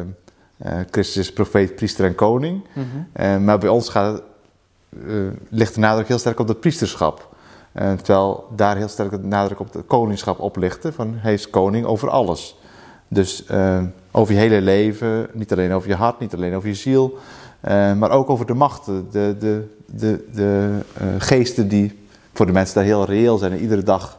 eh, 0.62 0.78
Christus 0.90 1.16
is 1.16 1.32
profeet, 1.32 1.76
priester 1.76 2.04
en 2.04 2.14
koning. 2.14 2.64
Mhm. 2.72 2.86
Eh, 3.12 3.36
maar 3.36 3.58
bij 3.58 3.68
ons 3.68 3.88
gaat, 3.88 4.22
eh, 5.06 5.14
ligt 5.48 5.74
de 5.74 5.80
nadruk 5.80 6.08
heel 6.08 6.18
sterk 6.18 6.40
op 6.40 6.48
het 6.48 6.60
priesterschap. 6.60 7.31
Eh, 7.72 7.92
terwijl 7.92 8.48
daar 8.56 8.76
heel 8.76 8.88
sterk 8.88 9.10
de 9.10 9.18
nadruk 9.18 9.60
op 9.60 9.72
het 9.72 9.86
koningschap 9.86 10.40
op. 10.40 10.56
Van 10.80 11.14
hij 11.16 11.32
is 11.32 11.50
koning 11.50 11.86
over 11.86 12.10
alles. 12.10 12.56
Dus 13.08 13.44
eh, 13.46 13.82
over 14.10 14.34
je 14.34 14.40
hele 14.40 14.60
leven, 14.60 15.28
niet 15.32 15.52
alleen 15.52 15.72
over 15.72 15.88
je 15.88 15.94
hart, 15.94 16.18
niet 16.18 16.34
alleen 16.34 16.54
over 16.54 16.68
je 16.68 16.74
ziel. 16.74 17.18
maar 17.96 18.10
ook 18.10 18.30
over 18.30 18.46
de 18.46 18.54
machten, 18.54 19.06
de, 19.10 19.36
de, 19.38 19.74
de, 19.86 20.24
de 20.32 20.78
geesten 21.18 21.68
die 21.68 22.06
voor 22.32 22.46
de 22.46 22.52
mensen 22.52 22.74
daar 22.74 22.84
heel 22.84 23.04
reëel 23.04 23.38
zijn. 23.38 23.52
En 23.52 23.58
iedere 23.58 23.82
dag 23.82 24.18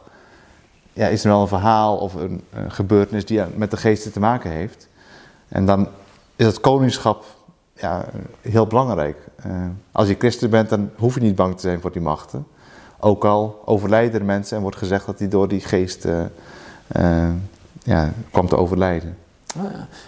ja, 0.92 1.06
is 1.06 1.24
er 1.24 1.30
wel 1.30 1.40
een 1.40 1.48
verhaal 1.48 1.96
of 1.96 2.14
een, 2.14 2.42
gebeurtenis 2.68 3.24
die 3.24 3.40
met 3.56 3.70
de 3.70 3.76
geesten 3.76 4.12
te 4.12 4.20
maken 4.20 4.50
heeft. 4.50 4.88
En 5.48 5.66
dan 5.66 5.88
is 6.36 6.46
het 6.46 6.60
koningschap 6.60 7.24
ja, 7.72 8.04
heel 8.40 8.66
belangrijk. 8.66 9.16
Als 9.92 10.08
je 10.08 10.14
christen 10.18 10.50
bent, 10.50 10.68
dan 10.68 10.90
hoef 10.96 11.14
je 11.14 11.20
niet 11.20 11.34
bang 11.34 11.54
te 11.54 11.60
zijn 11.60 11.80
voor 11.80 11.92
die 11.92 12.02
machten. 12.02 12.46
Ook 13.00 13.24
al 13.24 13.62
overlijden 13.64 14.20
er 14.20 14.26
mensen 14.26 14.56
en 14.56 14.62
wordt 14.62 14.76
gezegd 14.76 15.06
dat 15.06 15.18
hij 15.18 15.28
door 15.28 15.48
die 15.48 15.60
geest 15.60 16.04
uh, 16.04 16.20
uh, 16.96 17.28
ja, 17.82 18.12
kwam 18.30 18.48
te 18.48 18.56
overlijden. 18.56 19.16
Oh. 19.56 19.64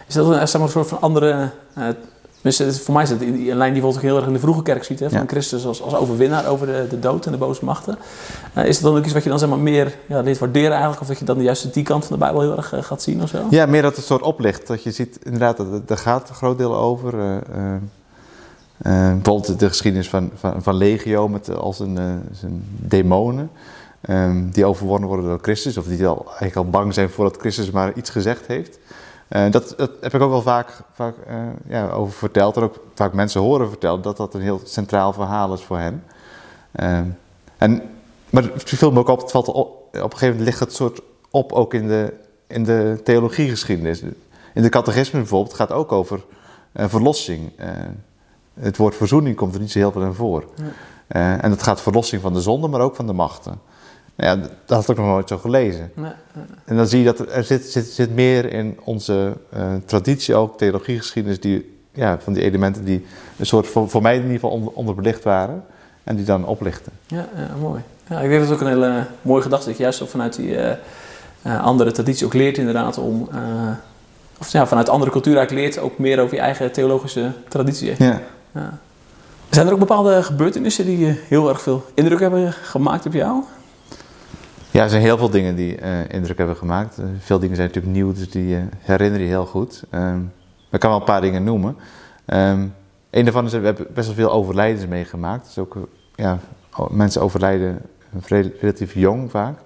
Is 0.07 0.15
dat 0.15 0.27
een, 0.27 0.49
zeg 0.49 0.53
maar, 0.53 0.63
een 0.63 0.69
soort 0.69 0.89
van 0.89 1.01
andere 1.01 1.51
dus 2.55 2.81
voor 2.81 2.95
mij 2.95 3.03
is 3.03 3.11
het 3.11 3.21
een 3.21 3.57
lijn 3.57 3.73
die 3.73 3.83
bijvoorbeeld 3.83 3.97
ook 3.97 4.03
heel 4.03 4.17
erg 4.17 4.27
in 4.27 4.33
de 4.33 4.39
vroege 4.39 4.63
kerk 4.63 4.85
ziet. 4.85 5.01
Hè, 5.01 5.11
van 5.11 5.29
Christus 5.29 5.67
als, 5.67 5.83
als 5.83 5.95
overwinnaar 5.95 6.47
over 6.47 6.67
de, 6.67 6.87
de 6.91 6.99
dood 6.99 7.27
en 7.27 7.33
de 7.33 7.39
boze 7.39 7.65
machten. 7.65 7.99
Uh, 8.59 8.65
is 8.65 8.75
het 8.75 8.85
dan 8.85 8.97
ook 8.97 9.05
iets 9.05 9.13
wat 9.13 9.23
je 9.23 9.29
dan 9.29 9.39
zeg 9.39 9.49
maar, 9.49 9.59
meer 9.59 9.95
ja, 10.07 10.21
leert 10.21 10.39
waarderen 10.39 10.71
eigenlijk? 10.71 11.01
Of 11.01 11.07
dat 11.07 11.19
je 11.19 11.25
dan 11.25 11.43
juist 11.43 11.75
die 11.75 11.85
kant 11.85 12.05
van 12.05 12.19
de 12.19 12.25
Bijbel 12.25 12.41
heel 12.41 12.57
erg 12.57 12.75
uh, 12.75 12.83
gaat 12.83 13.03
zien 13.03 13.23
of 13.23 13.29
zo? 13.29 13.47
Ja, 13.51 13.67
meer 13.67 13.83
dat 13.83 13.97
het 13.97 14.05
soort 14.05 14.23
oplicht. 14.23 14.67
Dat 14.67 14.83
je 14.83 14.91
ziet 14.91 15.19
inderdaad, 15.23 15.57
dat, 15.57 15.89
daar 15.89 15.99
gaat 15.99 16.29
een 16.29 16.35
groot 16.35 16.59
deel 16.59 16.77
over. 16.77 17.15
Uh, 17.15 17.37
bijvoorbeeld 18.77 19.59
de 19.59 19.69
geschiedenis 19.69 20.09
van, 20.09 20.31
van, 20.35 20.63
van 20.63 20.75
Legio 20.75 21.29
met 21.29 21.57
als 21.57 21.79
een, 21.79 22.23
zijn 22.33 22.65
demonen. 22.69 23.51
Um, 24.09 24.51
die 24.51 24.65
overwonnen 24.65 25.09
worden 25.09 25.27
door 25.27 25.39
Christus. 25.43 25.77
Of 25.77 25.87
die 25.87 26.07
al, 26.07 26.25
eigenlijk 26.27 26.57
al 26.57 26.71
bang 26.71 26.95
zijn 26.95 27.11
voordat 27.11 27.41
Christus 27.41 27.71
maar 27.71 27.93
iets 27.95 28.11
gezegd 28.11 28.47
heeft. 28.47 28.79
Uh, 29.29 29.51
dat, 29.51 29.75
dat, 29.77 29.91
heb 30.01 30.15
ik 30.15 30.21
ook 30.21 30.31
wel 30.31 30.43
vaak, 30.43 30.81
vaak 30.93 31.15
ja, 31.69 31.91
over 31.91 32.13
verteld 32.13 32.57
en 32.57 32.63
ook 32.63 32.81
vaak 32.95 33.13
mensen 33.13 33.41
horen 33.41 33.69
vertellen 33.69 34.03
dat 34.03 34.17
dat 34.17 34.35
een 34.35 34.41
heel 34.41 34.61
centraal 34.65 35.13
verhaal 35.13 35.55
is 35.55 35.63
voor 35.63 35.79
hen. 35.79 36.05
En, 37.59 37.83
maar 38.31 38.43
het 38.43 38.63
viel 38.63 38.93
me 38.93 38.99
ook 38.99 39.09
op, 39.09 39.21
het 39.21 39.31
valt 39.31 39.49
op, 39.49 39.57
op 39.57 39.93
een 39.93 40.01
gegeven 40.01 40.29
moment 40.29 40.45
ligt 40.45 40.61
het 40.61 40.75
soort 40.75 41.01
op 41.31 41.53
ook 41.53 41.75
in 41.75 41.89
de, 41.89 42.13
in 42.47 42.65
de 42.65 43.01
theologiegeschiedenis. 43.05 44.03
In 44.55 44.63
de 44.63 44.69
catechisme 44.69 45.19
bijvoorbeeld 45.19 45.55
gaat 45.55 45.73
ook 45.73 45.93
over 45.93 46.25
verlossing. 46.75 47.53
Het 48.61 48.77
woord 48.77 48.97
verzoening 48.97 49.37
komt 49.37 49.55
er 49.55 49.61
niet 49.61 49.73
zo 49.73 49.79
heel 49.79 49.93
veel 49.93 50.03
in 50.03 50.15
voor. 50.15 50.45
Ja. 51.09 51.41
en 51.41 51.51
dat 51.51 51.63
gaat 51.63 51.81
verlossing 51.81 52.23
van 52.23 52.33
de 52.33 52.41
zonde, 52.41 52.69
maar 52.69 52.81
ook 52.81 52.97
van 52.97 53.07
de 53.07 53.13
machten. 53.13 53.59
Ja, 54.17 54.37
dat 54.37 54.51
had 54.67 54.89
ik 54.89 54.97
nog 54.97 55.07
nooit 55.07 55.29
zo 55.29 55.39
gelezen. 55.39 55.91
Nee, 55.95 56.13
En 56.65 56.77
dan 56.77 56.87
zie 56.87 56.99
je 56.99 57.05
dat 57.05 57.19
er, 57.19 57.45
zit, 57.45 57.65
zit, 57.65 57.87
zit 57.87 58.15
meer 58.15 58.53
in 58.53 58.79
onze 58.85 59.37
uh, 59.55 59.75
traditie 59.85 60.35
ook, 60.35 60.59
theologiegeschiedenis, 60.59 61.41
die, 61.41 61.79
ja, 61.93 62.19
van 62.21 62.33
die 62.33 62.43
elementen 62.43 62.85
die 62.85 63.07
een 63.37 63.47
soort, 63.47 63.67
voor, 63.67 63.89
voor 63.89 64.03
mij 64.03 64.15
in 64.15 64.21
ieder 64.21 64.35
geval 64.35 64.51
onder, 64.51 64.73
onderbelicht 64.73 65.25
waren. 65.25 65.65
En 66.05 66.17
die 66.17 66.25
dan 66.25 66.47
oplichten. 66.47 66.93
Ja, 67.07 67.29
ja 67.37 67.57
mooi. 67.61 67.83
Ja, 68.09 68.21
ik 68.21 68.29
denk 68.29 68.41
dat 68.41 68.51
het 68.51 68.59
ook 68.59 68.67
een 68.67 68.73
hele 68.73 69.07
mooie 69.23 69.43
gedachte 69.43 69.71
is. 69.71 69.77
Juist 69.77 70.03
ook 70.03 70.09
vanuit 70.09 70.37
die 70.37 70.49
uh, 70.49 70.71
uh, 71.47 71.65
andere 71.65 71.93
traditie 71.93 72.27
ook 72.27 72.35
leert 72.35 72.59
inderdaad 72.59 72.99
om... 72.99 73.29
of 74.39 74.53
ja, 74.53 74.67
vanuit 74.67 74.89
andere 74.89 75.11
cultuur 75.11 75.37
eigenlijk 75.37 75.67
leert 75.67 75.85
ook 75.85 75.99
meer 75.99 76.21
over 76.21 76.35
je 76.35 76.41
eigen 76.41 76.73
theologische 76.73 77.33
traditie. 77.49 77.95
Ja. 77.99 78.21
Ja. 78.57 78.79
Zijn 79.51 79.67
er 79.67 79.73
ook 79.73 79.79
bepaalde 79.79 80.23
gebeurtenissen 80.23 80.85
die 80.85 81.07
heel 81.07 81.49
erg 81.49 81.61
veel 81.61 81.85
indruk 81.95 82.21
hebben 82.21 82.53
gemaakt 82.53 83.07
op 83.07 83.13
jou? 83.13 83.43
Ja, 84.71 84.83
er 84.83 84.91
zijn 84.91 85.03
heel 85.03 85.19
veel 85.19 85.31
dingen 85.31 85.55
die 85.55 85.81
uh, 85.81 86.09
indruk 86.09 86.39
hebben 86.39 86.57
gemaakt. 86.57 86.99
Uh, 86.99 87.05
veel 87.19 87.39
dingen 87.39 87.57
zijn 87.57 87.69
natuurlijk 87.69 87.95
nieuw, 87.95 88.13
dus 88.13 88.31
die 88.31 88.57
uh, 88.57 88.63
herinner 88.79 89.21
je 89.21 89.27
heel 89.27 89.47
goed. 89.47 89.83
Um, 89.91 90.33
ik 90.71 90.81
kan 90.81 90.91
wel 90.91 90.99
een 90.99 91.05
paar 91.05 91.21
dingen 91.21 91.45
noemen. 91.45 91.77
Um, 92.27 92.75
een 93.11 93.25
daarvan 93.25 93.45
is, 93.45 93.53
we 93.53 93.65
hebben 93.65 93.87
best 93.95 94.07
wel 94.07 94.17
veel 94.17 94.31
overlijdens 94.33 94.87
meegemaakt. 94.87 95.45
Dus 95.47 95.59
ook, 95.59 95.77
ja, 96.15 96.39
mensen 96.91 97.23
overlijden 97.23 97.83
relatief 98.61 98.95
jong 98.95 99.31
vaak. 99.31 99.59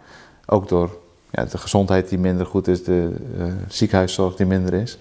Ook 0.47 0.69
door 0.69 0.99
ja, 1.31 1.45
de 1.45 1.59
gezondheid 1.59 2.09
die 2.09 2.19
minder 2.19 2.47
goed 2.47 2.69
is, 2.69 2.85
de 2.85 3.13
ziekenhuiszorg 3.69 4.37
die 4.37 4.47
minder 4.47 4.75
is. 4.75 4.99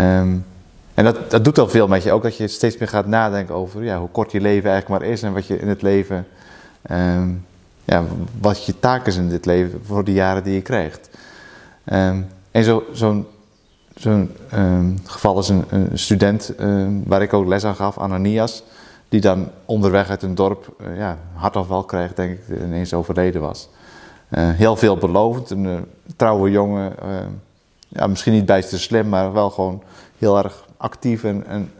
Um, 0.00 0.44
en 0.96 1.04
dat, 1.04 1.30
dat 1.30 1.44
doet 1.44 1.58
al 1.58 1.68
veel 1.68 1.88
met 1.88 2.02
je. 2.02 2.12
Ook 2.12 2.22
dat 2.22 2.36
je 2.36 2.48
steeds 2.48 2.78
meer 2.78 2.88
gaat 2.88 3.06
nadenken 3.06 3.54
over 3.54 3.84
ja, 3.84 3.98
hoe 3.98 4.08
kort 4.08 4.32
je 4.32 4.40
leven 4.40 4.70
eigenlijk 4.70 5.00
maar 5.00 5.10
is 5.10 5.22
en 5.22 5.32
wat 5.32 5.46
je 5.46 5.58
in 5.58 5.68
het 5.68 5.82
leven 5.82 6.26
ja, 7.86 8.04
wat 8.40 8.64
je 8.64 8.78
taak 8.78 9.06
is 9.06 9.16
in 9.16 9.28
dit 9.28 9.46
leven 9.46 9.80
voor 9.84 10.04
de 10.04 10.12
jaren 10.12 10.44
die 10.44 10.54
je 10.54 10.62
krijgt. 10.62 11.10
Um, 11.92 12.26
en 12.50 12.84
zo'n 12.92 13.26
zo 13.96 14.26
um, 14.54 14.98
geval 15.04 15.38
is 15.38 15.48
een, 15.48 15.64
student 15.94 16.52
waar 17.04 17.22
ik 17.22 17.32
ook 17.32 17.46
les 17.46 17.64
aan 17.64 17.74
gaf, 17.74 17.98
Ananias, 17.98 18.62
die 19.08 19.20
dan 19.20 19.50
onderweg 19.64 20.10
uit 20.10 20.22
een 20.22 20.34
dorp 20.34 20.76
ja, 20.96 21.18
hartafval 21.34 21.84
krijgt, 21.84 22.16
denk 22.16 22.38
ik, 22.38 22.60
ineens 22.60 22.94
overleden 22.94 23.40
was. 23.40 23.68
Uh, 24.30 24.50
heel 24.50 24.76
veelbelovend, 24.76 25.50
een 25.50 25.64
uh, 25.64 25.74
trouwe 26.16 26.50
jongen, 26.50 26.92
ja, 27.88 28.06
misschien 28.06 28.32
niet 28.32 28.46
bijster 28.46 28.80
slim, 28.80 29.08
maar 29.08 29.32
wel 29.32 29.50
gewoon 29.50 29.82
heel 30.18 30.38
erg 30.38 30.64
actief 30.76 31.24
en, 31.24 31.44
en 31.46 31.72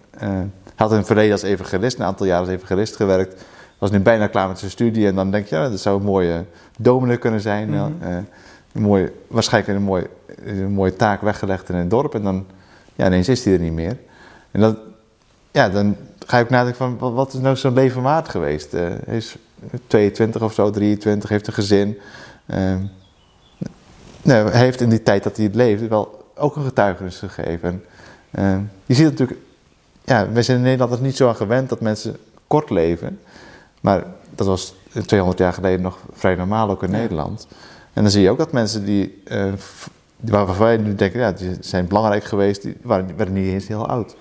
had 0.74 0.90
in 0.90 0.96
het 0.96 1.06
verleden 1.06 1.32
als 1.32 1.42
evangelist, 1.42 1.98
een 1.98 2.04
aantal 2.04 2.26
jaren 2.26 2.44
als 2.44 2.54
evangelist 2.54 2.96
gewerkt 2.96 3.44
was 3.78 3.90
nu 3.90 4.00
bijna 4.00 4.26
klaar 4.26 4.48
met 4.48 4.58
zijn 4.58 4.70
studie. 4.70 5.06
En 5.06 5.14
dan 5.14 5.30
denk 5.30 5.46
je, 5.46 5.56
ja, 5.56 5.68
dat 5.68 5.80
zou 5.80 5.98
een 5.98 6.04
mooie 6.04 6.44
dominee 6.78 7.16
kunnen 7.16 7.40
zijn. 7.40 7.70
Mm 7.70 8.26
een 8.72 8.82
mooie, 8.82 9.12
waarschijnlijk 9.26 9.78
een 9.78 9.84
mooie, 9.84 10.08
een 10.44 10.72
mooie 10.72 10.96
taak 10.96 11.20
weggelegd 11.20 11.68
in 11.68 11.74
een 11.74 11.88
dorp. 11.88 12.14
En 12.14 12.22
dan 12.22 12.46
ja, 12.94 13.06
ineens 13.06 13.28
is 13.28 13.44
hij 13.44 13.52
er 13.52 13.60
niet 13.60 13.72
meer. 13.72 13.96
En 14.50 14.60
dat, 14.60 14.76
ja, 15.50 15.68
dan 15.68 15.96
ga 16.26 16.40
ook 16.40 16.50
nadenken 16.50 16.98
van, 16.98 17.14
wat 17.14 17.34
is 17.34 17.40
nou 17.40 17.56
zo'n 17.56 17.72
leven 17.72 18.02
waard 18.02 18.28
geweest? 18.28 18.74
Uh, 18.74 18.80
hij 19.04 19.16
is 19.16 19.36
22 19.86 20.42
of 20.42 20.52
zo, 20.52 20.70
23, 20.70 21.28
heeft 21.28 21.46
een 21.46 21.52
gezin. 21.52 21.98
Uh, 22.46 22.74
nou, 24.22 24.50
hij 24.50 24.60
heeft 24.60 24.80
in 24.80 24.88
die 24.88 25.02
tijd 25.02 25.22
dat 25.22 25.36
hij 25.36 25.44
het 25.44 25.54
leefde 25.54 25.88
wel 25.88 26.30
ook 26.34 26.56
een 26.56 26.64
getuigenis 26.64 27.18
gegeven. 27.18 27.84
En, 28.30 28.44
uh, 28.44 28.58
je 28.86 28.94
ziet 28.94 29.04
natuurlijk, 29.04 29.40
ja, 30.04 30.32
wij 30.32 30.42
zijn 30.42 30.56
in 30.56 30.62
Nederland 30.62 30.92
er 30.92 31.00
niet 31.00 31.16
zo 31.16 31.28
aan 31.28 31.36
gewend 31.36 31.68
dat 31.68 31.80
mensen 31.80 32.16
kort 32.46 32.70
leven. 32.70 33.20
Maar 33.80 34.04
dat 34.34 34.46
was 34.46 34.74
200 35.06 35.38
jaar 35.40 35.52
geleden 35.52 35.80
nog 35.80 35.98
vrij 36.12 36.34
normaal, 36.34 36.70
ook 36.70 36.82
in 36.82 36.90
Nederland. 36.90 37.46
En 37.92 38.02
dan 38.02 38.10
zie 38.10 38.22
je 38.22 38.30
ook 38.30 38.38
dat 38.38 38.52
mensen 38.52 38.84
die, 38.84 39.22
uh, 39.24 39.52
waarvan 40.20 40.58
wij 40.58 40.76
nu 40.76 40.94
denken, 40.94 41.20
ja, 41.20 41.32
die 41.32 41.56
zijn 41.60 41.86
belangrijk 41.86 42.24
geweest, 42.24 42.62
die 42.62 42.76
waren, 42.82 43.16
werden 43.16 43.34
niet 43.34 43.52
eens 43.52 43.68
heel 43.68 43.88
oud. 43.88 44.16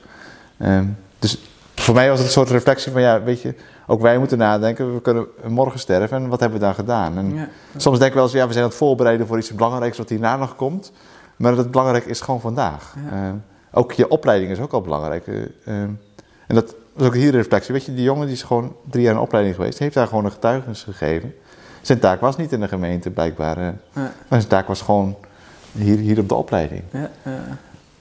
Uh, 0.58 0.80
dus 1.20 1.40
voor 1.76 1.94
mij 1.94 2.10
was 2.10 2.18
het 2.18 2.28
een 2.28 2.34
soort 2.34 2.50
reflectie 2.50 2.92
van, 2.92 3.02
ja, 3.02 3.24
weet 3.24 3.42
je, 3.42 3.56
ook 3.88 4.02
wij 4.02 4.18
moeten 4.18 4.38
nadenken, 4.38 4.94
we 4.94 5.02
kunnen 5.02 5.28
morgen 5.48 5.80
sterven 5.80 6.18
en 6.18 6.30
wat 6.30 6.40
hebben 6.40 6.60
we 6.60 6.66
dan 6.66 6.76
gedaan? 6.76 7.18
En 7.18 7.34
ja. 7.34 7.48
soms 7.78 7.98
denk 7.98 8.10
ik 8.10 8.16
wel 8.16 8.24
eens, 8.24 8.34
ja, 8.34 8.46
we 8.46 8.52
zijn 8.52 8.64
aan 8.64 8.70
het 8.70 8.80
voorbereiden 8.80 9.28
voor 9.28 9.38
iets 9.38 9.54
belangrijks 9.54 9.98
wat 9.98 10.10
hierna 10.10 10.36
nog 10.36 10.56
komt. 10.56 10.92
Maar 11.36 11.58
het 11.58 11.72
belangrijke 11.72 12.10
is 12.10 12.22
gewoon 12.22 12.42
vandaag. 12.42 12.96
Ja. 13.12 13.36
Ook 13.78 13.92
je 13.92 14.08
opleiding 14.08 14.52
is 14.52 14.60
ook 14.60 14.72
al 14.72 14.82
belangrijk. 14.82 15.28
en 15.66 16.00
dat, 16.48 16.68
dat 16.68 16.76
is 16.96 17.08
ook 17.08 17.16
hier 17.16 17.32
de 17.32 17.38
reflectie. 17.38 17.74
Weet 17.74 17.86
je, 17.86 17.94
die 17.94 18.04
jongen 18.04 18.26
die 18.26 18.36
is 18.36 18.44
gewoon 18.44 18.76
drie 18.90 19.04
jaar 19.04 19.14
in 19.14 19.20
opleiding 19.20 19.56
geweest, 19.56 19.80
heeft 19.80 19.94
daar 19.94 20.08
gewoon 20.08 20.26
een 20.26 20.32
getuigenis 20.32 20.84
gegeven. 20.84 21.36
Zijn 21.82 22.00
taak 22.00 22.20
was 22.20 22.38
niet 22.38 22.52
in 22.52 22.60
de 22.60 22.68
gemeente, 22.68 23.10
blijkbaar. 23.10 23.60
Ja. 23.60 23.74
Maar 23.94 24.12
zijn 24.28 24.48
taak 24.48 24.68
was 24.68 24.82
gewoon 24.82 25.16
hier, 25.72 25.98
hier 25.98 26.20
op 26.20 26.30
de 26.30 26.36
opleiding. 26.36 26.82
Ja, 26.92 27.10
ja. 27.24 27.58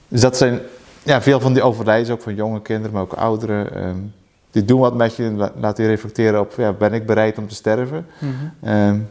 Dus 0.07 0.21
dat 0.21 0.37
zijn 0.37 0.59
ja, 1.03 1.21
veel 1.21 1.39
van 1.39 1.53
die 1.53 1.63
overlijdens, 1.63 2.09
ook 2.09 2.21
van 2.21 2.35
jonge 2.35 2.61
kinderen, 2.61 2.91
maar 2.91 3.01
ook 3.01 3.13
ouderen. 3.13 3.87
Um, 3.87 4.13
die 4.51 4.65
doen 4.65 4.79
wat 4.79 4.95
met 4.95 5.15
je, 5.15 5.51
laat 5.55 5.77
je 5.77 5.87
reflecteren 5.87 6.39
op, 6.39 6.53
ja, 6.57 6.73
ben 6.73 6.93
ik 6.93 7.05
bereid 7.05 7.37
om 7.37 7.47
te 7.47 7.55
sterven? 7.55 8.05
Mm 8.19 8.35
-hmm. 8.59 8.71
um, 8.71 9.07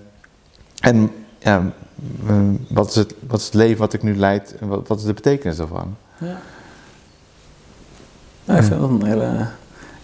en 0.81 1.11
ja, 1.39 1.63
um, 2.29 2.67
wat, 2.69 2.89
is 2.89 2.95
het, 2.95 3.15
wat 3.27 3.41
is 3.41 3.45
het 3.45 3.55
leven 3.55 3.79
wat 3.79 3.93
ik 3.93 4.03
nu 4.03 4.17
leid 4.17 4.57
en 4.61 4.69
wat, 4.69 4.89
wat 4.89 4.99
is 4.99 5.05
de 5.05 5.13
betekenis 5.13 5.57
daarvan? 5.57 5.97
Ja. 6.19 6.41
Nou, 8.45 8.59
ik 8.59 8.65
vind 8.65 8.81
dat 8.81 8.91
een 8.91 9.07
hele 9.07 9.47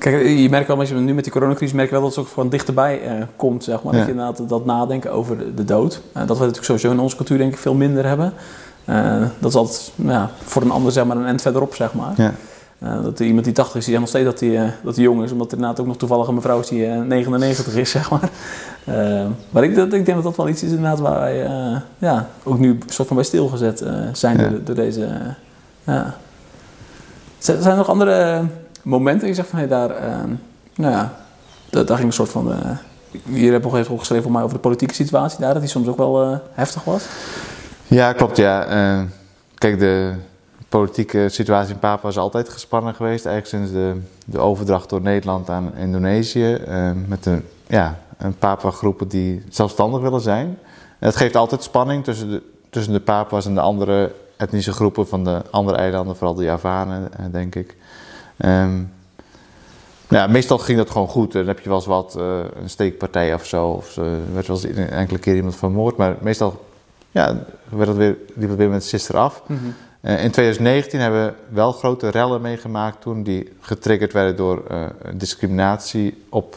Kijk, 0.00 0.26
je 0.26 0.48
merkt 0.48 0.68
wel, 0.68 0.78
als 0.78 0.88
je 0.88 0.94
nu 0.94 1.14
met 1.14 1.24
die 1.24 1.32
coronacrisis 1.32 1.76
merk 1.76 1.88
je 1.88 1.94
wel 1.94 2.02
dat 2.02 2.14
het 2.14 2.24
ook 2.24 2.32
gewoon 2.32 2.48
dichterbij 2.48 3.18
uh, 3.18 3.24
komt, 3.36 3.64
zeg 3.64 3.82
maar. 3.82 3.92
Dat 3.92 4.04
je 4.04 4.10
inderdaad 4.10 4.48
dat 4.48 4.64
nadenken 4.64 5.12
over 5.12 5.38
de, 5.38 5.54
de 5.54 5.64
dood. 5.64 6.00
Uh, 6.08 6.26
dat 6.26 6.26
we 6.26 6.44
natuurlijk 6.44 6.64
sowieso 6.64 6.90
in 6.90 6.98
onze 6.98 7.16
cultuur 7.16 7.38
denk 7.38 7.52
ik 7.52 7.58
veel 7.58 7.74
minder 7.74 8.06
hebben. 8.06 8.32
Uh, 8.84 9.22
dat 9.38 9.50
is 9.50 9.56
altijd 9.56 9.92
ja, 9.94 10.30
voor 10.44 10.62
een 10.62 10.70
ander 10.70 10.92
zeg 10.92 11.04
maar 11.04 11.16
een 11.16 11.26
end 11.26 11.42
verderop, 11.42 11.74
zeg 11.74 11.94
maar. 11.94 12.14
Ja. 12.16 13.00
dat 13.00 13.20
iemand 13.20 13.44
die 13.44 13.54
80 13.54 13.76
is, 13.76 13.84
die 13.84 13.98
nog 13.98 14.08
steeds 14.08 14.24
dat 14.24 14.40
hij 14.40 14.72
dat 14.82 14.94
die 14.94 15.04
jong 15.04 15.22
is. 15.22 15.32
Omdat 15.32 15.46
er 15.46 15.52
inderdaad 15.52 15.80
ook 15.80 15.86
nog 15.86 15.96
toevallig 15.96 16.28
een 16.28 16.34
mevrouw 16.34 16.60
is 16.60 16.68
die 16.68 16.86
99 16.86 17.76
is, 17.76 17.90
zeg 18.00 18.10
maar. 18.10 18.30
maar 19.50 19.64
ik, 19.64 19.74
dat, 19.74 19.92
ik 19.92 20.04
denk 20.04 20.16
dat 20.16 20.22
dat 20.22 20.36
wel 20.36 20.48
iets 20.48 20.62
is 20.62 20.70
inderdaad 20.70 21.00
waar 21.00 21.20
wij 21.20 21.46
ja, 21.98 22.28
ook 22.42 22.58
nu 22.58 22.78
soort 22.86 23.08
van 23.08 23.16
bij 23.16 23.26
stilgezet 23.26 23.84
zijn 24.12 24.38
ja. 24.38 24.48
door, 24.48 24.64
door, 24.64 24.74
deze... 24.74 25.08
ja. 25.84 26.16
Zijn 27.40 27.64
er 27.64 27.76
nog 27.76 27.88
andere 27.88 28.44
momenten 28.82 29.28
je 29.28 29.34
zegt 29.34 29.48
van 29.48 29.58
hey, 29.58 29.68
daar, 29.68 29.90
uh, 29.90 30.22
nou 30.74 30.92
ja, 30.92 31.12
daar, 31.70 31.84
daar, 31.84 31.96
ging 31.96 32.08
een 32.08 32.14
soort 32.14 32.30
van. 32.30 32.50
Uh, 32.50 32.56
hier 33.24 33.52
heb 33.52 33.64
ik 33.64 33.70
nog 33.70 33.76
even 33.76 33.98
geschreven 33.98 34.24
voor 34.24 34.32
mij 34.32 34.42
over 34.42 34.54
de 34.54 34.62
politieke 34.62 34.94
situatie 34.94 35.40
daar, 35.40 35.52
dat 35.52 35.62
die 35.62 35.70
soms 35.70 35.88
ook 35.88 35.96
wel 35.96 36.40
heftig 36.52 36.84
was. 36.84 37.04
Ja, 37.86 38.12
klopt. 38.12 38.36
Ja. 38.36 39.06
kijk, 39.54 39.78
de 39.78 40.14
politieke 40.68 41.28
situatie 41.28 41.72
in 41.72 41.78
Papua 41.78 42.08
is 42.08 42.18
altijd 42.18 42.48
gespannen 42.48 42.94
geweest. 42.94 43.26
Eigenlijk 43.26 43.64
sinds 43.64 43.72
de, 43.82 44.00
de 44.24 44.38
overdracht 44.38 44.88
door 44.88 45.00
Nederland 45.00 45.50
aan 45.50 45.76
Indonesië. 45.76 46.60
Met 47.06 47.26
een, 47.26 47.44
ja, 47.66 47.98
een 48.18 48.38
Papua-groepen 48.38 49.08
die 49.08 49.44
zelfstandig 49.48 50.00
willen 50.00 50.20
zijn. 50.20 50.46
En 50.46 51.06
dat 51.06 51.16
geeft 51.16 51.36
altijd 51.36 51.62
spanning 51.62 52.04
tussen 52.04 52.30
de, 52.30 52.42
tussen 52.70 52.92
de 52.92 53.00
Papua's 53.00 53.46
en 53.46 53.54
de 53.54 53.60
andere 53.60 54.12
etnische 54.40 54.72
groepen 54.72 55.08
van 55.08 55.24
de 55.24 55.42
andere 55.50 55.76
eilanden. 55.76 56.16
Vooral 56.16 56.34
de 56.34 56.44
Javanen, 56.44 57.10
uh, 57.20 57.26
denk 57.32 57.54
ik. 57.54 57.76
Um, 58.38 58.92
ja, 60.08 60.26
meestal 60.26 60.58
ging 60.58 60.78
dat 60.78 60.90
gewoon 60.90 61.08
goed. 61.08 61.32
Dan 61.32 61.46
heb 61.46 61.60
je 61.60 61.68
wel 61.68 61.78
eens 61.78 61.86
wat, 61.86 62.14
uh, 62.18 62.38
een 62.62 62.70
steekpartij 62.70 63.34
of 63.34 63.46
zo. 63.46 63.68
Of 63.68 63.96
er 63.96 64.32
werd 64.32 64.46
wel 64.46 64.56
eens 64.56 64.76
een 64.76 64.90
enkele 64.90 65.18
keer 65.18 65.36
iemand 65.36 65.56
vermoord. 65.56 65.96
Maar 65.96 66.16
meestal 66.20 66.64
ja, 67.10 67.44
werd 67.68 67.88
het 67.88 67.96
weer, 67.96 68.16
liep 68.34 68.48
het 68.48 68.58
weer 68.58 68.68
met 68.68 68.84
sister 68.84 69.16
af. 69.16 69.42
Mm 69.46 69.58
-hmm. 69.58 69.74
uh, 70.00 70.24
in 70.24 70.30
2019 70.30 71.00
hebben 71.00 71.26
we 71.26 71.32
wel 71.48 71.72
grote 71.72 72.08
rellen 72.08 72.40
meegemaakt 72.40 73.00
toen. 73.00 73.22
Die 73.22 73.52
getriggerd 73.60 74.12
werden 74.12 74.36
door 74.36 74.62
uh, 74.70 74.84
discriminatie 75.14 76.24
op... 76.28 76.56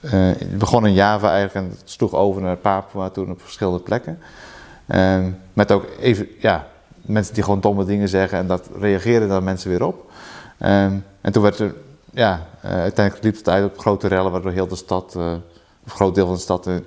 het 0.00 0.58
begon 0.58 0.86
in 0.86 0.92
Java 0.92 1.32
eigenlijk 1.32 1.66
en 1.66 1.76
het 1.78 1.90
sloeg 1.90 2.12
over 2.14 2.42
naar 2.42 2.56
Papua 2.56 3.08
toen 3.08 3.30
op 3.30 3.40
verschillende 3.40 3.80
plekken. 3.80 4.18
Ehm, 4.86 5.30
met 5.52 5.72
ook 5.72 5.86
even, 6.00 6.28
ja, 6.38 6.66
mensen 7.06 7.34
die 7.34 7.42
gewoon 7.42 7.60
domme 7.60 7.84
dingen 7.84 8.08
zeggen 8.08 8.38
en 8.38 8.46
dat 8.46 8.68
reageerden 8.80 9.28
dan 9.28 9.44
mensen 9.44 9.70
weer 9.70 9.84
op. 9.84 10.10
Um, 10.60 11.04
en 11.20 11.32
toen 11.32 11.42
werd 11.42 11.58
er 11.58 11.74
ja, 12.14 12.46
uh, 12.64 12.70
uiteindelijk 12.70 13.24
liep 13.24 13.36
het 13.36 13.48
uit 13.48 13.64
op 13.64 13.78
grote 13.78 14.08
rellen 14.08 14.32
waardoor 14.32 14.52
heel 14.52 14.66
de 14.66 14.76
stad, 14.76 15.14
uh, 15.16 15.24
een 15.84 15.90
groot 15.90 16.14
deel 16.14 16.26
van 16.26 16.34
de 16.34 16.40
stad 16.40 16.66
in, 16.66 16.84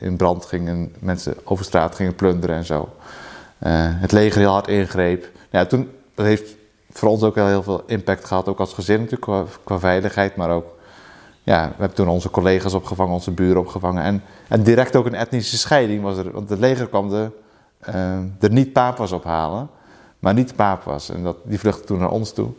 in, 0.00 0.16
brand 0.16 0.44
ging 0.44 0.68
en 0.68 0.92
mensen 0.98 1.34
over 1.44 1.64
straat 1.64 1.94
gingen 1.94 2.14
plunderen 2.14 2.56
en 2.56 2.64
zo. 2.64 2.88
Uh, 3.66 3.70
het 3.76 4.12
leger 4.12 4.40
heel 4.40 4.50
hard 4.50 4.68
ingreep. 4.68 5.30
Ja, 5.50 5.66
toen, 5.66 5.90
dat 6.14 6.26
heeft 6.26 6.56
voor 6.90 7.08
ons 7.08 7.22
ook 7.22 7.34
wel 7.34 7.46
heel 7.46 7.62
veel 7.62 7.82
impact 7.86 8.24
gehad, 8.24 8.48
ook 8.48 8.60
als 8.60 8.72
gezin 8.72 8.96
natuurlijk, 8.96 9.22
qua, 9.22 9.44
qua 9.64 9.78
veiligheid, 9.78 10.36
maar 10.36 10.50
ook, 10.50 10.66
ja, 11.42 11.66
we 11.68 11.74
hebben 11.78 11.96
toen 11.96 12.08
onze 12.08 12.30
collega's 12.30 12.74
opgevangen, 12.74 13.14
onze 13.14 13.30
buren 13.30 13.60
opgevangen. 13.60 14.02
En, 14.02 14.22
en 14.48 14.62
direct 14.62 14.96
ook 14.96 15.06
een 15.06 15.14
etnische 15.14 15.58
scheiding 15.58 16.02
was 16.02 16.16
er, 16.16 16.30
want 16.30 16.48
het 16.48 16.58
leger 16.58 16.88
kwam 16.88 17.08
de, 17.08 17.30
de 18.38 18.50
niet-papas 18.50 19.12
ophalen, 19.12 19.68
maar 20.18 20.34
niet 20.34 20.48
de 20.48 20.54
papas. 20.54 21.10
En 21.10 21.22
dat, 21.22 21.36
die 21.42 21.58
vluchtte 21.58 21.84
toen 21.84 21.98
naar 21.98 22.10
ons 22.10 22.32
toe. 22.32 22.50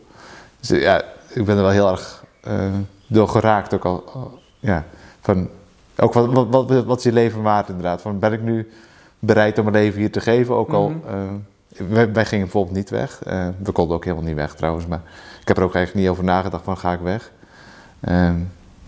Dus 0.60 0.68
ja, 0.68 1.02
ik 1.28 1.44
ben 1.44 1.56
er 1.56 1.62
wel 1.62 1.70
heel 1.70 1.90
erg 1.90 2.24
uh, 2.48 2.64
door 3.06 3.28
geraakt. 3.28 3.74
Ook 3.74 3.84
al, 3.84 4.38
ja, 4.58 4.84
van, 5.20 5.48
ook 5.96 6.12
wat, 6.12 6.32
wat, 6.32 6.68
wat, 6.68 6.84
wat, 6.84 6.98
is 6.98 7.04
je 7.04 7.12
leven 7.12 7.42
waard 7.42 7.68
inderdaad? 7.68 8.02
Van, 8.02 8.18
ben 8.18 8.32
ik 8.32 8.42
nu 8.42 8.70
bereid 9.18 9.58
om 9.58 9.64
mijn 9.64 9.76
leven 9.76 10.00
hier 10.00 10.12
te 10.12 10.20
geven? 10.20 10.54
Ook 10.54 10.72
al, 10.72 10.88
mm 10.88 11.02
-hmm. 11.06 11.44
uh, 11.80 11.86
wij, 11.88 12.12
wij, 12.12 12.24
gingen 12.24 12.44
bijvoorbeeld 12.44 12.76
niet 12.76 12.90
weg. 12.90 13.20
Uh, 13.26 13.48
we 13.62 13.72
konden 13.72 13.96
ook 13.96 14.04
helemaal 14.04 14.26
niet 14.26 14.36
weg 14.36 14.54
trouwens. 14.54 14.86
Maar 14.86 15.02
ik 15.40 15.48
heb 15.48 15.56
er 15.56 15.64
ook 15.64 15.74
eigenlijk 15.74 16.04
niet 16.06 16.14
over 16.14 16.24
nagedacht 16.24 16.64
van 16.64 16.78
ga 16.78 16.92
ik 16.92 17.00
weg. 17.00 17.32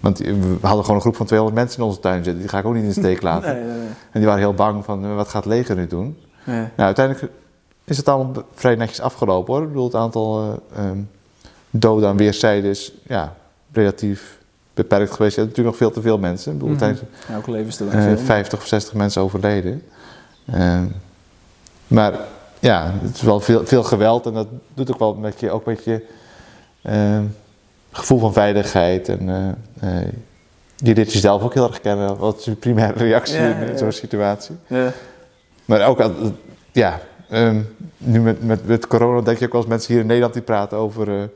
want 0.00 0.18
we 0.18 0.58
hadden 0.60 0.80
gewoon 0.80 0.96
een 0.96 1.00
groep 1.00 1.16
van 1.16 1.26
200 1.26 1.60
mensen 1.60 1.80
in 1.80 1.86
onze 1.86 2.00
tuin 2.00 2.24
zitten. 2.24 2.40
Die 2.40 2.48
ga 2.48 2.58
ik 2.58 2.64
ook 2.64 2.74
niet 2.74 2.82
in 2.82 2.88
de 2.88 3.00
steek 3.00 3.22
laten. 3.30 3.54
Nee, 3.54 3.64
nee, 3.64 3.78
nee. 3.78 3.88
En 4.10 4.20
die 4.20 4.24
waren 4.24 4.40
heel 4.40 4.54
bang 4.54 4.84
van 4.84 5.14
wat 5.14 5.28
gaat 5.28 5.44
het 5.44 5.52
leger 5.52 5.76
nu 5.76 5.86
doen? 5.86 6.16
Nou, 6.54 6.70
uiteindelijk 6.76 7.32
is 7.84 7.96
het 7.96 8.08
allemaal 8.08 8.44
vrij 8.54 8.74
netjes 8.74 9.00
afgelopen 9.00 9.54
hoor. 9.54 9.62
Ik 9.62 9.68
bedoel, 9.68 9.84
het 9.84 9.94
aantal 9.94 10.60
um, 10.78 11.10
doden 11.70 12.08
aan 12.08 12.16
weerszijden 12.16 12.70
is 12.70 12.92
ja, 13.06 13.34
relatief 13.72 14.38
beperkt 14.74 15.12
geweest. 15.12 15.34
Je 15.34 15.40
hebt 15.40 15.56
natuurlijk 15.56 15.78
nog 15.78 15.88
veel 15.88 16.02
te 16.02 16.08
veel 16.08 16.18
mensen. 16.18 16.52
Ik 16.52 16.58
bedoel, 16.58 16.74
mm 16.74 16.80
-hmm. 16.80 17.34
Elke 17.34 17.50
leven 17.50 17.68
is 17.68 17.80
er 17.80 18.10
uh, 18.12 18.24
50 18.24 18.58
of 18.58 18.66
60 18.66 18.94
mensen 18.94 19.22
overleden. 19.22 19.82
Uh, 20.54 20.82
maar 21.86 22.12
ja, 22.58 22.92
het 23.02 23.14
is 23.14 23.22
wel 23.22 23.40
veel, 23.40 23.66
veel 23.66 23.82
geweld 23.82 24.26
en 24.26 24.32
dat 24.32 24.46
doet 24.74 24.92
ook 24.92 24.98
wel 24.98 25.14
met 25.14 25.40
je, 25.40 25.50
ook 25.50 25.64
met 25.64 25.84
je 25.84 26.06
uh, 26.82 27.20
gevoel 27.90 28.18
van 28.18 28.32
veiligheid. 28.32 29.08
En 29.08 29.28
uh, 29.84 30.00
je 30.76 30.94
leert 30.94 31.12
jezelf 31.12 31.42
ook 31.42 31.54
heel 31.54 31.68
erg 31.68 31.80
kennen. 31.80 32.16
Wat 32.16 32.38
is 32.38 32.44
je 32.44 32.52
primaire 32.52 32.98
reactie 32.98 33.40
ja, 33.40 33.54
in 33.54 33.66
ja. 33.66 33.76
zo'n 33.76 33.92
situatie? 33.92 34.56
Ja. 34.66 34.92
Maar 35.68 35.86
ook, 35.86 36.10
ja, 36.72 37.00
um, 37.32 37.66
nu 37.98 38.20
met, 38.20 38.44
met, 38.44 38.66
met 38.66 38.86
corona 38.86 39.20
denk 39.20 39.38
je 39.38 39.44
ook 39.44 39.52
wel 39.52 39.60
eens 39.60 39.70
mensen 39.70 39.92
hier 39.92 40.00
in 40.00 40.06
Nederland 40.06 40.32
die 40.34 40.42
praten 40.42 40.78
over 40.78 41.30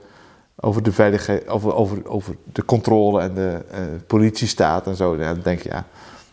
over 0.64 0.82
de 0.82 0.92
veiligheid, 0.92 1.48
over, 1.48 1.74
over, 1.74 2.08
over 2.08 2.36
de 2.52 2.64
controle 2.64 3.20
en 3.20 3.34
de 3.34 3.60
uh, 3.72 3.78
politiestaat 4.06 4.86
en 4.86 4.96
zo. 4.96 5.16
Ja, 5.16 5.32
dan 5.32 5.42
denk 5.42 5.60
je, 5.60 5.68
ja, 5.68 5.84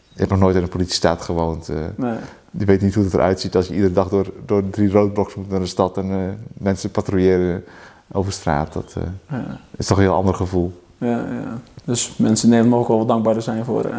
je 0.10 0.20
hebt 0.20 0.30
nog 0.30 0.40
nooit 0.40 0.56
in 0.56 0.62
een 0.62 0.70
politiestaat 0.70 1.22
gewoond. 1.22 1.70
Uh, 1.70 1.78
nee. 1.96 2.18
Je 2.52 2.66
weet 2.66 2.82
niet 2.82 2.94
hoe 2.96 3.04
het 3.04 3.14
eruit 3.14 3.40
ziet 3.40 3.56
als 3.56 3.68
je 3.68 3.74
iedere 3.74 3.94
dag 3.94 4.10
door, 4.10 4.32
door 4.46 4.70
drie 4.70 4.92
roodbloks 4.92 5.36
moet 5.36 5.50
naar 5.50 5.60
de 5.60 5.66
stad 5.66 5.98
en 5.98 6.40
mensen 6.54 6.92
patrouilleren 6.92 7.64
over 8.12 8.32
straat. 8.32 8.74
Dat 8.74 8.96
ja. 9.30 9.60
is 9.78 9.88
toch 9.88 9.98
een 9.98 10.04
heel 10.04 10.14
ander 10.14 10.34
gevoel. 10.34 10.82
Ja, 10.98 11.08
ja. 11.10 11.60
Dus 11.84 12.14
mensen 12.18 12.46
in 12.46 12.54
Nederland 12.56 12.78
mogen 12.78 12.90
wel 12.90 12.98
wat 12.98 13.08
dankbaarder 13.08 13.44
zijn 13.44 13.66
voor. 13.66 13.90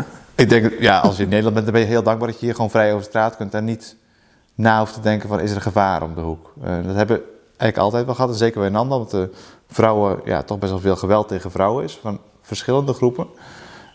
Ik 0.40 0.48
denk, 0.48 0.81
ja, 0.81 0.98
als 0.98 1.16
je 1.16 1.22
in 1.22 1.29
Nederland 1.29 1.55
bent, 1.55 1.66
dan 1.66 1.74
ben 1.74 1.85
je 1.85 1.90
heel 1.90 2.03
dankbaar 2.03 2.29
dat 2.29 2.40
je 2.40 2.46
hier 2.46 2.55
gewoon 2.55 2.70
vrij 2.70 2.92
over 2.92 3.05
straat 3.05 3.37
kunt 3.37 3.55
en 3.55 3.64
niet 3.64 3.96
na 4.55 4.79
hoeft 4.79 4.94
te 4.94 5.00
denken 5.00 5.29
van 5.29 5.40
is 5.40 5.50
er 5.50 5.61
gevaar 5.61 6.03
om 6.03 6.14
de 6.14 6.20
hoek. 6.20 6.53
dat 6.62 6.94
hebben 6.94 7.22
eigenlijk 7.46 7.76
altijd 7.76 8.05
wel 8.05 8.14
gehad, 8.14 8.31
en 8.31 8.37
zeker 8.37 8.61
bij 8.61 8.68
Nanda, 8.68 8.96
want 8.96 9.11
de 9.11 9.31
vrouwen, 9.68 10.20
ja, 10.24 10.42
toch 10.42 10.59
best 10.59 10.72
wel 10.72 10.81
veel 10.81 10.96
geweld 10.96 11.29
tegen 11.29 11.50
vrouwen 11.50 11.85
is, 11.85 11.98
van 12.03 12.18
verschillende 12.42 12.92
groepen. 12.92 13.26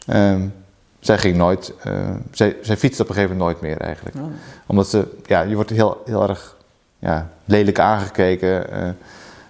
Um, 0.07 0.53
zij 0.99 1.17
ging 1.17 1.37
nooit, 1.37 1.73
uh, 1.87 2.09
zij, 2.31 2.57
zij 2.61 2.77
fietste 2.77 3.01
op 3.01 3.09
een 3.09 3.15
gegeven 3.15 3.37
moment 3.37 3.59
nooit 3.59 3.71
meer 3.71 3.81
eigenlijk. 3.81 4.15
Oh. 4.15 4.23
Omdat 4.65 4.87
ze, 4.87 5.07
ja, 5.25 5.41
je 5.41 5.55
wordt 5.55 5.69
heel, 5.69 6.01
heel 6.05 6.29
erg 6.29 6.55
ja, 6.99 7.29
lelijk 7.45 7.79
aangekeken, 7.79 8.65
uh, 8.73 8.89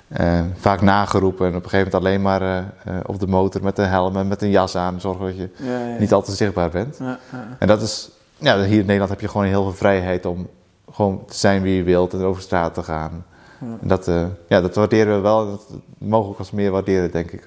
uh, 0.07 0.39
vaak 0.55 0.81
nageroepen 0.81 1.47
en 1.47 1.55
op 1.55 1.63
een 1.63 1.69
gegeven 1.69 1.91
moment 1.91 2.05
alleen 2.05 2.21
maar 2.21 2.73
op 3.05 3.19
de 3.19 3.27
motor 3.27 3.63
met 3.63 3.77
een 3.77 3.87
helm 3.87 4.15
en 4.15 4.27
met 4.27 4.41
een 4.41 4.49
jas 4.49 4.75
aan, 4.75 5.01
zorgen 5.01 5.25
dat 5.25 5.37
je 5.37 5.49
ja, 5.55 5.87
ja, 5.87 5.99
niet 5.99 6.13
altijd 6.13 6.37
zichtbaar 6.37 6.69
bent. 6.69 6.97
Ja, 6.99 7.19
en 7.59 7.67
dat 7.67 7.81
is, 7.81 8.09
ja, 8.37 8.63
hier 8.63 8.79
in 8.79 8.85
Nederland 8.85 9.09
heb 9.09 9.21
je 9.21 9.27
gewoon 9.27 9.45
heel 9.45 9.63
veel 9.63 9.73
vrijheid 9.73 10.25
om 10.25 10.47
gewoon 10.91 11.25
te 11.25 11.37
zijn 11.37 11.61
wie 11.61 11.75
je 11.75 11.83
wilt 11.83 12.13
en 12.13 12.21
over 12.21 12.41
straat 12.41 12.73
te 12.73 12.83
gaan. 12.83 13.25
En 13.59 13.87
dat, 13.87 14.05
ja, 14.47 14.61
dat 14.61 14.75
waarderen 14.75 15.15
we 15.15 15.21
wel. 15.21 15.45
Dat 15.45 15.65
mogen 15.97 16.27
we 16.27 16.33
ook 16.33 16.39
als 16.39 16.51
meer 16.51 16.71
waarderen, 16.71 17.11
denk 17.11 17.31
ik. 17.31 17.43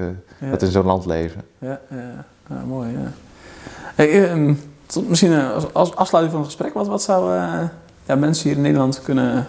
Dat 0.50 0.62
in 0.62 0.70
zo'n 0.70 0.86
land 0.86 1.06
leven. 1.06 1.42
Ja, 1.58 1.80
ja. 1.90 2.24
ja 2.48 2.64
mooi. 2.66 2.90
Ja. 2.90 3.12
Hey, 3.94 4.30
um, 4.30 4.60
tot 4.86 5.08
misschien 5.08 5.40
als, 5.40 5.74
als, 5.74 5.96
afsluiting 5.96 6.34
van 6.34 6.44
het 6.44 6.52
gesprek, 6.52 6.74
wat, 6.74 6.86
wat 6.86 7.02
zou 7.02 7.34
ja, 8.06 8.16
mensen 8.16 8.48
hier 8.48 8.56
in 8.56 8.62
Nederland 8.62 9.02
kunnen 9.02 9.46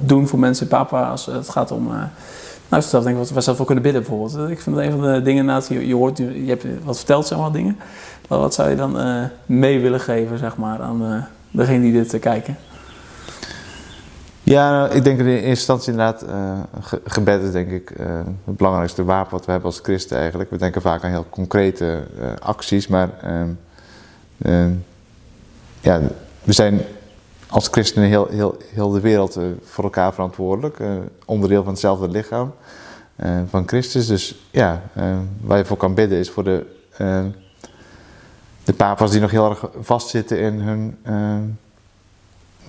doen 0.00 0.28
voor 0.28 0.38
mensen 0.38 0.64
in 0.64 0.70
Papua 0.70 1.10
als 1.10 1.26
het 1.26 1.48
gaat 1.48 1.70
om. 1.70 1.86
nou, 2.68 2.82
ik 2.82 3.02
denk 3.02 3.16
wat 3.16 3.30
we 3.30 3.40
zelf 3.40 3.56
voor 3.56 3.66
kunnen 3.66 3.84
bidden 3.84 4.02
bijvoorbeeld. 4.02 4.50
Ik 4.50 4.60
vind 4.60 4.76
dat 4.76 4.84
een 4.84 4.90
van 4.90 5.00
de 5.00 5.22
dingen 5.22 5.44
naast 5.44 5.68
je, 5.68 5.86
je 5.86 5.94
hoort, 5.94 6.18
je 6.18 6.44
hebt 6.46 6.64
wat 6.84 6.96
verteld, 6.96 7.26
zeg 7.26 7.38
maar, 7.38 7.52
dingen. 7.52 7.78
Maar 8.28 8.38
wat 8.38 8.54
zou 8.54 8.70
je 8.70 8.76
dan 8.76 8.98
mee 9.46 9.80
willen 9.80 10.00
geven, 10.00 10.38
zeg 10.38 10.56
maar, 10.56 10.80
aan 10.80 11.26
degene 11.50 11.80
die 11.80 11.92
dit 11.92 12.18
kijken? 12.18 12.56
Ja, 14.42 14.70
nou, 14.70 14.94
ik 14.94 15.04
denk 15.04 15.18
in 15.18 15.26
eerste 15.26 15.48
instantie 15.48 15.92
inderdaad, 15.92 16.24
gebed 17.04 17.42
is 17.42 17.52
denk 17.52 17.70
ik 17.70 17.92
het 18.44 18.56
belangrijkste 18.56 19.04
wapen 19.04 19.30
wat 19.30 19.44
we 19.44 19.52
hebben 19.52 19.70
als 19.70 19.80
christen 19.82 20.18
eigenlijk. 20.18 20.50
We 20.50 20.56
denken 20.56 20.82
vaak 20.82 21.04
aan 21.04 21.10
heel 21.10 21.26
concrete 21.30 22.02
acties, 22.40 22.86
maar 22.86 23.08
ehm, 24.38 24.70
ja, 25.80 26.00
we 26.42 26.52
zijn 26.52 26.80
als 27.54 27.68
christenen 27.70 28.08
heel, 28.08 28.26
heel, 28.30 28.56
heel 28.72 28.90
de 28.90 29.00
wereld 29.00 29.38
voor 29.62 29.84
elkaar 29.84 30.12
verantwoordelijk. 30.12 30.78
onderdeel 31.24 31.62
van 31.62 31.72
hetzelfde 31.72 32.08
lichaam 32.08 32.54
van 33.48 33.68
Christus. 33.68 34.06
Dus 34.06 34.48
ja, 34.50 34.82
waar 35.40 35.58
je 35.58 35.64
voor 35.64 35.76
kan 35.76 35.94
bidden 35.94 36.18
is 36.18 36.30
voor 36.30 36.44
de, 36.44 36.66
de 38.64 38.72
papa's 38.76 39.10
die 39.10 39.20
nog 39.20 39.30
heel 39.30 39.50
erg 39.50 39.64
vastzitten 39.80 40.38
in 40.38 40.60
hun 40.60 40.98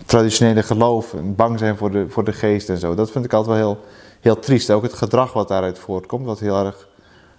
traditionele 0.05 0.63
geloof 0.63 1.13
en 1.13 1.35
bang 1.35 1.59
zijn 1.59 1.77
voor 1.77 1.91
de, 1.91 2.09
voor 2.09 2.23
de 2.23 2.33
geest 2.33 2.69
en 2.69 2.77
zo. 2.77 2.95
Dat 2.95 3.11
vind 3.11 3.25
ik 3.25 3.33
altijd 3.33 3.57
wel 3.57 3.65
heel, 3.65 3.83
heel 4.19 4.39
triest. 4.39 4.71
Ook 4.71 4.83
het 4.83 4.93
gedrag 4.93 5.33
wat 5.33 5.47
daaruit 5.47 5.79
voortkomt, 5.79 6.25
wat 6.25 6.39
heel 6.39 6.65
erg 6.65 6.87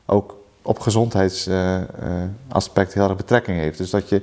ook 0.06 0.36
op 0.62 0.78
gezondheidsaspect 0.78 2.94
heel 2.94 3.08
erg 3.08 3.16
betrekking 3.16 3.58
heeft. 3.58 3.78
Dus 3.78 3.90
dat 3.90 4.08
je, 4.08 4.22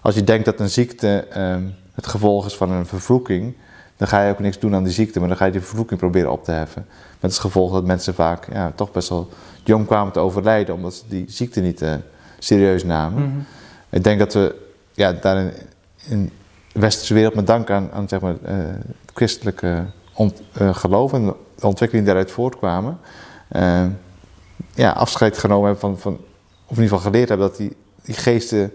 als 0.00 0.14
je 0.14 0.24
denkt 0.24 0.44
dat 0.44 0.60
een 0.60 0.70
ziekte 0.70 1.26
uh, 1.36 1.56
het 1.96 2.06
gevolg 2.06 2.46
is 2.46 2.56
van 2.56 2.70
een 2.70 2.86
vervloeking, 2.86 3.54
dan 3.96 4.08
ga 4.08 4.22
je 4.22 4.32
ook 4.32 4.38
niks 4.38 4.58
doen 4.58 4.74
aan 4.74 4.84
die 4.84 4.92
ziekte, 4.92 5.18
maar 5.18 5.28
dan 5.28 5.36
ga 5.36 5.44
je 5.44 5.52
die 5.52 5.60
vervloeking 5.60 6.00
proberen 6.00 6.32
op 6.32 6.44
te 6.44 6.50
heffen. 6.50 6.86
Met 7.20 7.30
het 7.30 7.40
gevolg 7.40 7.72
dat 7.72 7.84
mensen 7.84 8.14
vaak 8.14 8.52
ja, 8.52 8.72
toch 8.74 8.92
best 8.92 9.08
wel 9.08 9.28
jong 9.64 9.86
kwamen 9.86 10.12
te 10.12 10.20
overlijden, 10.20 10.74
omdat 10.74 10.94
ze 10.94 11.02
die 11.08 11.24
ziekte 11.28 11.60
niet 11.60 11.82
eh, 11.82 11.94
serieus 12.38 12.84
namen. 12.84 13.22
Mm 13.22 13.30
-hmm. 13.30 13.44
Ik 13.90 14.04
denk 14.04 14.18
dat 14.18 14.34
we 14.34 14.54
ja, 14.92 15.12
daarin 15.12 15.52
in, 16.08 16.30
westerse 16.72 17.14
wereld 17.14 17.34
met 17.34 17.46
dank 17.46 17.70
aan, 17.70 17.90
aan 17.92 18.08
zeg 18.08 18.20
maar, 18.20 18.34
uh, 18.42 18.56
het 19.06 19.10
christelijke 19.14 19.84
ont, 20.14 20.42
uh, 20.60 20.74
geloof 20.74 21.12
en 21.12 21.24
de 21.24 21.66
ontwikkeling 21.66 22.06
die 22.06 22.14
daaruit 22.14 22.30
voortkwamen, 22.30 22.98
ja, 24.74 24.90
afscheid 24.90 25.38
genomen 25.38 25.64
hebben 25.64 25.80
van, 25.80 25.98
van, 25.98 26.12
of 26.66 26.76
in 26.76 26.82
ieder 26.82 26.96
geval 26.96 27.10
geleerd 27.10 27.28
hebben 27.28 27.48
dat 27.48 27.56
die, 27.56 27.76
die 28.02 28.14
geesten 28.14 28.72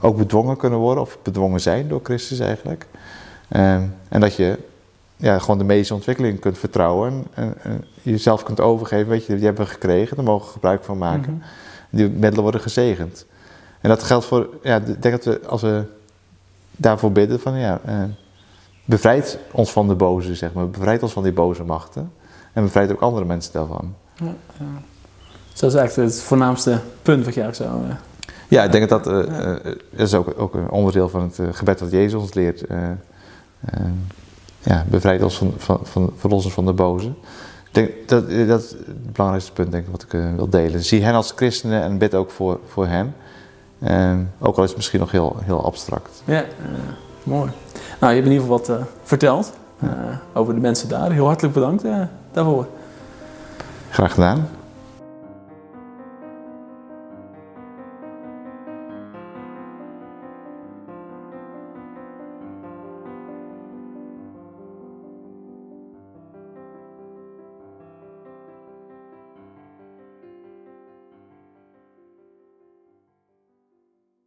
ook 0.00 0.16
bedwongen 0.16 0.56
kunnen 0.56 0.78
worden, 0.78 1.02
of 1.02 1.18
bedwongen 1.22 1.60
zijn 1.60 1.88
door 1.88 2.00
Christus 2.02 2.38
eigenlijk. 2.38 2.86
en 3.48 4.20
dat 4.20 4.34
je 4.34 4.58
ja, 5.16 5.38
gewoon 5.38 5.58
de 5.58 5.64
medische 5.64 5.94
ontwikkeling 5.94 6.40
kunt 6.40 6.58
vertrouwen 6.58 7.24
en, 7.34 7.54
en 7.62 7.84
jezelf 8.02 8.42
kunt 8.42 8.60
overgeven. 8.60 9.08
Weet 9.08 9.26
je, 9.26 9.34
die 9.34 9.44
hebben 9.44 9.64
we 9.64 9.70
gekregen, 9.70 10.16
daar 10.16 10.24
mogen 10.24 10.46
we 10.46 10.52
gebruik 10.52 10.84
van 10.84 10.98
maken. 10.98 11.32
Mhm. 11.32 11.42
Die 11.90 12.08
middelen 12.08 12.42
worden 12.42 12.60
gezegend. 12.60 13.26
En 13.80 13.88
dat 13.88 14.02
geldt 14.02 14.24
voor, 14.24 14.48
ja, 14.62 14.76
ik 14.76 15.02
denk 15.02 15.22
dat 15.22 15.24
we 15.24 15.46
als 15.46 15.62
we 15.62 15.82
daarvoor 16.70 17.12
bidden 17.12 17.40
van 17.40 17.58
ja, 17.58 17.80
eh, 17.84 18.02
bevrijd 18.84 19.38
ons 19.50 19.72
van 19.72 19.88
de 19.88 19.94
boze, 19.94 20.34
zeg 20.34 20.52
maar. 20.52 20.70
Bevrijd 20.70 21.02
ons 21.02 21.12
van 21.12 21.22
die 21.22 21.32
boze 21.32 21.64
machten. 21.64 22.12
En 22.52 22.62
bevrijd 22.62 22.92
ook 22.92 23.00
andere 23.00 23.24
mensen 23.24 23.52
daarvan. 23.52 23.94
Ja, 24.14 24.34
ja. 24.58 24.64
Dus 25.50 25.60
dat 25.60 25.72
is 25.72 25.78
eigenlijk 25.78 26.10
het 26.10 26.22
voornaamste 26.22 26.80
punt 27.02 27.24
wat 27.24 27.34
je 27.34 27.40
eigenlijk 27.40 27.72
zou... 27.72 27.84
Ja, 28.54 28.62
ik 28.62 28.72
denk 28.72 28.88
dat 28.88 29.04
dat, 29.04 29.28
eh, 29.28 29.50
eh, 29.50 29.56
dat 29.90 30.06
is 30.06 30.14
ook, 30.14 30.34
ook 30.36 30.54
een 30.54 30.70
onderdeel 30.70 31.08
van 31.08 31.22
het 31.22 31.38
eh, 31.38 31.46
gebed 31.50 31.78
dat 31.78 31.90
Jezus 31.90 32.20
ons 32.20 32.34
leert. 32.34 32.64
Ja, 34.62 34.84
bevrijd 34.88 35.22
ons 35.22 35.38
van, 35.38 35.54
van, 35.56 35.80
van, 35.82 36.12
verlos 36.16 36.44
ons 36.44 36.54
van 36.54 36.66
de 36.66 36.72
boze. 36.72 37.06
Ik 37.06 37.70
denk 37.70 37.90
dat, 38.06 38.30
dat 38.48 38.62
is 38.62 38.70
het 38.70 39.12
belangrijkste 39.12 39.52
punt 39.52 39.70
denk 39.70 39.84
ik, 39.84 39.90
wat 39.90 40.02
ik 40.02 40.10
wil 40.36 40.48
delen. 40.48 40.84
Zie 40.84 41.02
hen 41.02 41.14
als 41.14 41.32
christenen 41.36 41.82
en 41.82 41.98
bid 41.98 42.14
ook 42.14 42.30
voor, 42.30 42.60
voor 42.66 42.86
hen. 42.86 43.14
Eh, 43.78 44.18
ook 44.38 44.56
al 44.56 44.62
is 44.62 44.68
het 44.68 44.76
misschien 44.76 45.00
nog 45.00 45.10
heel, 45.10 45.36
heel 45.40 45.64
abstract. 45.64 46.22
Ja, 46.24 46.44
mooi. 47.22 47.50
Nou, 48.00 48.12
je 48.12 48.20
hebt 48.20 48.26
in 48.26 48.32
ieder 48.32 48.46
geval 48.46 48.76
wat 48.76 48.88
verteld 49.02 49.52
over 50.32 50.54
de 50.54 50.60
mensen 50.60 50.88
daar. 50.88 51.12
Heel 51.12 51.26
hartelijk 51.26 51.54
bedankt 51.54 51.84
daarvoor. 52.32 52.66
Graag 53.90 54.14
gedaan. 54.14 54.48